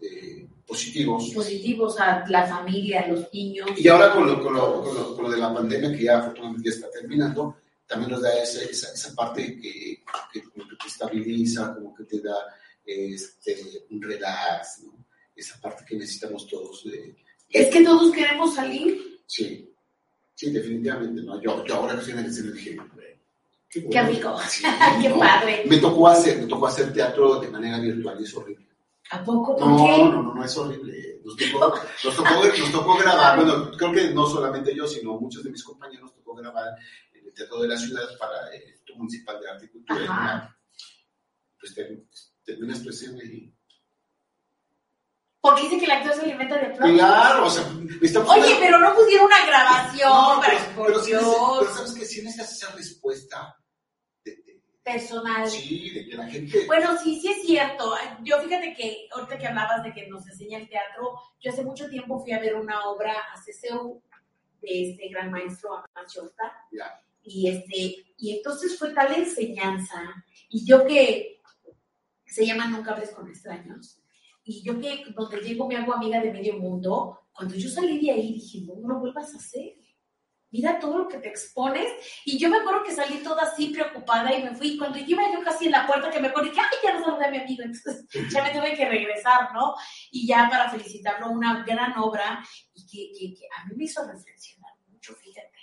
de- 0.00 0.48
positivos. 0.66 1.30
Positivos 1.34 2.00
a 2.00 2.24
la 2.28 2.46
familia, 2.46 3.02
a 3.02 3.08
los 3.08 3.30
niños. 3.30 3.68
Y 3.76 3.88
ahora 3.88 4.14
con 4.14 4.26
lo, 4.26 4.42
con, 4.42 4.54
lo, 4.54 4.82
con, 4.82 4.94
lo, 4.94 5.14
con 5.14 5.24
lo 5.24 5.30
de 5.30 5.36
la 5.36 5.52
pandemia, 5.52 5.92
que 5.94 6.04
ya 6.04 6.18
afortunadamente 6.18 6.70
ya 6.70 6.74
está 6.76 6.90
terminando, 6.90 7.56
también 7.88 8.10
nos 8.12 8.22
da 8.22 8.40
esa, 8.42 8.62
esa, 8.62 8.92
esa 8.92 9.14
parte 9.14 9.58
que, 9.60 10.02
que 10.32 10.42
como 10.44 10.68
que 10.68 10.76
te 10.76 10.86
estabiliza, 10.86 11.74
como 11.74 11.94
que 11.94 12.04
te 12.04 12.20
da 12.20 12.36
este, 12.84 13.86
un 13.90 14.00
relax, 14.02 14.82
¿no? 14.84 15.04
esa 15.34 15.60
parte 15.60 15.84
que 15.86 15.96
necesitamos 15.96 16.46
todos. 16.46 16.84
De, 16.84 17.16
Es 17.48 17.68
que 17.68 17.82
todos 17.82 18.12
queremos 18.12 18.54
salir. 18.54 19.20
sí, 19.26 19.72
sí, 20.34 20.50
definitivamente. 20.50 21.22
¿no? 21.22 21.40
Yo, 21.40 21.64
yo 21.64 21.74
ahora 21.76 21.94
que 21.94 22.00
estoy 22.00 22.12
en 22.14 22.18
el 22.20 22.26
escenario 22.26 22.54
dije, 22.54 22.76
qué, 23.70 23.80
Qué 23.82 23.86
bueno. 23.86 24.08
rico. 24.08 24.38
Sí, 24.48 24.64
Qué 25.02 25.08
¿no? 25.08 25.18
padre. 25.18 25.64
Me 25.66 25.76
tocó, 25.78 26.08
hacer, 26.08 26.38
me 26.40 26.46
tocó 26.46 26.66
hacer 26.66 26.92
teatro 26.92 27.40
de 27.40 27.48
manera 27.48 27.78
virtual 27.78 28.16
y 28.20 28.24
es 28.24 28.34
horrible. 28.34 28.66
¿A 29.10 29.24
poco? 29.24 29.56
¿Por 29.56 29.66
No, 29.68 29.76
qué? 29.76 29.98
no, 30.04 30.22
no, 30.22 30.34
no 30.34 30.44
es 30.44 30.56
horrible. 30.56 31.20
Nos 31.24 31.36
tocó, 31.36 31.74
nos 32.04 32.16
tocó, 32.16 32.34
nos 32.58 32.72
tocó 32.72 32.96
grabar, 32.98 33.36
bueno, 33.36 33.70
creo 33.76 33.92
que 33.92 34.10
no 34.12 34.26
solamente 34.26 34.74
yo, 34.74 34.86
sino 34.86 35.18
muchos 35.18 35.42
de 35.44 35.50
mis 35.50 35.62
compañeros 35.64 36.04
nos 36.10 36.14
tocó 36.14 36.34
grabar 36.34 36.74
Teatro 37.38 37.60
de 37.62 37.68
la 37.68 37.76
Ciudad 37.78 38.06
para 38.18 38.48
el 38.54 38.62
Instituto 38.62 38.96
Municipal 38.98 39.40
de 39.40 39.50
Arte 39.50 39.64
y 39.64 39.68
Cultura. 39.70 40.04
Ajá. 40.04 40.58
Pues 41.60 41.74
ter- 41.74 42.02
terminas 42.44 42.82
tu 42.82 42.90
escena 42.90 43.22
y... 43.24 43.54
Porque 45.40 45.62
dice 45.62 45.78
que 45.78 45.84
el 45.84 45.90
actor 45.92 46.14
se 46.14 46.20
alimenta 46.22 46.56
de 46.58 46.66
aplausos. 46.66 46.96
Claro, 46.96 47.46
o 47.46 47.50
sea. 47.50 47.64
Oye, 48.34 48.56
pero 48.58 48.78
no 48.80 48.94
pusieron 48.94 49.26
una 49.26 49.46
grabación 49.46 50.10
No, 50.10 50.40
para 50.40 50.58
pero, 50.58 50.76
por 50.76 50.86
pero 50.88 51.00
sí 51.00 51.10
Dios. 51.10 51.24
pero 51.60 51.74
sabes 51.74 51.92
que 51.94 52.04
si 52.04 52.22
necesitas 52.22 52.52
esa 52.52 52.74
respuesta 52.74 53.56
de, 54.24 54.32
de- 54.44 54.62
personal. 54.82 55.48
Sí, 55.48 55.90
de 55.90 56.08
que 56.08 56.16
la 56.16 56.26
gente... 56.28 56.66
Bueno, 56.66 56.96
sí, 56.98 57.20
sí 57.20 57.28
es 57.30 57.42
cierto. 57.42 57.94
Yo 58.22 58.40
fíjate 58.42 58.74
que 58.74 59.08
ahorita 59.12 59.38
que 59.38 59.46
hablabas 59.46 59.82
de 59.84 59.92
que 59.92 60.08
nos 60.08 60.26
enseña 60.26 60.58
el 60.58 60.68
teatro, 60.68 61.14
yo 61.40 61.52
hace 61.52 61.62
mucho 61.64 61.88
tiempo 61.88 62.18
fui 62.20 62.32
a 62.32 62.40
ver 62.40 62.56
una 62.56 62.84
obra 62.86 63.12
a 63.12 63.40
CCU 63.40 64.02
de 64.60 64.90
este 64.90 65.08
gran 65.08 65.30
maestro 65.30 65.82
Amachota. 65.94 66.52
Ya. 66.72 67.00
Y, 67.28 67.48
este, 67.48 68.14
y 68.16 68.36
entonces 68.36 68.78
fue 68.78 68.92
tal 68.92 69.14
enseñanza. 69.14 70.24
Y 70.48 70.64
yo 70.64 70.86
que 70.86 71.40
se 72.26 72.46
llama 72.46 72.68
Nunca 72.68 72.92
hables 72.92 73.10
con 73.10 73.28
extraños. 73.28 74.00
Y 74.44 74.62
yo 74.62 74.80
que 74.80 75.04
donde 75.14 75.40
llego 75.40 75.68
me 75.68 75.76
hago 75.76 75.94
amiga 75.94 76.20
de 76.20 76.32
medio 76.32 76.56
mundo. 76.58 77.20
Cuando 77.32 77.54
yo 77.54 77.68
salí 77.68 78.04
de 78.04 78.12
ahí 78.12 78.32
dije, 78.32 78.62
no, 78.62 78.74
no 78.76 78.88
lo 78.94 79.00
vuelvas 79.00 79.34
a 79.34 79.38
hacer 79.38 79.74
mira 80.50 80.78
todo 80.78 80.98
lo 80.98 81.08
que 81.08 81.18
te 81.18 81.28
expones. 81.28 81.90
Y 82.24 82.38
yo 82.38 82.48
me 82.48 82.58
acuerdo 82.58 82.82
que 82.82 82.94
salí 82.94 83.22
toda 83.22 83.42
así 83.42 83.68
preocupada 83.68 84.34
y 84.34 84.42
me 84.42 84.54
fui. 84.54 84.76
Cuando 84.78 84.98
iba 84.98 85.22
yo 85.32 85.42
casi 85.42 85.66
en 85.66 85.72
la 85.72 85.86
puerta, 85.86 86.10
que 86.10 86.20
me 86.20 86.28
acuerdo, 86.28 86.50
dije, 86.50 86.60
ay, 86.60 86.78
ya 86.82 86.98
no 86.98 87.04
saludé 87.04 87.26
a 87.26 87.30
mi 87.30 87.38
amigo. 87.38 87.62
Entonces 87.64 88.06
ya 88.30 88.42
me 88.42 88.50
tuve 88.50 88.74
que 88.74 88.88
regresar, 88.88 89.52
¿no? 89.52 89.74
Y 90.10 90.26
ya 90.26 90.48
para 90.50 90.70
felicitarlo, 90.70 91.30
una 91.30 91.64
gran 91.64 91.98
obra 91.98 92.44
y 92.74 92.86
que, 92.86 93.36
que, 93.36 93.46
a 93.56 93.66
mí 93.66 93.74
me 93.76 93.84
hizo 93.84 94.04
reflexionar 94.06 94.72
mucho, 94.88 95.14
fíjate. 95.14 95.57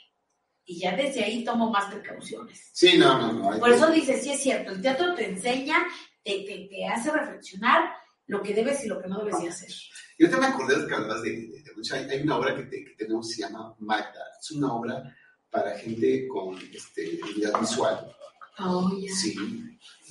Y 0.66 0.80
ya 0.80 0.96
desde 0.96 1.24
ahí 1.24 1.44
tomo 1.44 1.70
más 1.70 1.94
precauciones. 1.94 2.70
Sí, 2.74 2.98
no, 2.98 3.20
no, 3.20 3.34
no. 3.34 3.60
Por 3.60 3.72
eso 3.72 3.92
dice, 3.92 4.20
sí 4.20 4.32
es 4.32 4.42
cierto, 4.42 4.72
el 4.72 4.82
teatro 4.82 5.14
te 5.14 5.30
enseña, 5.30 5.86
te, 6.24 6.44
te, 6.44 6.68
te 6.70 6.88
hace 6.88 7.12
reflexionar 7.12 7.94
lo 8.28 8.42
que 8.42 8.54
debes 8.54 8.84
y 8.84 8.88
lo 8.88 9.02
que 9.02 9.08
no 9.08 9.20
debes 9.20 9.40
de 9.42 9.50
hacer. 9.50 9.70
Yo 10.18 10.30
te 10.30 10.38
me 10.38 10.48
acordé 10.48 10.80
de 10.80 10.88
que 10.88 10.96
hablabas 10.96 11.22
de, 11.22 11.32
de, 11.32 12.12
hay, 12.12 12.22
una 12.22 12.38
obra 12.38 12.56
que, 12.56 12.70
que, 12.70 12.96
tenemos 12.98 13.28
que 13.30 13.36
se 13.36 13.42
llama 13.42 13.76
Magda. 13.80 14.24
Es 14.40 14.52
una 14.52 14.74
obra 14.74 15.16
para 15.50 15.78
gente 15.78 16.28
con 16.28 16.58
este, 16.58 17.20
visual. 17.60 18.12
Oh, 18.60 18.90
Sí. 19.14 19.36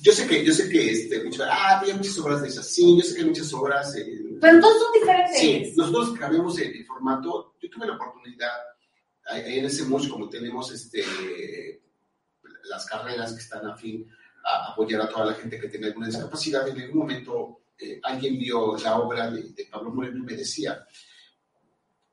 Yo 0.01 0.11
sé 0.11 0.27
que, 0.27 0.45
yo 0.45 0.53
sé 0.53 0.69
que, 0.69 0.91
este, 0.91 1.23
muchas, 1.23 1.47
ah, 1.49 1.79
hay 1.79 1.93
muchas 1.93 2.17
obras 2.19 2.41
de 2.41 2.49
esas. 2.49 2.67
Sí, 2.67 2.97
yo 2.97 3.03
sé 3.03 3.15
que 3.15 3.21
hay 3.21 3.27
muchas 3.27 3.51
obras. 3.53 3.95
Eh, 3.95 4.37
Pero 4.39 4.59
todos 4.59 4.83
son 4.83 4.93
diferentes. 4.93 5.39
Sí, 5.39 5.73
nosotros 5.75 6.17
cambiamos 6.19 6.59
el, 6.59 6.75
el, 6.75 6.85
formato. 6.85 7.55
Yo 7.61 7.69
tuve 7.69 7.87
la 7.87 7.95
oportunidad, 7.95 8.51
ahí 9.25 9.59
en 9.59 9.65
ese 9.65 9.83
mucho, 9.85 10.09
como 10.09 10.29
tenemos 10.29 10.71
este, 10.71 11.81
las 12.63 12.85
carreras 12.85 13.33
que 13.33 13.39
están 13.39 13.65
a 13.67 13.75
fin 13.75 14.09
a 14.43 14.71
apoyar 14.71 15.01
a 15.01 15.09
toda 15.09 15.25
la 15.25 15.33
gente 15.33 15.59
que 15.59 15.69
tiene 15.69 15.87
alguna 15.87 16.07
discapacidad, 16.07 16.67
en 16.67 16.79
algún 16.79 16.99
momento 16.99 17.61
eh, 17.77 17.99
alguien 18.03 18.37
vio 18.37 18.77
la 18.77 18.99
obra 18.99 19.31
de, 19.31 19.43
de, 19.53 19.65
Pablo 19.65 19.91
Moreno 19.91 20.19
y 20.19 20.21
me 20.21 20.35
decía 20.35 20.85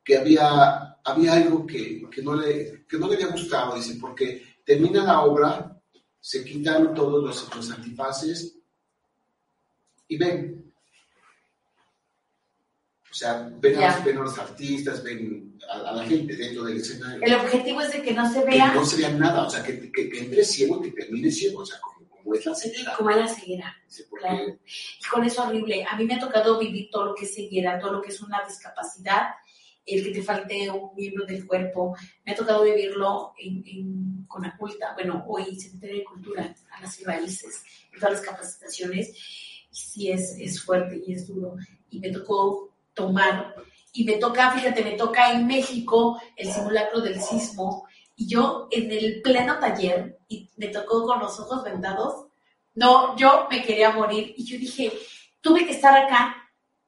que 0.03 0.17
había, 0.17 0.99
había 1.05 1.35
algo 1.35 1.67
que, 1.67 2.09
que, 2.11 2.23
no 2.23 2.35
le, 2.35 2.87
que 2.89 2.99
no 2.99 3.07
le 3.09 3.15
había 3.15 3.29
gustado, 3.29 3.77
dice, 3.77 3.97
porque 4.01 4.61
termina 4.65 5.05
la 5.05 5.21
obra, 5.21 5.81
se 6.19 6.45
quitan 6.45 6.95
todos 6.95 7.23
los, 7.23 7.55
los 7.55 7.71
antifaces 7.71 8.59
y 10.09 10.17
ven. 10.17 10.72
O 13.13 13.15
sea, 13.15 13.47
ven 13.61 13.77
a, 13.83 13.99
ven 13.99 14.17
a, 14.17 14.23
los 14.23 14.39
artistas, 14.39 15.05
ven 15.05 15.55
a, 15.69 15.91
a, 15.91 15.93
la 15.93 16.05
gente 16.07 16.35
dentro 16.35 16.65
del 16.65 16.79
escenario. 16.79 17.21
El 17.23 17.35
objetivo 17.35 17.83
es 17.83 17.93
de 17.93 18.01
que 18.01 18.15
no 18.15 18.33
se 18.33 18.43
vea. 18.43 18.71
Que 18.73 18.79
no 18.79 18.87
se 18.87 18.97
vea 18.97 19.11
nada, 19.11 19.47
o 19.47 19.51
sea, 19.51 19.63
que, 19.63 19.93
que, 19.93 20.09
que 20.09 20.19
entre 20.21 20.43
ciego, 20.43 20.81
que 20.81 20.93
termine 20.93 21.31
ciego, 21.31 21.61
o 21.61 21.67
sea, 21.67 21.79
como 22.23 22.35
es 22.35 22.47
la 22.47 22.55
ceguera. 22.55 22.95
Como 22.97 23.11
es 23.11 23.17
la 23.17 23.29
ceguera. 23.29 23.77
Claro. 24.19 24.59
Y 24.65 25.09
con 25.11 25.25
eso 25.25 25.43
horrible. 25.43 25.85
A 25.85 25.95
mí 25.99 26.07
me 26.07 26.15
ha 26.15 26.21
tocado 26.21 26.59
vivir 26.59 26.89
todo 26.91 27.05
lo 27.05 27.15
que 27.15 27.27
es 27.27 27.35
ceguera, 27.35 27.79
todo 27.79 27.93
lo 27.93 28.01
que 28.01 28.09
es 28.09 28.21
una 28.23 28.43
discapacidad, 28.49 29.35
el 29.85 30.05
que 30.05 30.13
te 30.13 30.23
falte 30.23 30.71
un 30.71 30.95
miembro 30.97 31.27
del 31.27 31.47
cuerpo. 31.47 31.95
Me 32.25 32.33
ha 32.33 32.35
tocado 32.35 32.63
vivirlo 32.63 33.35
en, 33.39 33.63
en 33.67 34.25
Conaculta, 34.27 34.95
bueno, 34.95 35.23
hoy 35.29 35.55
Secretaría 35.55 35.97
de 35.97 36.05
Cultura, 36.05 36.55
a 36.71 36.81
las 36.81 36.99
raíces, 37.05 37.63
en 37.93 38.01
todas 38.01 38.15
las 38.15 38.23
capacitaciones. 38.23 39.11
Y 39.71 39.77
sí 39.77 40.11
es, 40.11 40.37
es 40.39 40.63
fuerte 40.63 41.03
y 41.07 41.13
es 41.13 41.29
duro. 41.29 41.57
Y 41.91 42.01
me 42.01 42.11
tocó 42.11 42.72
tomar, 42.95 43.55
y 43.93 44.05
me 44.05 44.15
toca, 44.15 44.53
fíjate, 44.53 44.83
me 44.83 44.93
toca 44.93 45.33
en 45.33 45.47
México 45.47 46.21
el 46.37 46.51
simulacro 46.51 47.01
del 47.01 47.21
sismo 47.21 47.87
y 48.17 48.27
yo 48.27 48.69
en 48.71 48.91
el 48.91 49.21
pleno 49.23 49.59
taller, 49.59 50.19
y 50.29 50.49
me 50.57 50.69
tocó 50.69 51.07
con 51.07 51.21
los 51.21 51.39
ojos 51.41 51.65
vendados, 51.65 52.27
no, 52.75 53.17
yo 53.17 53.47
me 53.51 53.63
quería 53.63 53.91
morir. 53.91 54.35
Y 54.37 54.45
yo 54.45 54.59
dije, 54.59 54.93
tuve 55.41 55.67
que 55.67 55.73
estar 55.73 55.97
acá. 55.97 56.37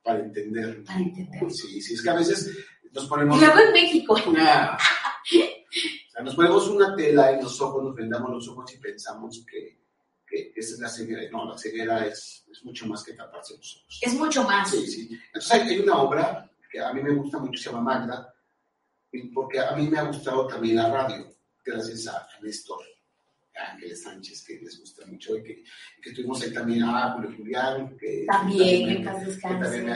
Para 0.03 0.21
entender. 0.21 0.83
Para 0.85 0.99
entender. 0.99 1.51
Sí, 1.51 1.81
sí, 1.81 1.95
es 1.95 2.03
que 2.03 2.11
a 2.11 2.15
veces 2.15 2.57
nos 2.93 3.07
ponemos... 3.07 3.37
Y 3.37 3.41
luego 3.41 3.59
en 3.59 3.73
México. 3.73 4.17
Una, 4.27 4.77
o 4.77 6.11
sea, 6.11 6.23
nos 6.23 6.35
ponemos 6.35 6.69
una 6.69 6.95
tela 6.95 7.33
en 7.33 7.43
los 7.43 7.61
ojos, 7.61 7.83
nos 7.83 7.95
vendamos 7.95 8.31
los 8.31 8.49
ojos 8.49 8.73
y 8.75 8.79
pensamos 8.79 9.45
que, 9.51 9.84
que 10.35 10.61
esa 10.61 10.75
es 10.75 10.81
la 10.81 10.89
ceguera. 10.89 11.31
No, 11.31 11.49
la 11.49 11.59
ceguera 11.59 12.07
es, 12.07 12.45
es 12.51 12.65
mucho 12.65 12.87
más 12.87 13.03
que 13.05 13.13
taparse 13.13 13.57
los 13.57 13.77
ojos. 13.77 14.01
Es 14.03 14.15
mucho 14.15 14.45
más. 14.45 14.71
Sí, 14.71 14.87
sí. 14.87 15.21
Entonces 15.27 15.53
hay, 15.53 15.69
hay 15.69 15.79
una 15.81 15.99
obra 15.99 16.51
que 16.71 16.81
a 16.81 16.93
mí 16.93 17.03
me 17.03 17.15
gusta 17.15 17.39
mucho, 17.39 17.63
se 17.63 17.71
llama 17.71 17.83
Magda, 17.83 18.35
porque 19.33 19.61
a 19.61 19.73
mí 19.77 19.89
me 19.89 19.99
ha 19.99 20.05
gustado 20.05 20.47
también 20.47 20.77
la 20.77 20.91
radio, 20.91 21.33
gracias 21.65 22.09
a, 22.09 22.27
Néstor 22.43 22.81
Ángeles 23.55 24.03
Sánchez, 24.03 24.45
que 24.45 24.55
les 24.55 24.81
gusta 24.81 25.07
mucho, 25.07 25.37
y 25.37 25.43
que, 25.45 25.65
que 26.03 26.13
tuvimos 26.13 26.43
ahí 26.43 26.53
también 26.53 26.83
a 26.83 27.13
Julio 27.13 27.33
Julián, 27.37 27.97
que 27.97 28.25
también, 28.27 28.91
en 28.91 29.05
paz 29.05 29.25
descanse. 29.25 29.87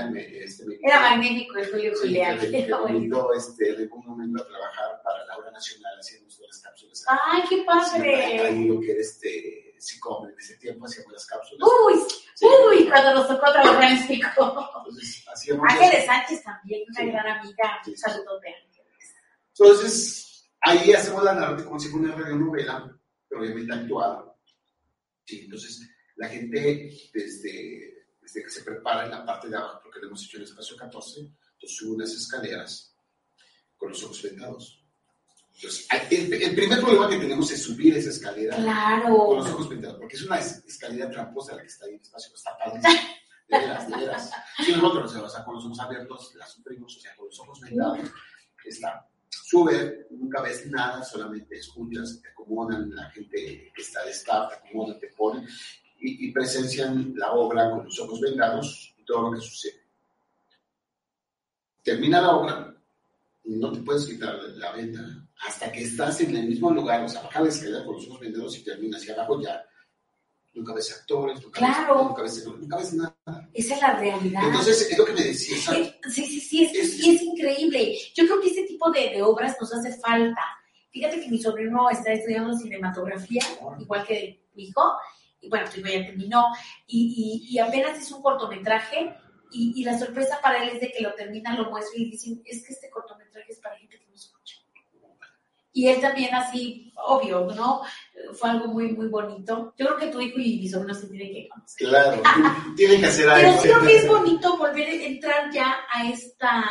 este, 0.45 0.79
Era 0.81 1.01
magnífico 1.01 1.59
el 1.59 1.69
Julio 1.69 1.93
Julián. 2.01 2.39
Que, 2.39 2.51
que, 2.53 2.75
me 2.87 2.97
invitó 2.97 3.35
este, 3.35 3.71
en 3.71 3.81
algún 3.83 4.07
momento 4.07 4.45
a 4.45 4.47
trabajar 4.47 5.03
para 5.03 5.25
la 5.27 5.37
obra 5.39 5.51
nacional 5.51 5.99
haciendo 5.99 6.29
las 6.47 6.59
cápsulas. 6.61 7.05
¡Ay, 7.09 7.43
qué 7.49 7.65
padre! 7.67 8.41
Ahí 8.41 8.69
lo 8.69 8.81
que 8.81 8.93
era 8.93 9.01
este 9.01 9.68
Sicom 9.81 10.29
en 10.29 10.39
ese 10.39 10.57
tiempo 10.57 10.87
hacíamos 10.87 11.13
las 11.13 11.27
cápsulas. 11.27 11.69
¡Uy! 11.87 11.95
Sí. 12.35 12.47
¡Uy! 12.47 12.89
Cuando 12.89 13.15
nos 13.15 13.29
tocó 13.29 13.53
trabajar 13.53 13.93
en 13.93 14.07
Sicom. 14.07 14.59
Entonces, 14.79 15.25
hacíamos... 15.33 15.67
Ángeles 15.69 16.07
Sánchez 16.07 16.43
también, 16.43 16.83
una 16.89 17.01
sí. 17.01 17.07
gran 17.07 17.39
amiga. 17.39 17.83
Un 17.87 17.97
saludo 17.97 18.41
de 18.41 18.55
entonces, 19.59 20.49
ahí 20.61 20.93
hacemos 20.93 21.25
la 21.25 21.35
narrativa 21.35 21.67
como 21.67 21.81
si 21.81 21.89
fuera 21.89 22.07
una 22.07 22.17
radionovela, 22.17 23.01
pero 23.29 23.41
obviamente 23.41 23.73
actuada. 23.73 24.37
Sí, 25.25 25.41
entonces, 25.45 25.91
la 26.15 26.29
gente 26.29 26.93
desde, 27.13 28.07
desde 28.21 28.43
que 28.45 28.51
se 28.51 28.63
prepara 28.63 29.07
en 29.07 29.11
la 29.11 29.27
parte 29.27 29.49
de 29.49 29.57
abajo, 29.57 29.81
porque 29.83 29.99
lo 29.99 30.07
hemos 30.07 30.25
hecho 30.25 30.37
en 30.37 30.45
el 30.45 30.49
espacio 30.49 30.77
14, 30.77 31.21
entonces 31.21 31.77
sube 31.77 31.97
unas 31.97 32.13
escaleras 32.13 32.95
con 33.77 33.89
los 33.89 34.03
ojos 34.05 34.23
vendados. 34.23 34.85
El, 36.11 36.33
el, 36.33 36.55
primer 36.55 36.81
problema 36.81 37.09
que 37.09 37.19
tenemos 37.19 37.51
es 37.51 37.63
subir 37.63 37.97
esa 37.97 38.11
escalera 38.11 38.57
claro. 38.57 39.27
con 39.27 39.39
los 39.39 39.49
ojos 39.49 39.69
vendados, 39.69 39.99
porque 39.99 40.15
es 40.15 40.23
una 40.23 40.39
escalera 40.39 41.11
tramposa 41.11 41.57
la 41.57 41.63
que 41.63 41.69
está 41.69 41.87
ahí 41.87 41.91
en 41.91 41.97
el 41.97 42.03
espacio, 42.03 42.35
está 42.35 42.57
padrísima. 42.57 42.95
De 43.49 43.59
veras, 43.59 43.89
de 43.89 43.97
veras. 43.97 44.31
Si 44.65 44.73
nosotros, 44.73 45.15
o 45.17 45.29
sea, 45.29 45.45
con 45.45 45.55
los 45.57 45.65
ojos 45.65 45.81
abiertos, 45.81 46.35
la 46.37 46.47
sufrimos, 46.47 46.97
o 46.97 47.01
sea, 47.01 47.17
con 47.17 47.27
los 47.27 47.41
ojos 47.41 47.61
vendados, 47.61 47.99
está 48.65 49.09
sube, 49.31 50.07
nunca 50.11 50.43
ves 50.43 50.67
nada, 50.67 51.03
solamente 51.03 51.57
escuchas, 51.57 52.21
te 52.23 52.29
acomodan, 52.29 52.95
la 52.95 53.11
gente 53.11 53.73
que 53.75 53.83
está 53.83 54.05
de 54.05 54.11
staff, 54.11 54.51
te 54.51 54.55
acomodan, 54.69 54.99
te 54.99 55.09
ponen 55.09 55.49
y, 55.99 56.29
y, 56.29 56.33
presencian 56.33 57.15
la 57.17 57.33
obra 57.33 57.71
con 57.71 57.85
los 57.85 57.99
ojos 57.99 58.21
vendados 58.21 58.95
y 58.97 59.05
todo 59.05 59.23
lo 59.23 59.37
que 59.37 59.41
sucede. 59.45 59.83
Termina 61.83 62.21
la 62.21 62.37
obra 62.37 62.79
no 63.49 63.73
te 63.73 63.81
puedes 63.81 64.07
quitar 64.07 64.35
la 64.57 64.73
venda 64.73 65.28
hasta 65.47 65.71
que 65.71 65.83
estás 65.83 66.21
en 66.21 66.37
el 66.37 66.47
mismo 66.47 66.71
lugar, 66.71 67.03
o 67.03 67.09
sea, 67.09 67.23
baja 67.23 67.41
la 67.41 67.49
escalera 67.49 67.85
con 67.85 67.97
los 67.97 68.07
ojos 68.09 68.21
vendados 68.21 68.57
y 68.59 68.65
terminas 68.65 69.05
y 69.07 69.11
abajo 69.11 69.41
ya 69.41 69.65
nunca 70.59 70.75
ves 70.75 70.93
actores, 70.93 71.43
nunca, 71.43 71.59
claro. 71.59 71.95
ves, 71.95 72.07
nunca, 72.07 72.23
ves, 72.23 72.47
nunca 72.47 72.77
ves 72.77 72.95
nada. 72.95 73.49
Esa 73.55 73.75
es 73.75 73.81
la 73.81 73.97
realidad. 73.97 74.43
Entonces, 74.45 74.91
es 74.91 74.99
lo 74.99 75.05
que 75.05 75.13
me 75.13 75.23
decías. 75.23 75.61
¿sabes? 75.61 75.95
Sí, 76.11 76.25
sí, 76.25 76.41
sí, 76.41 76.65
es, 76.65 76.75
es, 76.75 77.07
es, 77.07 77.23
increíble. 77.23 77.97
Yo 78.15 78.25
creo 78.25 78.41
que 78.41 78.49
este 78.49 78.65
tipo 78.65 78.91
de, 78.91 79.11
de, 79.11 79.23
obras 79.23 79.57
nos 79.61 79.73
hace 79.73 79.97
falta. 79.99 80.43
Fíjate 80.91 81.21
que 81.21 81.29
mi 81.29 81.41
sobrino 81.41 81.89
está 81.91 82.13
estudiando 82.13 82.57
cinematografía, 82.57 83.43
igual 83.79 84.05
que 84.07 84.49
mi 84.55 84.65
hijo, 84.65 84.83
y 85.41 85.49
bueno, 85.49 85.71
tu 85.71 85.81
hijo 85.81 85.89
ya 85.89 86.07
terminó, 86.07 86.47
y, 86.87 87.45
y, 87.49 87.55
y 87.55 87.59
apenas 87.59 88.01
hizo 88.01 88.17
un 88.17 88.23
cortometraje, 88.23 89.15
y, 89.51 89.81
y, 89.81 89.85
la 89.85 89.99
sorpresa 89.99 90.41
para 90.43 90.63
él 90.63 90.71
es 90.71 90.81
de 90.81 90.91
que 90.91 91.03
lo 91.03 91.15
terminan, 91.15 91.57
lo 91.57 91.71
muestra 91.71 91.99
y 91.99 92.11
dicen, 92.11 92.43
es 92.45 92.67
que 92.67 92.73
este 92.73 92.91
cortometraje 92.91 93.53
es 93.53 93.61
para 93.61 93.79
gente 93.79 93.99
que. 93.99 94.08
Y 95.79 95.87
él 95.87 96.01
también 96.01 96.35
así, 96.35 96.93
obvio, 97.07 97.47
¿no? 97.55 97.83
Fue 98.33 98.51
algo 98.51 98.67
muy, 98.67 98.91
muy 98.95 99.07
bonito. 99.07 99.73
Yo 99.79 99.87
creo 99.87 99.97
que 99.97 100.09
tu 100.09 100.21
hijo 100.21 100.41
y 100.41 100.59
mi 100.59 100.69
sobrino 100.69 100.93
se 100.93 101.07
tienen 101.07 101.33
que 101.33 101.49
conocer. 101.49 101.89
Claro, 101.89 102.23
tienen 102.77 103.01
que 103.01 103.07
hacer 103.07 103.29
algo. 103.29 103.61
Pero 103.63 103.79
creo 103.79 103.89
que 103.89 103.97
es 103.99 104.09
bonito 104.09 104.59
volver 104.59 104.89
a 104.89 105.05
entrar 105.05 105.53
ya 105.55 105.77
a 105.89 106.11
esta, 106.11 106.65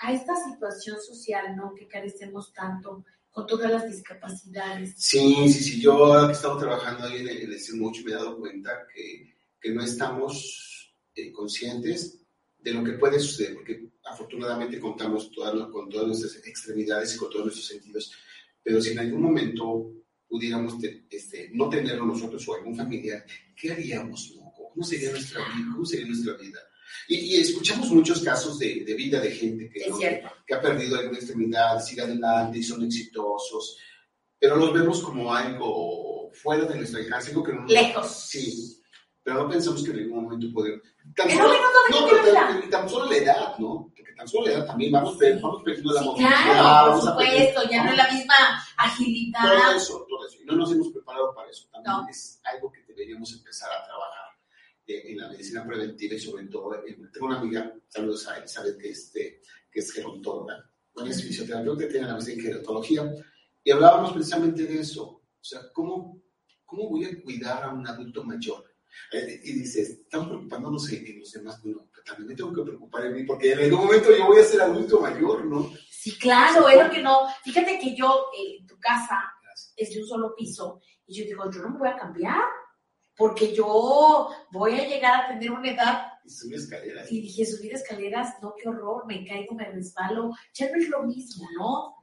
a 0.00 0.12
esta 0.12 0.34
situación 0.34 0.96
social, 0.98 1.54
¿no? 1.54 1.74
Que 1.74 1.86
carecemos 1.86 2.54
tanto 2.54 3.04
con 3.30 3.46
todas 3.46 3.70
las 3.70 3.86
discapacidades. 3.86 4.94
Sí, 4.96 5.52
sí, 5.52 5.62
sí. 5.62 5.82
Yo 5.82 6.26
he 6.26 6.32
estado 6.32 6.56
trabajando 6.56 7.04
ahí 7.04 7.20
en 7.20 7.28
el, 7.28 7.42
en 7.42 7.52
el 7.52 7.74
mucho 7.74 8.00
me 8.02 8.12
he 8.12 8.14
dado 8.14 8.38
cuenta 8.38 8.86
que, 8.94 9.36
que 9.60 9.72
no 9.72 9.84
estamos 9.84 10.90
eh, 11.14 11.30
conscientes 11.30 12.21
de 12.62 12.72
lo 12.72 12.84
que 12.84 12.92
puede 12.92 13.18
suceder, 13.18 13.54
porque 13.54 13.88
afortunadamente 14.04 14.78
contamos 14.78 15.30
con 15.70 15.88
todas 15.88 16.06
nuestras 16.06 16.46
extremidades 16.46 17.14
y 17.14 17.18
con 17.18 17.30
todos 17.30 17.46
nuestros 17.46 17.66
sentidos, 17.66 18.12
pero 18.62 18.80
si 18.80 18.90
en 18.90 19.00
algún 19.00 19.22
momento 19.22 19.92
pudiéramos 20.28 20.74
este, 21.10 21.50
no 21.52 21.68
tenerlo 21.68 22.06
nosotros 22.06 22.46
o 22.48 22.54
algún 22.54 22.76
familiar, 22.76 23.24
¿qué 23.56 23.72
haríamos? 23.72 24.34
No? 24.36 24.52
¿Cómo 24.56 24.84
sería 24.84 25.10
nuestra 25.10 25.40
vida? 25.40 25.68
¿Cómo 25.72 25.84
sería 25.84 26.06
nuestra 26.06 26.34
vida? 26.34 26.58
Y, 27.08 27.36
escuchamos 27.36 27.90
muchos 27.90 28.20
casos 28.22 28.58
de, 28.58 28.84
de, 28.84 28.94
vida 28.94 29.20
de 29.20 29.30
gente 29.30 29.68
que, 29.68 29.90
que 30.46 30.54
ha 30.54 30.60
perdido 30.60 30.96
alguna 30.96 31.18
extremidad, 31.18 31.82
sigue 31.82 32.02
adelante 32.02 32.58
y 32.58 32.62
son 32.62 32.84
exitosos, 32.84 33.76
pero 34.38 34.56
los 34.56 34.72
vemos 34.72 35.02
como 35.02 35.34
algo 35.34 36.30
fuera 36.32 36.64
de 36.64 36.76
nuestra 36.76 37.00
alcance, 37.00 37.30
algo 37.30 37.44
que 37.44 37.52
no 37.52 37.66
Lejos. 37.66 38.28
Sí, 38.28 38.81
pero 39.22 39.42
no 39.42 39.48
pensamos 39.48 39.82
que 39.84 39.90
en 39.90 39.98
algún 40.00 40.24
momento 40.24 40.46
podemos. 40.52 40.80
Tan 41.14 41.30
solo, 41.30 41.54
no, 41.90 42.06
pero 42.08 42.68
tan, 42.70 42.88
solo 42.88 43.10
la 43.10 43.16
edad, 43.16 43.58
¿no? 43.58 43.92
Porque 43.94 44.12
tan 44.12 44.26
solo 44.26 44.46
la 44.46 44.52
edad 44.52 44.66
también 44.66 44.92
vamos, 44.92 45.18
vamos 45.40 45.62
perdiendo 45.62 45.92
la 45.92 46.00
sí, 46.00 46.06
movilidad. 46.06 46.42
Claro, 46.44 46.92
por 46.92 47.00
supuesto, 47.02 47.60
ya 47.70 47.84
no 47.84 47.90
es 47.90 47.96
la 47.96 48.12
misma 48.12 48.34
agilidad. 48.76 49.42
Todo 49.42 49.76
eso, 49.76 50.06
todo 50.08 50.26
eso. 50.26 50.42
Y 50.42 50.44
no 50.44 50.56
nos 50.56 50.72
hemos 50.72 50.88
preparado 50.88 51.34
para 51.34 51.50
eso. 51.50 51.68
También 51.70 52.08
es 52.10 52.40
algo 52.44 52.72
que 52.72 52.82
deberíamos 52.86 53.32
empezar 53.32 53.70
a 53.70 53.84
trabajar 53.84 54.22
eh, 54.86 55.12
en 55.12 55.18
la 55.18 55.28
medicina 55.28 55.64
preventiva 55.64 56.14
y 56.14 56.18
sobre 56.18 56.46
todo, 56.46 56.74
eh, 56.74 56.98
tengo 57.12 57.26
una 57.26 57.38
amiga, 57.38 57.72
saludos 57.88 58.26
a 58.26 58.38
Elizabeth, 58.38 58.78
que, 58.78 58.90
este, 58.90 59.40
que 59.70 59.78
es 59.78 59.92
gerontóloga, 59.92 60.68
bueno, 60.92 61.10
es 61.10 61.22
fisioterapeuta, 61.22 61.86
tiene 61.88 62.06
la 62.06 62.14
maestría 62.14 62.36
en 62.36 62.42
gerontología, 62.42 63.14
y 63.62 63.70
hablábamos 63.70 64.12
precisamente 64.12 64.64
de 64.64 64.80
eso. 64.80 65.04
O 65.04 65.44
sea, 65.44 65.60
¿cómo, 65.72 66.20
cómo 66.66 66.88
voy 66.88 67.04
a 67.04 67.22
cuidar 67.22 67.62
a 67.62 67.70
un 67.70 67.86
adulto 67.86 68.24
mayor? 68.24 68.71
Eh, 69.12 69.40
y 69.44 69.52
dices, 69.52 69.90
están 69.90 70.28
preocupándonos 70.28 70.90
en 70.92 71.18
los 71.18 71.32
demás, 71.32 71.62
bueno, 71.62 71.88
también 72.04 72.28
me 72.28 72.34
tengo 72.34 72.52
que 72.52 72.62
preocupar 72.62 73.06
en 73.06 73.14
mí, 73.14 73.24
porque 73.24 73.52
en 73.52 73.60
algún 73.60 73.86
momento 73.86 74.16
yo 74.16 74.26
voy 74.26 74.40
a 74.40 74.44
ser 74.44 74.60
adulto 74.62 75.00
mayor, 75.00 75.44
¿no? 75.44 75.70
Sí, 75.90 76.18
claro, 76.18 76.68
es 76.68 76.82
lo 76.82 76.90
que 76.90 77.02
no. 77.02 77.28
Fíjate 77.44 77.78
que 77.78 77.94
yo, 77.94 78.26
en 78.36 78.66
tu 78.66 78.78
casa, 78.78 79.22
es 79.76 79.94
de 79.94 80.00
un 80.00 80.06
solo 80.06 80.34
piso, 80.34 80.80
y 81.06 81.14
yo 81.14 81.24
digo, 81.24 81.50
yo 81.50 81.62
no 81.62 81.70
me 81.70 81.78
voy 81.78 81.88
a 81.88 81.96
cambiar 81.96 82.42
porque 83.16 83.54
yo 83.54 84.28
voy 84.50 84.80
a 84.80 84.88
llegar 84.88 85.24
a 85.24 85.28
tener 85.28 85.50
una 85.50 85.70
edad. 85.70 86.06
Y 86.24 86.30
subir 86.30 86.56
escaleras. 86.56 87.12
Y 87.12 87.20
dije, 87.20 87.44
subir 87.46 87.74
escaleras, 87.74 88.36
no, 88.42 88.54
qué 88.60 88.68
horror, 88.68 89.06
me 89.06 89.24
caigo, 89.26 89.54
me 89.54 89.70
resbalo. 89.70 90.32
Ya 90.54 90.70
no 90.70 90.78
es 90.78 90.88
lo 90.88 91.02
mismo, 91.04 91.46
¿no? 91.58 92.01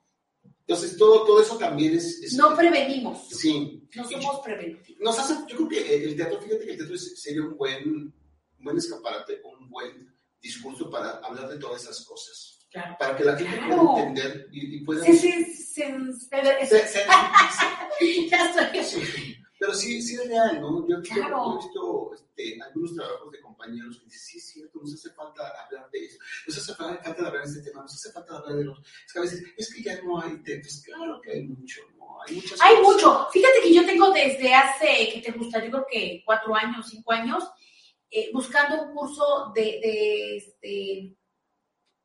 Entonces, 0.69 0.97
todo, 0.97 1.25
todo 1.25 1.41
eso 1.41 1.57
también 1.57 1.95
es... 1.95 2.31
no 2.33 2.55
prevenimos. 2.55 3.27
Sí. 3.29 3.81
No 3.95 4.07
somos 4.07 4.41
preventivos. 4.41 5.01
Nos 5.01 5.17
hace, 5.17 5.33
yo 5.47 5.55
creo 5.55 5.67
que 5.67 6.03
el 6.03 6.15
teatro, 6.15 6.39
fíjate 6.39 6.63
que 6.63 6.73
el 6.73 6.77
teatro 6.77 6.95
sería 6.95 7.41
un 7.41 7.57
buen, 7.57 7.89
un 7.89 8.13
buen 8.59 8.77
escaparate, 8.77 9.41
un 9.43 9.67
buen 9.67 10.13
discurso 10.39 10.87
para 10.91 11.13
hablar 11.23 11.49
de 11.49 11.57
todas 11.57 11.81
esas 11.81 12.05
cosas. 12.05 12.59
Claro. 12.69 12.95
Para 12.99 13.17
que 13.17 13.23
la 13.23 13.35
gente 13.35 13.59
pueda 13.67 13.97
entender 13.97 14.47
y, 14.51 14.85
pueda... 14.85 15.03
Sí, 15.05 15.17
sí, 15.17 15.43
sí. 15.55 15.81
ya 18.29 18.71
estoy. 18.71 19.38
Pero 19.59 19.73
sí, 19.73 20.01
sí 20.01 20.15
es 20.15 20.25
real, 20.29 20.61
¿no? 20.61 20.87
Yo, 20.87 20.97
he 20.97 21.01
visto 21.01 22.13
este, 22.13 22.61
algunos 22.63 22.95
trabajos 22.95 23.29
de 23.29 23.41
compañeros 23.41 23.97
que 23.97 24.05
dicen, 24.05 24.19
sí 24.19 24.37
es 24.37 24.45
cierto, 24.45 24.79
nos 24.79 24.93
hace 24.93 25.09
falta 25.09 25.41
hablar 25.65 25.91
de 25.91 26.05
eso, 26.05 26.17
nos 26.47 26.57
hace 26.57 26.73
falta 26.73 27.09
hablar 27.09 27.33
de 27.33 27.43
este 27.43 27.61
tema, 27.69 27.81
nos 27.81 27.93
hace 27.93 28.11
falta 28.13 28.37
hablar 28.37 28.55
de 28.55 28.63
los... 28.63 28.79
Es 28.79 29.11
que 29.11 29.19
a 29.19 29.21
veces, 29.21 29.43
es 29.57 29.73
que 29.73 29.83
ya 29.83 30.01
no 30.01 30.21
hay 30.21 30.37
textos, 30.43 30.81
claro 30.81 31.19
que 31.19 31.31
hay 31.31 31.43
mucho, 31.43 31.81
¿no? 31.97 32.21
Hay 32.23 32.35
muchas 32.35 32.61
Hay 32.61 32.81
mucho. 32.81 33.27
Fíjate 33.33 33.61
que 33.61 33.73
yo 33.73 33.85
tengo 33.85 34.11
desde 34.11 34.53
hace, 34.53 35.09
que 35.13 35.21
te 35.25 35.37
gusta? 35.37 35.61
Yo 35.61 35.71
creo 35.71 35.85
que 35.91 36.23
cuatro 36.25 36.55
años, 36.55 36.87
cinco 36.89 37.11
años, 37.11 37.43
eh, 38.09 38.29
buscando 38.33 38.81
un 38.81 38.95
curso 38.95 39.51
de, 39.53 39.61
de, 39.61 40.37
este, 40.37 41.17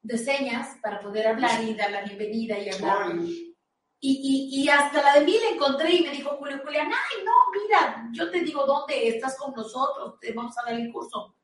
de 0.02 0.18
señas 0.18 0.76
para 0.82 1.00
poder 1.00 1.28
hablar 1.28 1.62
y 1.62 1.74
dar 1.74 1.92
la 1.92 2.02
bienvenida 2.02 2.58
y 2.58 2.68
hablar. 2.68 3.14
Y, 4.06 4.50
y, 4.52 4.68
hasta 4.68 5.02
la 5.02 5.18
de 5.18 5.24
mí 5.24 5.34
la 5.42 5.54
encontré 5.54 5.94
y 5.94 6.02
me 6.02 6.10
dijo 6.10 6.36
Julio 6.36 6.60
Julián, 6.62 6.88
ay, 6.88 7.24
no, 7.24 7.32
mira, 7.58 8.10
yo 8.12 8.30
te 8.30 8.40
digo 8.40 8.66
dónde 8.66 9.08
estás 9.08 9.34
con 9.38 9.54
nosotros, 9.54 10.20
te 10.20 10.30
vamos 10.32 10.54
a 10.58 10.70
dar 10.70 10.78
el 10.78 10.92
curso. 10.92 11.34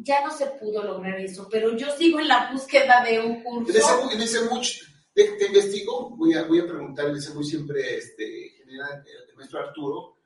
Ya 0.00 0.22
no 0.22 0.30
se 0.30 0.46
pudo 0.48 0.82
lograr 0.82 1.18
eso, 1.18 1.48
pero 1.50 1.74
yo 1.74 1.90
sigo 1.96 2.20
en 2.20 2.28
la 2.28 2.52
búsqueda 2.52 3.02
de 3.02 3.20
un 3.20 3.42
curso. 3.42 3.72
En 4.12 4.20
ese, 4.20 4.42
mucho, 4.50 4.84
te, 5.14 5.46
investigo, 5.46 6.10
voy 6.10 6.34
a, 6.34 6.42
voy 6.42 6.60
a 6.60 6.66
preguntar, 6.66 7.06
en 7.06 7.16
ese 7.16 7.32
muy 7.32 7.44
siempre, 7.44 7.96
este, 7.96 8.50
general, 8.58 9.02
el 9.06 9.34
maestro 9.34 9.60
Arturo, 9.60 10.18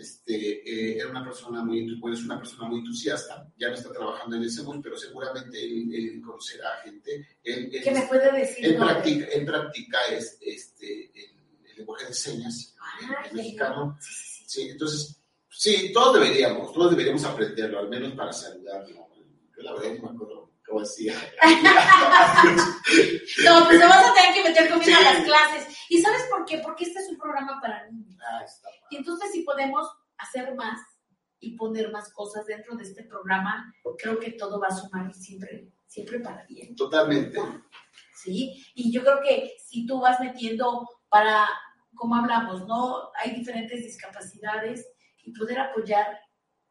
este, 0.00 0.34
eh, 0.34 0.98
era 0.98 1.08
una 1.08 1.24
persona 1.24 1.64
muy, 1.64 1.94
bueno, 1.98 2.16
es 2.16 2.24
una 2.24 2.38
persona 2.38 2.68
muy 2.68 2.80
entusiasta, 2.80 3.46
ya 3.58 3.68
no 3.68 3.74
está 3.74 3.92
trabajando 3.92 4.36
en 4.36 4.44
ese 4.44 4.62
bus, 4.62 4.78
pero 4.82 4.96
seguramente 4.96 5.62
él, 5.64 6.20
conocerá 6.24 6.74
a 6.74 6.82
gente. 6.82 7.26
Él, 7.42 7.70
¿Qué 7.82 7.90
me 7.90 8.02
puede 8.02 8.32
decir? 8.32 8.64
Él 8.64 8.76
practica, 8.76 9.26
él 9.26 9.44
practica 9.44 9.98
este, 10.40 11.10
el, 11.14 11.76
lenguaje 11.76 12.06
de 12.06 12.14
señas 12.14 12.74
ah, 12.80 13.26
mexicano. 13.32 13.98
Sí, 14.00 14.68
entonces, 14.70 15.20
sí, 15.50 15.92
todos 15.92 16.14
deberíamos, 16.14 16.72
todos 16.72 16.90
deberíamos 16.90 17.24
aprenderlo, 17.24 17.80
al 17.80 17.88
menos 17.88 18.12
para 18.12 18.32
saludarlo. 18.32 19.08
Yo 19.56 19.62
la 19.62 19.72
verdad 19.74 19.94
no 19.94 20.02
me 20.02 20.14
acuerdo 20.14 20.50
cómo 20.66 20.80
decía. 20.80 21.14
no, 23.44 23.64
pues 23.66 23.78
te 23.78 23.86
vas 23.86 24.10
a 24.10 24.14
tener 24.14 24.34
que 24.34 24.42
meter 24.48 24.70
conmigo 24.70 24.96
a 24.96 25.02
las 25.02 25.24
clases. 25.24 25.77
¿Y 25.88 26.00
sabes 26.00 26.22
por 26.30 26.44
qué? 26.44 26.58
Porque 26.58 26.84
este 26.84 27.00
es 27.00 27.08
un 27.08 27.18
programa 27.18 27.60
para 27.60 27.88
niños. 27.90 28.16
Ah, 28.20 28.42
está 28.44 28.68
y 28.90 28.96
entonces 28.96 29.30
si 29.32 29.42
podemos 29.42 29.86
hacer 30.16 30.54
más 30.54 30.80
y 31.40 31.56
poner 31.56 31.90
más 31.92 32.12
cosas 32.12 32.46
dentro 32.46 32.76
de 32.76 32.84
este 32.84 33.04
programa, 33.04 33.72
creo 33.98 34.18
que 34.18 34.32
todo 34.32 34.60
va 34.60 34.68
a 34.68 34.76
sumar 34.76 35.10
y 35.10 35.14
siempre, 35.14 35.68
siempre 35.86 36.20
para 36.20 36.44
bien. 36.46 36.74
Totalmente. 36.74 37.40
Sí, 38.14 38.64
y 38.74 38.92
yo 38.92 39.02
creo 39.02 39.20
que 39.22 39.52
si 39.64 39.86
tú 39.86 40.00
vas 40.00 40.18
metiendo 40.18 40.88
para, 41.08 41.48
como 41.94 42.16
hablamos, 42.16 42.66
¿no? 42.66 43.10
Hay 43.14 43.34
diferentes 43.34 43.82
discapacidades 43.82 44.86
y 45.22 45.32
poder 45.32 45.60
apoyar 45.60 46.18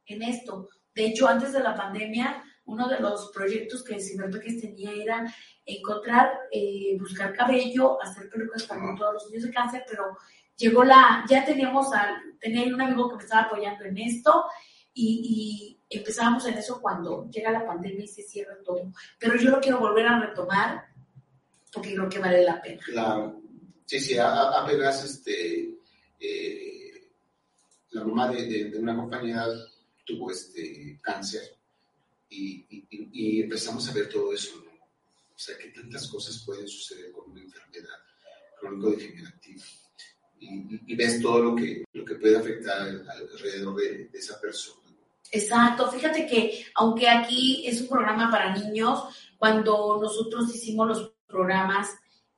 en 0.05 0.23
esto. 0.23 0.67
De 0.93 1.05
hecho, 1.05 1.27
antes 1.27 1.53
de 1.53 1.61
la 1.61 1.75
pandemia, 1.75 2.43
uno 2.65 2.89
de 2.89 2.99
los 2.99 3.31
proyectos 3.33 3.83
que 3.83 4.01
Ciberpeques 4.01 4.59
tenía 4.59 4.91
era 4.91 5.33
encontrar, 5.67 6.31
eh, 6.51 6.97
buscar 6.99 7.35
cabello, 7.35 8.01
hacer 8.01 8.29
pelucas 8.29 8.63
para 8.63 8.95
todos 8.95 9.13
los 9.13 9.27
niños 9.27 9.43
de 9.43 9.53
cáncer, 9.53 9.83
pero 9.87 10.17
llegó 10.55 10.83
la, 10.83 11.25
ya 11.29 11.45
teníamos 11.45 11.93
al, 11.93 12.37
tenía 12.39 12.73
un 12.73 12.81
amigo 12.81 13.09
que 13.09 13.17
me 13.17 13.23
estaba 13.23 13.43
apoyando 13.43 13.83
en 13.85 13.97
esto 13.97 14.45
y, 14.93 15.73
empezábamos 15.89 16.45
en 16.45 16.57
eso 16.57 16.81
cuando 16.81 17.29
llega 17.29 17.49
la 17.49 17.65
pandemia 17.65 18.03
y 18.03 18.09
se 18.09 18.21
cierra 18.21 18.57
todo. 18.65 18.91
Pero 19.17 19.37
yo 19.37 19.51
lo 19.51 19.61
quiero 19.61 19.79
volver 19.79 20.05
a 20.05 20.19
retomar 20.19 20.83
porque 21.71 21.93
creo 21.93 22.09
que 22.09 22.19
vale 22.19 22.43
la 22.43 22.61
pena. 22.61 22.81
Claro. 22.83 23.41
Sí, 23.85 24.01
sí, 24.01 24.17
apenas 24.17 25.05
este, 25.05 25.77
eh, 26.19 27.09
la 27.91 28.03
mamá 28.03 28.29
de, 28.29 28.73
una 28.77 28.97
compañera 28.97 29.47
tuvo 30.03 30.31
este 30.31 30.99
cáncer 31.01 31.55
y, 32.29 33.41
empezamos 33.41 33.87
a 33.89 33.93
ver 33.93 34.09
todo 34.09 34.33
eso. 34.33 34.61
O 35.37 35.39
sea, 35.39 35.55
que 35.55 35.69
tantas 35.69 36.07
cosas 36.07 36.43
pueden 36.43 36.67
suceder 36.67 37.11
con 37.11 37.29
una 37.29 37.41
enfermedad 37.41 37.93
crónico-degenerativa 38.59 39.63
y, 40.39 40.95
ves 40.95 41.21
todo 41.21 41.43
lo 41.43 41.55
que, 41.55 41.83
lo 41.93 42.03
que 42.03 42.15
puede 42.15 42.37
afectar 42.37 42.81
alrededor 42.81 43.75
de, 43.75 44.09
esa 44.13 44.41
persona. 44.41 44.81
Exacto, 45.31 45.91
fíjate 45.91 46.25
que 46.25 46.65
aunque 46.73 47.07
aquí 47.07 47.67
es 47.67 47.81
un 47.81 47.87
programa 47.87 48.31
para 48.31 48.57
niños, 48.57 49.03
cuando 49.37 49.99
nosotros 50.01 50.53
hicimos 50.55 50.87
los 50.87 51.13
programas 51.27 51.89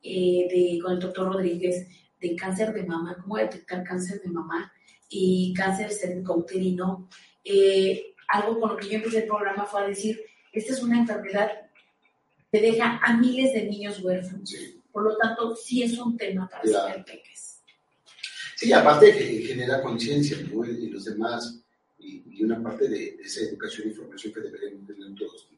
eh, 0.02 0.46
de, 0.50 0.78
con 0.82 0.92
el 0.92 1.00
doctor 1.00 1.32
Rodríguez 1.32 1.86
de 2.20 2.36
cáncer 2.36 2.74
de 2.74 2.84
mama, 2.84 3.16
cómo 3.22 3.38
detectar 3.38 3.82
cáncer 3.82 4.20
de 4.20 4.28
mama 4.28 4.70
y 5.08 5.54
cáncer 5.54 5.90
cervicouterino, 5.90 7.08
eh, 7.44 8.14
algo 8.28 8.60
con 8.60 8.70
lo 8.70 8.76
que 8.76 8.88
yo 8.88 8.96
empecé 8.96 9.20
el 9.20 9.26
programa 9.26 9.64
fue 9.64 9.84
a 9.84 9.86
decir, 9.86 10.20
esta 10.52 10.74
es 10.74 10.82
una 10.82 10.98
enfermedad 10.98 11.69
que 12.50 12.60
deja 12.60 12.98
a 13.02 13.16
miles 13.16 13.52
de 13.54 13.64
niños 13.64 14.00
huérfanos. 14.02 14.54
Por 14.92 15.04
lo 15.04 15.16
tanto, 15.16 15.54
sí 15.54 15.82
es 15.82 15.98
un 15.98 16.16
tema 16.16 16.48
para 16.48 16.62
claro. 16.62 17.04
peques. 17.04 17.62
Sí, 18.56 18.72
aparte 18.72 19.16
que 19.16 19.42
genera 19.46 19.80
conciencia 19.82 20.36
¿no? 20.52 20.64
en, 20.64 20.92
los 20.92 21.04
demás 21.04 21.58
y, 21.98 22.42
una 22.44 22.62
parte 22.62 22.88
de, 22.88 23.16
esa 23.22 23.40
educación 23.40 23.88
e 23.88 23.90
información 23.90 24.32
que 24.32 24.40
deberíamos 24.40 24.86
tener 24.86 25.14
todos. 25.14 25.48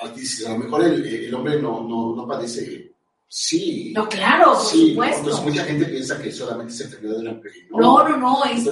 A 0.00 0.50
lo 0.50 0.58
mejor 0.58 0.84
el, 0.84 1.34
hombre 1.34 1.60
no, 1.60 1.82
no, 1.82 2.14
no, 2.14 2.26
padece. 2.26 2.92
Sí. 3.26 3.92
No, 3.94 4.08
claro, 4.08 4.54
por 4.54 4.62
sí, 4.62 4.90
supuesto. 4.90 5.18
Entonces 5.18 5.44
mucha 5.44 5.64
gente 5.64 5.84
piensa 5.86 6.22
que 6.22 6.32
solamente 6.32 6.72
es 6.72 6.80
enfermedad 6.80 7.16
de 7.16 7.24
la 7.24 7.32
mujer. 7.34 7.52
No, 7.70 8.08
no, 8.08 8.16
no, 8.16 8.44
es 8.44 8.64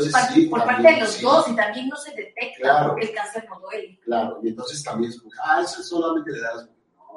por 0.48 0.64
parte 0.64 0.94
de 0.94 1.00
los 1.00 1.20
dos 1.20 1.48
y 1.48 1.56
también 1.56 1.88
no 1.88 1.96
se 1.96 2.10
detecta 2.12 2.88
porque 2.88 3.06
el 3.06 3.14
cáncer 3.14 3.44
no 3.48 3.60
duele. 3.60 4.00
Claro, 4.04 4.40
y 4.42 4.48
entonces 4.48 4.82
también 4.82 5.10
es 5.10 5.20
ah, 5.44 5.62
eso 5.62 5.82
solamente 5.82 6.32
le 6.32 6.40
da 6.40 6.54
las 6.54 6.64
No, 6.64 6.75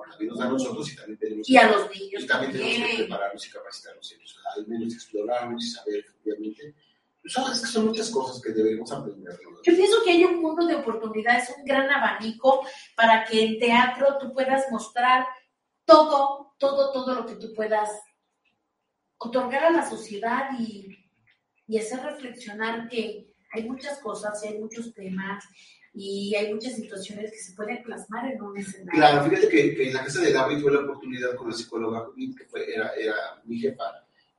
también 0.10 0.42
a 0.42 0.46
nosotros 0.48 0.92
y 0.92 0.96
también 0.96 1.20
tenemos 1.20 1.50
y 1.50 1.58
a 1.58 1.72
los 1.72 1.90
niños. 1.90 2.24
Y 2.24 2.28
también, 2.28 2.52
tenemos 2.52 2.90
que 2.90 2.98
prepararnos 2.98 3.48
y 3.48 3.52
capacitarnos 3.52 4.12
ellos 4.12 4.40
hay 4.56 4.66
menos 4.66 4.94
explorarnos 4.94 5.64
y 5.64 5.70
saber 5.70 6.00
efectivamente. 6.00 6.76
Pues, 7.22 7.36
es 7.54 7.62
que 7.62 7.68
son 7.68 7.88
muchas 7.88 8.10
cosas 8.10 8.42
que 8.42 8.52
debemos 8.52 8.92
aprender. 8.92 9.40
Yo 9.64 9.76
pienso 9.76 9.98
que 10.04 10.12
hay 10.12 10.24
un 10.24 10.42
mundo 10.42 10.66
de 10.66 10.76
oportunidades, 10.76 11.54
un 11.58 11.66
gran 11.66 11.90
abanico 11.90 12.66
para 12.96 13.26
que 13.26 13.44
en 13.44 13.60
teatro 13.60 14.18
tú 14.20 14.34
puedas 14.34 14.72
mostrar 14.72 15.28
todo, 15.86 16.54
todo, 16.58 16.92
todo 16.92 17.16
lo 17.16 17.26
que 17.26 17.36
tú 17.36 17.54
puedas 17.54 17.90
otorgar 19.18 19.66
a 19.66 19.72
la 19.72 19.88
sociedad 19.88 20.50
y, 20.58 21.06
y 21.68 21.78
hacer 21.78 22.00
reflexionar 22.02 22.88
que 22.88 23.34
hay 23.52 23.68
muchas 23.68 24.00
cosas, 24.00 24.42
hay 24.44 24.58
muchos 24.58 24.94
temas 24.94 25.44
y 26.02 26.34
hay 26.34 26.54
muchas 26.54 26.76
situaciones 26.76 27.30
que 27.30 27.38
se 27.38 27.52
pueden 27.52 27.84
plasmar 27.84 28.32
en 28.32 28.42
un 28.42 28.58
escenario. 28.58 28.92
Claro, 28.94 29.30
fíjate 29.30 29.50
que, 29.50 29.76
que 29.76 29.88
en 29.90 29.94
la 29.94 30.06
casa 30.06 30.22
de 30.22 30.32
David 30.32 30.60
tuve 30.62 30.72
la 30.72 30.80
oportunidad 30.80 31.36
con 31.36 31.50
la 31.50 31.56
psicóloga 31.56 32.06
que 32.16 32.46
fue, 32.46 32.74
era, 32.74 32.94
era 32.94 33.14
mi 33.44 33.60
jefa, 33.60 33.84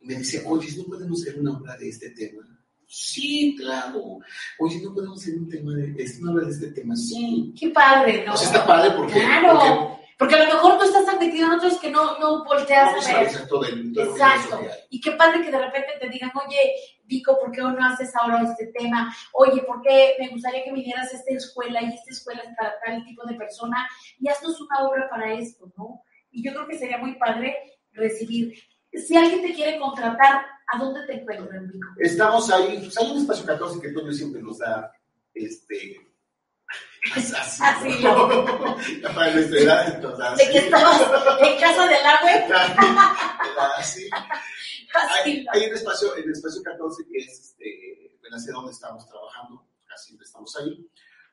y 0.00 0.06
me 0.06 0.14
decía, 0.14 0.40
oye, 0.46 0.74
¿no 0.78 0.84
podemos 0.84 1.20
hacer 1.20 1.38
una 1.38 1.58
obra 1.58 1.76
de 1.76 1.90
este 1.90 2.11
tema? 2.12 2.42
Sí, 2.86 3.54
claro. 3.58 4.20
Oye, 4.58 4.80
¿no 4.82 4.94
podemos 4.94 5.20
hacer 5.20 5.34
un 5.34 5.50
tema 5.50 5.74
de, 5.74 6.06
una 6.22 6.32
obra 6.32 6.46
de 6.46 6.52
este 6.52 6.70
tema? 6.70 6.96
Sí. 6.96 7.52
Qué 7.61 7.68
padre, 7.68 8.24
¿no? 8.24 8.32
O 8.32 8.36
sea, 8.38 8.46
está 8.46 8.66
padre 8.66 8.92
porque... 8.96 9.12
Claro. 9.12 9.58
porque 9.58 9.99
Porque 10.20 10.34
a 10.34 10.44
lo 10.44 10.52
mejor 10.52 10.76
tú 10.76 10.84
estás 10.84 11.06
tan 11.06 11.18
metido 11.18 11.46
en 11.46 11.52
otros 11.54 11.78
que 11.78 11.90
no, 11.90 12.18
no 12.18 12.44
volteas 12.44 13.08
a 13.08 13.20
ver. 13.20 13.28
Exacto. 13.28 14.60
Y 14.90 15.00
qué 15.00 15.12
padre 15.12 15.40
que 15.42 15.50
de 15.50 15.58
repente 15.58 15.92
te 15.98 16.10
digan, 16.10 16.30
oye, 16.34 16.74
Vico, 17.04 17.38
¿por 17.40 17.50
qué 17.50 17.62
no 17.62 17.74
haces 17.86 18.14
ahora 18.14 18.42
este 18.42 18.66
tema? 18.66 19.10
Oye, 19.32 19.62
¿por 19.62 19.80
qué 19.80 20.16
me 20.20 20.28
gustaría 20.28 20.62
que 20.62 20.72
vinieras 20.72 21.10
a 21.10 21.16
esta 21.16 21.32
escuela 21.32 21.80
y 21.80 21.94
esta 21.94 22.10
escuela 22.10 22.42
es 22.42 22.54
para 22.54 22.74
tal 22.84 23.02
tipo 23.02 23.24
de 23.24 23.32
persona? 23.32 23.88
Y 24.18 24.28
haznos 24.28 24.60
una 24.60 24.80
obra 24.86 25.08
para 25.08 25.32
esto, 25.32 25.72
¿no? 25.78 26.02
Y 26.30 26.44
yo 26.44 26.52
creo 26.52 26.68
que 26.68 26.76
sería 26.76 26.98
muy 26.98 27.14
padre 27.14 27.56
recibir. 27.92 28.52
Si 28.92 29.16
alguien 29.16 29.40
te 29.40 29.54
quiere 29.54 29.78
contratar, 29.78 30.44
¿a 30.66 30.78
dónde 30.78 31.06
te 31.06 31.14
encuentran, 31.14 31.66
Vico? 31.66 31.88
Estamos 31.98 32.50
ahí, 32.50 32.78
pues 32.78 32.98
hay 32.98 33.10
un 33.10 33.22
espacio 33.22 33.46
14 33.46 33.80
que 33.80 33.92
Toño 33.92 34.12
siempre 34.12 34.42
nos 34.42 34.58
da, 34.58 34.92
este, 35.32 36.09
así, 37.16 37.62
Así, 37.62 37.88
¿no? 38.02 38.28
para 39.14 39.34
nuestra 39.34 39.61
edad, 39.61 39.94
entonces, 39.94 40.46
De 40.46 40.52
que 40.52 40.58
estabas 40.58 41.00
en 41.40 41.58
casa 41.61 41.86
del 41.88 42.06
agua, 42.06 43.16
así. 43.78 44.08
así, 44.94 45.11
Hay, 45.24 45.46
hay 45.52 45.68
un 45.68 45.74
espacio, 45.74 46.14
el 46.16 46.30
espacio 46.30 46.62
14 46.62 47.04
que 47.11 47.18
es, 47.18 47.40
este, 47.40 48.16
bueno, 48.20 48.36
hacia 48.36 48.52
donde 48.52 48.72
estamos 48.72 49.06
trabajando, 49.08 49.64
casi 49.86 50.16
estamos 50.22 50.56
ahí. 50.56 50.86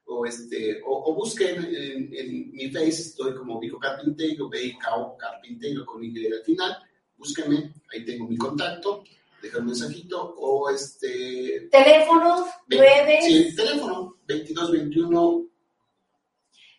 O, 0.10 0.26
este, 0.26 0.82
o, 0.86 1.12
o 1.12 1.16
busquen 1.16 1.66
en, 1.66 2.10
en 2.14 2.52
mi 2.54 2.70
face, 2.72 2.88
estoy 3.02 3.36
como 3.36 3.60
Vico 3.60 3.78
Carpintero, 3.78 4.48
B-I-K-O 4.48 5.18
Carpintero 5.18 5.86
con 5.86 6.02
Y 6.04 6.26
al 6.28 6.44
final. 6.46 6.78
Búsquenme, 7.18 7.74
ahí 7.92 8.06
tengo 8.06 8.26
mi 8.26 8.38
contacto, 8.38 9.04
dejar 9.42 9.60
un 9.62 9.68
mensajito. 9.68 10.34
O 10.38 10.70
este, 10.70 11.68
teléfonos, 11.70 12.48
Ve- 12.68 12.78
redes. 12.78 13.26
Sí, 13.26 13.54
teléfono 13.56 14.16
2221 14.28 15.47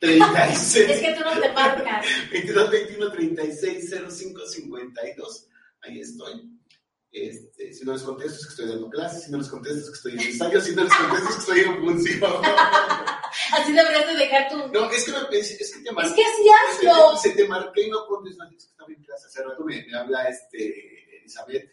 36 0.01 0.91
Es 0.91 1.01
que 1.01 1.15
tú 1.15 1.21
no 1.25 1.41
te 1.41 1.53
marcas. 1.53 2.07
2221 2.33 3.13
36 3.13 3.95
05 4.09 4.47
52. 4.47 5.47
Ahí 5.83 6.01
estoy. 6.01 6.51
Este, 7.11 7.73
si 7.73 7.85
no 7.85 7.95
les 7.95 8.03
contesto 8.03 8.35
es 8.35 8.45
que 8.45 8.51
estoy 8.51 8.69
dando 8.69 8.91
clases, 8.91 9.25
si 9.25 9.31
no 9.31 9.39
les 9.39 9.49
contesto 9.49 9.79
es 9.79 9.87
que 9.87 9.95
estoy 9.95 10.13
en 10.13 10.21
ensayo, 10.21 10.61
si 10.61 10.75
no 10.75 10.85
les 10.85 10.93
contesto 10.95 11.29
es 11.29 11.35
que 11.35 11.41
estoy 11.41 11.61
en 11.61 11.81
función. 11.81 12.33
Así 13.53 13.73
deberías 13.73 14.07
de 14.07 14.15
dejar 14.17 14.49
tu... 14.51 14.57
No, 14.69 14.91
es 14.91 15.05
que, 15.05 15.13
me, 15.13 15.39
es, 15.39 15.51
es 15.53 15.75
que 15.75 15.81
te 15.81 15.89
Es 15.89 15.95
marqué. 15.95 16.15
que 16.15 16.23
así 16.23 16.43
hazlo. 16.87 17.17
Se 17.17 17.31
te 17.31 17.49
marqué 17.49 17.87
y 17.87 17.91
no 17.91 18.07
contestas, 18.07 18.49
es 18.53 18.65
que 18.65 18.71
estaba 18.71 18.91
en 18.93 19.03
clase. 19.03 19.27
Hace 19.27 19.43
rato 19.43 19.65
me, 19.65 19.87
me 19.87 19.97
habla 19.97 20.29
este, 20.29 21.19
Elizabeth. 21.21 21.71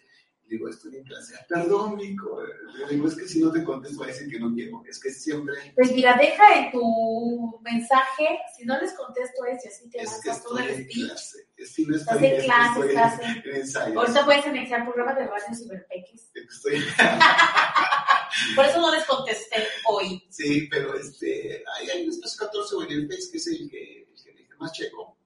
Digo, 0.47 0.69
estoy 0.69 0.97
en 0.97 1.03
clase. 1.03 1.33
Perdón, 1.49 1.97
Nico. 1.97 2.39
Le 2.77 2.87
digo, 2.93 3.07
es 3.07 3.15
que 3.15 3.27
si 3.27 3.39
no 3.41 3.51
te 3.51 3.63
contesto, 3.63 3.99
va 3.99 4.05
a 4.05 4.09
decir 4.09 4.29
que 4.29 4.39
no 4.39 4.53
quiero. 4.53 4.83
Es 4.87 4.99
que 4.99 5.09
siempre 5.09 5.55
Pues 5.73 5.91
mira, 5.91 6.15
deja 6.19 6.59
en 6.59 6.71
tu 6.71 7.59
mensaje, 7.63 8.39
si 8.55 8.63
no 8.65 8.79
les 8.79 8.93
contesto 8.93 9.43
es 9.45 9.65
y 9.65 9.67
así 9.67 9.89
te 9.89 10.01
es 10.01 10.19
que 10.21 10.27
lanzas 10.29 10.43
todo 10.43 10.59
el 10.59 10.69
speech. 10.83 10.93
clase. 10.93 11.47
Si 11.65 11.85
no 11.85 11.95
Estás 11.95 12.15
estoy, 12.15 12.29
en 12.29 12.41
clase, 12.45 12.79
estoy 12.79 12.89
estás 12.89 13.19
en... 13.21 13.25
en 13.25 13.55
ensayo. 13.55 13.99
Ahorita 13.99 14.25
puedes 14.25 14.45
anexar 14.45 14.83
programa 14.83 15.13
de 15.15 15.25
radio 15.27 15.55
Ciberpeques. 15.57 16.31
Estoy, 16.35 16.83
Por 18.55 18.65
eso 18.65 18.81
no 18.81 18.93
les 18.93 19.05
contesté 19.05 19.63
hoy. 19.87 20.23
sí, 20.29 20.67
pero 20.69 20.95
este, 20.95 21.63
hay, 21.75 21.89
hay 21.89 22.03
un 22.03 22.09
espacio 22.09 22.45
14 22.45 22.75
o 22.75 22.83
en 22.83 22.91
el 22.91 23.07
Face 23.07 23.31
que 23.31 23.37
es 23.37 23.47
el 23.47 23.69
que, 23.69 24.07
el 24.25 24.47
que, 24.47 24.55
más 24.59 24.71
checo. 24.73 25.17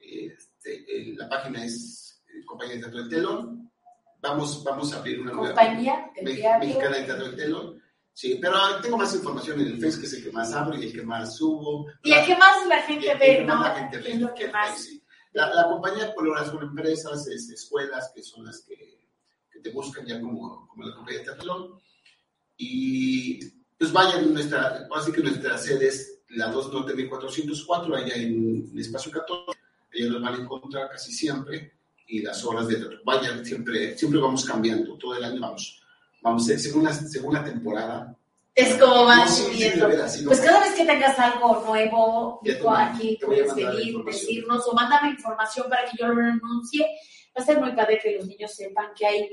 Este, 0.00 1.14
la 1.16 1.28
página 1.28 1.64
es 1.64 2.22
eh, 2.28 2.44
Compañía 2.44 2.76
de 2.76 2.80
Teatro 2.80 2.98
del 3.00 3.08
Telón. 3.10 3.69
Vamos, 4.20 4.62
vamos 4.64 4.92
a 4.92 4.98
abrir 4.98 5.20
una 5.20 5.32
nueva 5.32 5.48
Compañía 5.54 6.10
de 6.14 6.22
Me- 6.22 6.34
teatro. 6.34 6.66
Mexicana 6.68 6.96
de 6.98 7.02
Teatro 7.04 7.34
Telón. 7.36 7.82
Sí, 8.12 8.38
pero 8.40 8.54
tengo 8.82 8.98
más 8.98 9.14
información 9.14 9.60
en 9.60 9.66
el 9.68 9.80
Face, 9.80 9.98
que 10.00 10.06
es 10.06 10.12
el 10.14 10.24
que 10.24 10.32
más 10.32 10.52
abro 10.52 10.76
y 10.76 10.84
el 10.86 10.92
que 10.92 11.02
más 11.02 11.36
subo. 11.36 11.86
Y 12.02 12.12
a 12.12 12.24
qué 12.26 12.36
más 12.36 12.66
la 12.66 12.82
gente 12.82 13.10
el 13.12 13.18
ve, 13.18 13.36
que 13.38 13.44
¿no? 13.44 13.62
la 13.62 13.74
gente 13.74 13.98
ve, 13.98 14.12
Es 14.12 14.20
lo 14.20 14.34
que 14.34 14.44
el 14.44 14.52
más. 14.52 14.78
Sí. 14.78 15.02
La, 15.32 15.54
la 15.54 15.64
compañía 15.68 16.12
por 16.12 16.26
ahora 16.26 16.44
son 16.44 16.62
empresas, 16.64 17.26
es, 17.28 17.48
escuelas 17.50 18.10
que 18.14 18.22
son 18.22 18.44
las 18.44 18.60
que, 18.62 19.06
que 19.50 19.60
te 19.60 19.70
buscan 19.70 20.04
ya 20.04 20.20
como, 20.20 20.66
como 20.68 20.82
la 20.82 20.94
compañía 20.94 21.20
de 21.20 21.24
Teatrón. 21.26 21.80
Y 22.58 23.40
pues 23.78 23.92
vayan, 23.92 24.34
nuestra, 24.34 24.86
así 24.94 25.12
que 25.12 25.22
nuestra 25.22 25.56
sede 25.56 25.88
es 25.88 26.18
la 26.30 26.48
2 26.50 26.72
Norte 26.72 26.94
1404, 26.94 27.96
allá 27.96 28.14
en 28.16 28.68
el 28.72 28.78
espacio 28.80 29.10
14. 29.12 29.58
Ellos 29.92 30.12
nos 30.12 30.22
van 30.22 30.34
a 30.34 30.38
encontrar 30.42 30.90
casi 30.90 31.12
siempre. 31.12 31.72
Y 32.10 32.22
las 32.22 32.44
horas 32.44 32.66
de 32.68 32.76
teatro. 32.76 32.98
Vayan, 33.04 33.44
siempre, 33.44 33.96
siempre 33.96 34.20
vamos 34.20 34.44
cambiando, 34.44 34.98
todo 34.98 35.16
el 35.16 35.24
año 35.24 35.40
vamos. 35.40 35.80
Vamos, 36.22 36.44
según 36.44 36.84
la, 36.84 36.92
según 36.92 37.34
la 37.34 37.44
temporada. 37.44 38.16
Es 38.54 38.74
como 38.74 39.06
van 39.06 39.28
subiendo. 39.28 39.88
no. 39.88 39.94
Pues 40.26 40.40
cada 40.40 40.60
vez 40.60 40.74
que 40.74 40.84
tengas 40.84 41.18
algo 41.18 41.64
nuevo, 41.66 42.40
te 42.44 42.60
aquí 42.76 43.16
te 43.18 43.26
puedes 43.26 43.54
venir, 43.54 43.96
decirnos 44.04 44.66
o 44.66 44.74
mándame 44.74 45.10
información 45.10 45.66
para 45.68 45.88
que 45.88 45.96
yo 45.98 46.08
lo 46.08 46.22
anuncie. 46.22 46.84
Va 47.36 47.42
a 47.42 47.46
ser 47.46 47.60
muy 47.60 47.72
padre 47.72 48.00
que 48.02 48.16
los 48.16 48.26
niños 48.26 48.52
sepan 48.54 48.88
que 48.96 49.06
hay 49.06 49.30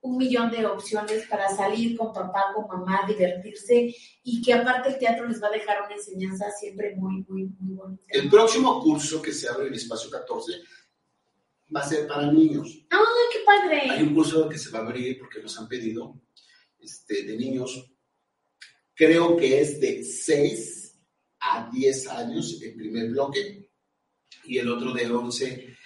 un 0.00 0.18
millón 0.18 0.50
de 0.50 0.66
opciones 0.66 1.26
para 1.28 1.48
salir 1.54 1.96
con 1.96 2.12
papá, 2.12 2.52
con 2.54 2.66
mamá, 2.66 3.04
divertirse 3.06 3.94
y 4.22 4.42
que 4.42 4.52
aparte 4.52 4.90
el 4.90 4.98
teatro 4.98 5.26
les 5.26 5.42
va 5.42 5.48
a 5.48 5.52
dejar 5.52 5.82
una 5.82 5.94
enseñanza 5.94 6.50
siempre 6.50 6.94
muy, 6.96 7.24
muy, 7.28 7.48
muy 7.58 7.74
bonita. 7.74 8.04
El 8.08 8.28
próximo 8.28 8.82
curso 8.82 9.22
que 9.22 9.32
se 9.32 9.48
abre 9.48 9.68
en 9.68 9.74
espacio 9.74 10.10
14 10.10 10.52
va 11.74 11.80
a 11.80 11.88
ser 11.88 12.06
para 12.06 12.30
niños. 12.30 12.86
¡Ay, 12.90 13.00
qué 13.32 13.38
Hay 13.38 13.44
padre! 13.44 14.02
un 14.02 14.14
curso 14.14 14.48
que 14.48 14.58
se 14.58 14.70
va 14.70 14.80
a 14.80 14.82
abrir 14.82 15.18
porque 15.18 15.40
nos 15.40 15.58
han 15.58 15.68
pedido 15.68 16.20
este, 16.78 17.22
de 17.24 17.36
niños. 17.36 17.90
Creo 18.94 19.36
que 19.36 19.60
es 19.60 19.80
de 19.80 20.04
6 20.04 20.98
a 21.40 21.70
10 21.70 22.08
años 22.08 22.60
el 22.62 22.74
primer 22.74 23.10
bloque 23.10 23.70
y 24.44 24.58
el 24.58 24.68
otro 24.68 24.92
de 24.92 25.10
11 25.10 25.76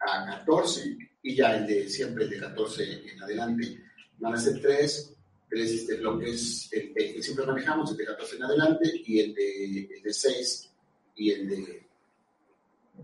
a 0.00 0.26
14 0.38 0.96
y 1.22 1.34
ya 1.34 1.56
el 1.56 1.66
de 1.66 1.88
siempre 1.88 2.24
el 2.24 2.30
de 2.30 2.40
14 2.40 3.10
en 3.10 3.22
adelante. 3.22 3.84
Van 4.18 4.34
a 4.34 4.38
ser 4.38 4.60
tres, 4.60 5.14
tres 5.48 5.70
este, 5.70 5.94
bloques, 5.96 6.68
el, 6.72 6.92
el 6.94 7.14
que 7.14 7.22
siempre 7.22 7.46
manejamos, 7.46 7.90
el 7.92 7.96
de 7.96 8.04
14 8.04 8.36
en 8.36 8.42
adelante 8.42 9.02
y 9.06 9.20
el 9.20 9.34
de, 9.34 9.88
el 9.96 10.02
de 10.02 10.12
6 10.12 10.70
y 11.16 11.30
el 11.30 11.48
de, 11.48 11.87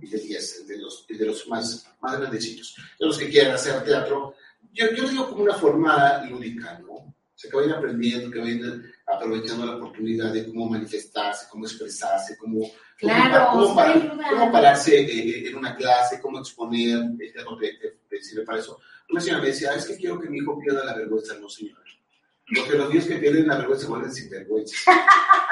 y 0.01 0.07
de 0.09 0.19
10, 0.19 0.61
el 0.61 0.67
de 0.67 0.79
los, 0.79 1.07
de 1.09 1.27
los 1.27 1.47
más, 1.49 1.87
más 2.01 2.19
grandecitos. 2.21 2.77
De 2.99 3.07
los 3.07 3.19
que 3.19 3.29
quieran 3.29 3.55
hacer 3.55 3.83
teatro, 3.85 4.35
yo, 4.73 4.87
yo 4.95 5.09
digo 5.09 5.29
como 5.31 5.45
una 5.45 5.55
forma 5.55 6.25
lúdica, 6.25 6.79
¿no? 6.81 6.93
O 6.93 7.37
sea, 7.37 7.51
que 7.51 7.57
vayan 7.57 7.73
aprendiendo, 7.79 8.31
que 8.31 8.39
vayan 8.39 8.93
aprovechando 9.07 9.67
la 9.67 9.77
oportunidad 9.77 10.33
de 10.33 10.47
cómo 10.47 10.69
manifestarse, 10.71 11.47
cómo 11.51 11.65
expresarse, 11.67 12.37
cómo, 12.39 12.61
Claro, 12.97 13.49
cómo, 13.53 13.75
parar- 13.75 13.97
ayuda. 13.97 14.25
cómo 14.31 14.53
pararse 14.53 15.01
eh, 15.01 15.49
en 15.49 15.57
una 15.57 15.75
clase, 15.77 16.21
cómo 16.21 16.39
exponer, 16.39 16.99
el 17.19 17.33
teatro 17.33 17.57
te, 17.59 17.75
te- 17.75 17.99
te 18.09 18.23
sirve 18.23 18.45
para 18.45 18.61
eso. 18.61 18.79
Una 19.11 19.21
señora 19.21 19.43
me 19.43 19.49
decía, 19.49 19.71
"Ah, 19.73 19.77
es 19.77 19.87
que 19.87 19.97
quiero 19.97 20.19
que 20.21 20.31
mi 20.31 20.39
hijo 20.39 20.59
pierda 20.61 20.85
la 20.85 20.95
vergüenza, 20.95 21.35
no 21.41 21.49
señor. 21.49 21.79
Porque 22.47 22.75
los 22.77 22.89
niños 22.91 23.07
que 23.07 23.17
pierden 23.17 23.47
la 23.49 23.57
vergüenza 23.57 23.85
se 23.85 23.91
vuelven 23.91 24.13
sinvergüenza. 24.13 24.77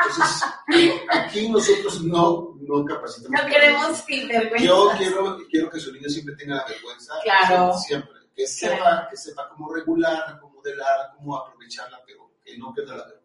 Entonces, 0.08 1.04
aquí 1.10 1.48
nosotros 1.48 2.02
no, 2.04 2.56
no 2.60 2.84
capacitamos. 2.84 3.40
No 3.40 3.48
queremos 3.48 3.96
sinvergüenza. 3.98 4.64
Yo 4.66 4.90
quiero, 4.98 5.38
quiero 5.50 5.70
que 5.70 5.80
su 5.80 5.92
niño 5.92 6.08
siempre 6.08 6.34
tenga 6.36 6.56
la 6.56 6.66
vergüenza. 6.66 7.14
Claro. 7.22 7.72
Siempre. 7.78 8.12
Que 8.36 8.46
sepa, 8.46 8.76
Claro. 8.76 9.06
que 9.10 9.16
sepa 9.16 9.48
cómo 9.50 9.74
regularla, 9.74 10.38
cómo 10.40 10.54
modelarla, 10.54 11.12
cómo 11.16 11.36
aprovecharla, 11.36 12.00
pero 12.06 12.30
que 12.44 12.56
no 12.58 12.72
pierda 12.74 12.96
la 12.96 13.04
vergüenza. 13.04 13.21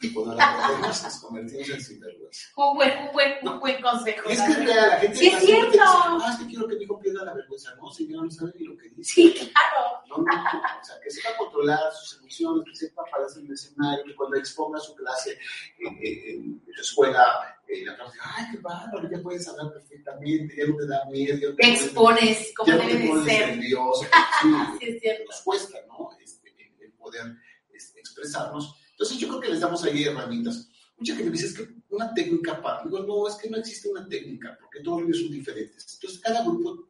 Porque 0.00 0.14
cuando 0.14 0.34
la 0.36 0.56
perdemos 0.68 1.02
nos 1.02 1.14
convertimos 1.16 1.68
en 1.70 1.80
sinvergüenza. 1.82 2.46
Un 2.56 2.76
buen, 2.76 2.98
un 3.06 3.12
buen, 3.12 3.32
un 3.48 3.58
buen 3.60 3.82
consejo. 3.82 4.28
Y 4.28 4.32
es 4.32 4.38
la 4.38 4.46
que 4.46 4.64
la 4.66 4.96
gente 5.00 5.16
Sí, 5.16 5.26
es 5.26 5.32
la 5.34 5.40
cierto. 5.40 5.70
dice, 5.72 5.82
ah, 5.84 6.28
es 6.32 6.38
que 6.38 6.46
quiero 6.46 6.68
que 6.68 6.76
mi 6.76 6.84
hijo 6.84 6.98
pierda 7.00 7.24
la 7.24 7.34
vergüenza. 7.34 7.74
No, 7.76 7.90
señor, 7.90 8.24
no 8.24 8.30
sabe 8.30 8.52
ni 8.56 8.64
lo 8.66 8.76
que 8.76 8.88
dice. 8.90 9.12
Sí, 9.14 9.32
claro. 9.34 10.02
No, 10.08 10.18
no, 10.18 10.22
o 10.22 10.84
sea, 10.84 11.00
que 11.02 11.10
sepa 11.10 11.36
controlar 11.36 11.80
sus 11.92 12.18
emociones, 12.20 12.64
que 12.70 12.76
sepa 12.76 13.02
pararse 13.10 13.40
en 13.40 13.46
el 13.46 13.52
escenario, 13.54 14.04
que 14.04 14.14
cuando 14.14 14.36
exponga 14.36 14.78
su 14.78 14.94
clase 14.94 15.36
en, 15.80 15.88
en- 16.00 16.62
en 16.66 16.74
su 16.74 16.80
escuela, 16.82 17.58
eh, 17.66 17.84
la 17.84 17.96
clase, 17.96 18.18
ay, 18.22 18.44
qué 18.52 18.58
bárbaro, 18.58 19.10
ya 19.10 19.18
puedes 19.22 19.48
hablar 19.48 19.72
perfectamente, 19.72 20.54
ya 20.56 20.66
no 20.66 20.76
te 20.76 20.86
da 20.86 21.04
miedo. 21.10 21.54
Te 21.56 21.72
expones 21.72 22.52
como 22.56 22.72
debe 22.72 22.94
de 22.98 23.08
pones 23.08 23.24
ser. 23.24 23.56
nervioso. 23.56 24.06
Sí, 24.42 24.48
Sí, 24.80 24.86
es 24.90 25.00
cierto. 25.00 25.24
nos 25.28 25.40
cuesta, 25.42 25.78
¿no? 25.88 26.10
Este, 26.22 26.48
el- 26.56 26.82
el 26.84 26.92
poder 26.92 27.24
este, 27.72 27.98
expresarnos. 28.00 28.76
Entonces, 28.98 29.18
yo 29.18 29.28
creo 29.28 29.40
que 29.40 29.48
les 29.50 29.60
damos 29.60 29.84
ahí 29.84 30.04
herramientas. 30.04 30.68
Mucha 30.96 31.14
gente 31.14 31.30
me 31.30 31.36
dice, 31.36 31.46
es 31.46 31.54
que 31.54 31.68
una 31.90 32.12
técnica 32.12 32.60
para. 32.60 32.82
Digo, 32.82 33.00
no, 33.00 33.28
es 33.28 33.36
que 33.36 33.48
no 33.48 33.56
existe 33.56 33.88
una 33.88 34.08
técnica, 34.08 34.58
porque 34.60 34.80
todos 34.80 35.00
los 35.00 35.08
niños 35.08 35.22
son 35.22 35.32
diferentes. 35.32 35.94
Entonces, 35.94 36.20
cada 36.20 36.42
grupo 36.42 36.88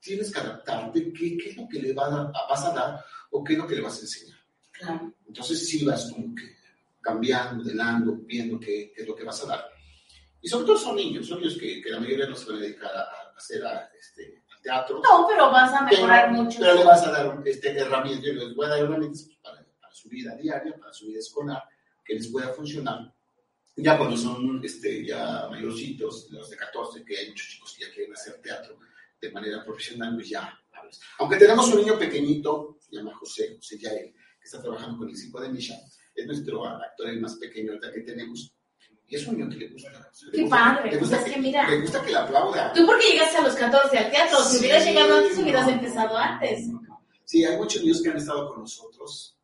tienes 0.00 0.30
que 0.30 0.40
adaptarte, 0.40 1.12
qué, 1.12 1.36
qué 1.38 1.50
es 1.50 1.56
lo 1.56 1.68
que 1.68 1.80
le 1.80 1.92
va 1.92 2.06
a 2.06 2.48
vas 2.48 2.64
a 2.64 2.72
dar 2.72 3.04
o 3.30 3.42
qué 3.42 3.54
es 3.54 3.58
lo 3.58 3.66
que 3.66 3.76
le 3.76 3.80
vas 3.80 3.98
a 3.98 4.00
enseñar. 4.00 4.38
Claro. 4.72 5.12
Entonces 5.26 5.68
sí 5.68 5.84
vas 5.84 6.10
como 6.12 6.34
que 6.34 6.56
cambiando, 7.00 7.62
modelando, 7.62 8.16
viendo 8.24 8.60
qué, 8.60 8.92
qué, 8.94 9.02
es 9.02 9.08
lo 9.08 9.14
que 9.14 9.24
vas 9.24 9.42
a 9.42 9.46
dar. 9.46 9.64
Y 10.40 10.48
sobre 10.48 10.66
todo 10.66 10.78
son 10.78 10.96
niños, 10.96 11.26
son 11.26 11.38
niños 11.38 11.56
que, 11.58 11.82
que 11.82 11.90
la 11.90 12.00
mayoría 12.00 12.26
no 12.26 12.36
se 12.36 12.46
van 12.46 12.56
a 12.56 12.60
dedicar 12.60 12.94
a, 12.94 13.00
a 13.00 13.36
hacer 13.36 13.64
a, 13.64 13.90
este, 13.98 14.42
al 14.54 14.62
teatro. 14.62 15.00
No, 15.02 15.26
pero 15.28 15.50
vas 15.50 15.72
a 15.72 15.82
mejorar 15.82 16.28
pero, 16.30 16.42
mucho. 16.42 16.58
Pero 16.60 16.74
le 16.74 16.84
vas 16.84 17.02
a 17.06 17.10
dar 17.10 17.42
este, 17.44 17.76
herramientas, 17.76 18.24
yo 18.24 18.32
les 18.34 18.54
voy 18.54 18.66
a 18.66 18.68
dar 18.68 18.78
herramientas 18.80 19.24
pues, 19.24 19.38
para, 19.42 19.57
su 19.98 20.08
vida 20.08 20.34
diaria, 20.36 20.76
para 20.78 20.92
su 20.92 21.06
vida 21.06 21.18
escolar, 21.18 21.62
que 22.04 22.14
les 22.14 22.28
pueda 22.28 22.48
funcionar. 22.48 23.12
Ya 23.76 23.96
cuando 23.96 24.16
son 24.16 24.60
este, 24.64 25.04
ya 25.06 25.46
mayorcitos, 25.50 26.28
los 26.30 26.50
de 26.50 26.56
14, 26.56 27.04
que 27.04 27.16
hay 27.18 27.28
muchos 27.28 27.48
chicos 27.48 27.74
que 27.76 27.84
ya 27.84 27.92
quieren 27.94 28.12
hacer 28.12 28.40
teatro 28.42 28.78
de 29.20 29.30
manera 29.30 29.64
profesional, 29.64 30.14
pues 30.16 30.28
ya. 30.28 30.52
Aunque 31.18 31.36
tenemos 31.36 31.68
un 31.72 31.78
niño 31.80 31.98
pequeñito, 31.98 32.78
se 32.80 32.96
llama 32.96 33.14
José, 33.16 33.56
José 33.56 33.78
Yael, 33.78 34.12
que 34.40 34.44
está 34.44 34.60
trabajando 34.60 34.98
con 34.98 35.08
el 35.08 35.16
circo 35.16 35.40
de 35.40 35.48
Misha, 35.50 35.74
es 36.14 36.26
nuestro 36.26 36.64
actor 36.66 37.08
el 37.08 37.20
más 37.20 37.36
pequeño 37.36 37.72
ahorita 37.72 37.92
que 37.92 38.00
tenemos. 38.00 38.52
Y 39.06 39.14
es 39.16 39.26
un 39.26 39.38
niño 39.38 39.48
que 39.48 39.56
le 39.56 39.68
gusta. 39.68 40.10
Qué 40.32 40.46
padre, 40.46 40.90
le 40.90 40.98
gusta 40.98 41.16
pues 41.16 41.24
que, 41.24 41.30
es 41.30 41.36
que 41.36 41.42
mira. 41.42 41.70
Le 41.70 41.80
gusta 41.80 42.02
que 42.04 42.12
la 42.12 42.24
aplauda. 42.24 42.72
Tú 42.74 42.84
porque 42.84 43.10
llegaste 43.12 43.38
a 43.38 43.42
los 43.42 43.54
14 43.54 43.96
al 43.98 44.10
teatro, 44.10 44.38
si 44.44 44.50
Sí, 44.56 44.58
hubieras 44.58 44.84
llegado 44.84 45.16
antes 45.18 45.36
no. 45.36 45.42
hubieras 45.44 45.68
empezado 45.68 46.16
antes. 46.16 46.66
Sí, 47.24 47.44
hay 47.44 47.56
muchos 47.56 47.82
niños 47.82 48.02
que 48.02 48.10
han 48.10 48.16
estado 48.18 48.48
con 48.50 48.60
nosotros. 48.60 49.37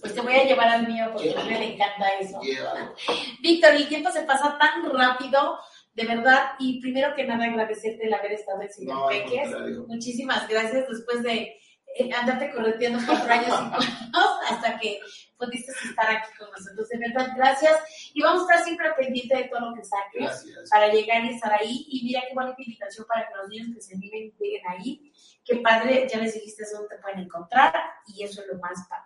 Pues 0.00 0.14
te 0.14 0.20
voy 0.20 0.34
a 0.34 0.44
llevar 0.44 0.68
al 0.68 0.86
mío 0.86 1.06
porque 1.12 1.34
a 1.36 1.42
mí 1.44 1.50
le 1.50 1.74
encanta 1.74 2.08
eso. 2.20 2.40
Llévalo. 2.40 2.94
Víctor, 3.40 3.72
el 3.74 3.88
tiempo 3.88 4.10
se 4.10 4.22
pasa 4.22 4.58
tan 4.58 4.84
rápido, 4.92 5.58
de 5.94 6.04
verdad, 6.04 6.52
y 6.58 6.80
primero 6.80 7.14
que 7.14 7.24
nada 7.24 7.44
agradecerte 7.44 8.06
el 8.06 8.14
haber 8.14 8.32
estado 8.32 8.60
en 8.62 8.68
No, 8.86 9.08
Ciberpeques. 9.08 9.50
contrario. 9.50 9.84
Muchísimas 9.88 10.46
gracias 10.48 10.86
después 10.88 11.22
de 11.22 11.56
eh, 11.98 12.12
andarte 12.12 12.52
correteando 12.52 12.98
cuatro 13.06 13.32
años 13.32 13.46
y 13.46 13.70
cuatro 14.12 14.36
hasta 14.50 14.78
que 14.78 15.00
pudiste 15.38 15.72
estar 15.72 16.10
aquí 16.10 16.28
con 16.38 16.50
nosotros. 16.50 16.88
De 16.88 16.98
verdad, 16.98 17.32
gracias. 17.36 17.72
Y 18.12 18.22
vamos 18.22 18.42
a 18.42 18.44
estar 18.52 18.64
siempre 18.64 18.90
pendiente 18.98 19.34
de 19.36 19.44
todo 19.44 19.70
lo 19.70 19.74
que 19.74 19.82
saques 19.84 20.20
Gracias. 20.20 20.70
para 20.70 20.88
llegar 20.92 21.24
y 21.24 21.30
estar 21.34 21.52
ahí. 21.52 21.86
Y 21.88 22.04
mira 22.04 22.22
qué 22.28 22.34
bonita 22.34 22.56
invitación 22.58 23.06
para 23.06 23.26
que 23.26 23.34
los 23.34 23.48
niños 23.48 23.68
que 23.74 23.80
se 23.80 23.94
animen 23.94 24.32
lleguen 24.38 24.62
ahí. 24.68 25.12
Qué 25.44 25.56
padre, 25.56 26.06
ya 26.12 26.18
les 26.18 26.34
dijiste 26.34 26.64
dónde 26.72 26.96
te 26.96 27.02
pueden 27.02 27.20
encontrar 27.20 27.72
y 28.06 28.22
eso 28.24 28.42
es 28.42 28.48
lo 28.48 28.58
más 28.58 28.86
padre. 28.88 29.05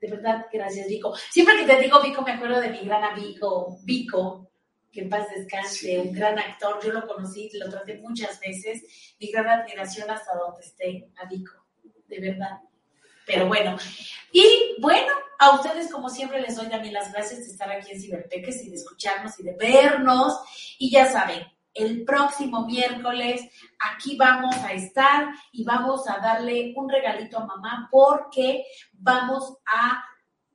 De 0.00 0.08
verdad, 0.08 0.46
gracias, 0.52 0.88
Vico. 0.88 1.14
Siempre 1.30 1.56
que 1.58 1.66
te 1.66 1.80
digo 1.80 2.00
Vico, 2.00 2.22
me 2.22 2.32
acuerdo 2.32 2.60
de 2.60 2.70
mi 2.70 2.80
gran 2.80 3.04
amigo 3.04 3.78
Vico, 3.82 4.50
que 4.90 5.02
en 5.02 5.10
paz 5.10 5.28
descanse, 5.34 5.78
Sí. 5.78 5.96
un 5.96 6.12
gran 6.12 6.38
actor. 6.38 6.80
Yo 6.82 6.92
lo 6.92 7.06
conocí, 7.06 7.50
lo 7.54 7.68
traté 7.68 7.98
muchas 7.98 8.40
veces. 8.40 8.82
Mi 9.20 9.30
gran 9.30 9.46
admiración 9.60 10.10
hasta 10.10 10.34
donde 10.36 10.62
esté 10.62 11.08
a 11.16 11.26
Vico, 11.26 11.52
de 12.08 12.18
verdad. 12.20 12.60
Pero 13.26 13.46
bueno, 13.46 13.76
y 14.32 14.74
bueno, 14.80 15.12
a 15.38 15.50
ustedes 15.54 15.92
como 15.92 16.08
siempre 16.08 16.40
les 16.40 16.56
doy 16.56 16.68
también 16.68 16.94
las 16.94 17.12
gracias 17.12 17.40
de 17.40 17.46
estar 17.46 17.70
aquí 17.70 17.92
en 17.92 18.00
Ciberpeques 18.00 18.64
y 18.64 18.70
de 18.70 18.76
escucharnos 18.76 19.38
y 19.38 19.44
de 19.44 19.52
vernos. 19.54 20.34
Y 20.78 20.90
ya 20.90 21.06
saben, 21.06 21.46
el 21.82 22.04
próximo 22.04 22.66
miércoles 22.66 23.42
aquí 23.78 24.16
vamos 24.16 24.56
a 24.56 24.72
estar 24.72 25.28
y 25.52 25.64
vamos 25.64 26.08
a 26.08 26.18
darle 26.18 26.72
un 26.76 26.88
regalito 26.88 27.38
a 27.38 27.46
mamá 27.46 27.88
porque 27.90 28.64
vamos 28.92 29.58
a, 29.66 30.04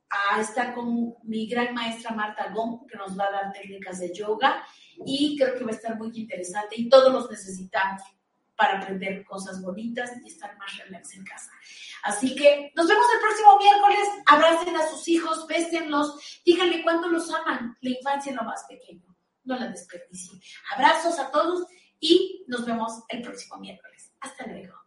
a 0.08 0.40
estar 0.40 0.74
con 0.74 1.14
mi 1.24 1.46
gran 1.46 1.74
maestra 1.74 2.14
Marta 2.14 2.50
Gom, 2.52 2.86
que 2.86 2.96
nos 2.96 3.18
va 3.18 3.24
a 3.24 3.32
dar 3.32 3.52
técnicas 3.52 3.98
de 4.00 4.14
yoga 4.14 4.64
y 5.04 5.36
creo 5.38 5.56
que 5.56 5.64
va 5.64 5.70
a 5.70 5.74
estar 5.74 5.96
muy 5.96 6.10
interesante 6.14 6.76
y 6.78 6.88
todos 6.88 7.12
los 7.12 7.30
necesitamos 7.30 8.02
para 8.56 8.78
aprender 8.78 9.24
cosas 9.24 9.62
bonitas 9.62 10.10
y 10.24 10.28
estar 10.28 10.56
más 10.56 10.76
relax 10.78 11.14
en 11.14 11.24
casa. 11.24 11.50
Así 12.02 12.34
que 12.34 12.72
nos 12.74 12.88
vemos 12.88 13.06
el 13.14 13.20
próximo 13.20 13.58
miércoles. 13.58 14.08
Abracen 14.26 14.76
a 14.76 14.88
sus 14.88 15.06
hijos, 15.08 15.46
bésenlos, 15.46 16.40
díganle 16.44 16.82
cuánto 16.82 17.08
los 17.08 17.30
aman. 17.32 17.76
La 17.82 17.90
infancia 17.90 18.30
es 18.30 18.36
lo 18.36 18.44
más 18.44 18.64
pequeño. 18.68 19.05
No 19.46 19.58
la 19.58 19.68
desperdicien. 19.68 20.40
Abrazos 20.74 21.18
a 21.18 21.30
todos 21.30 21.66
y 21.98 22.44
nos 22.46 22.66
vemos 22.66 23.02
el 23.08 23.22
próximo 23.22 23.58
miércoles. 23.58 24.12
Hasta 24.20 24.46
luego. 24.46 24.85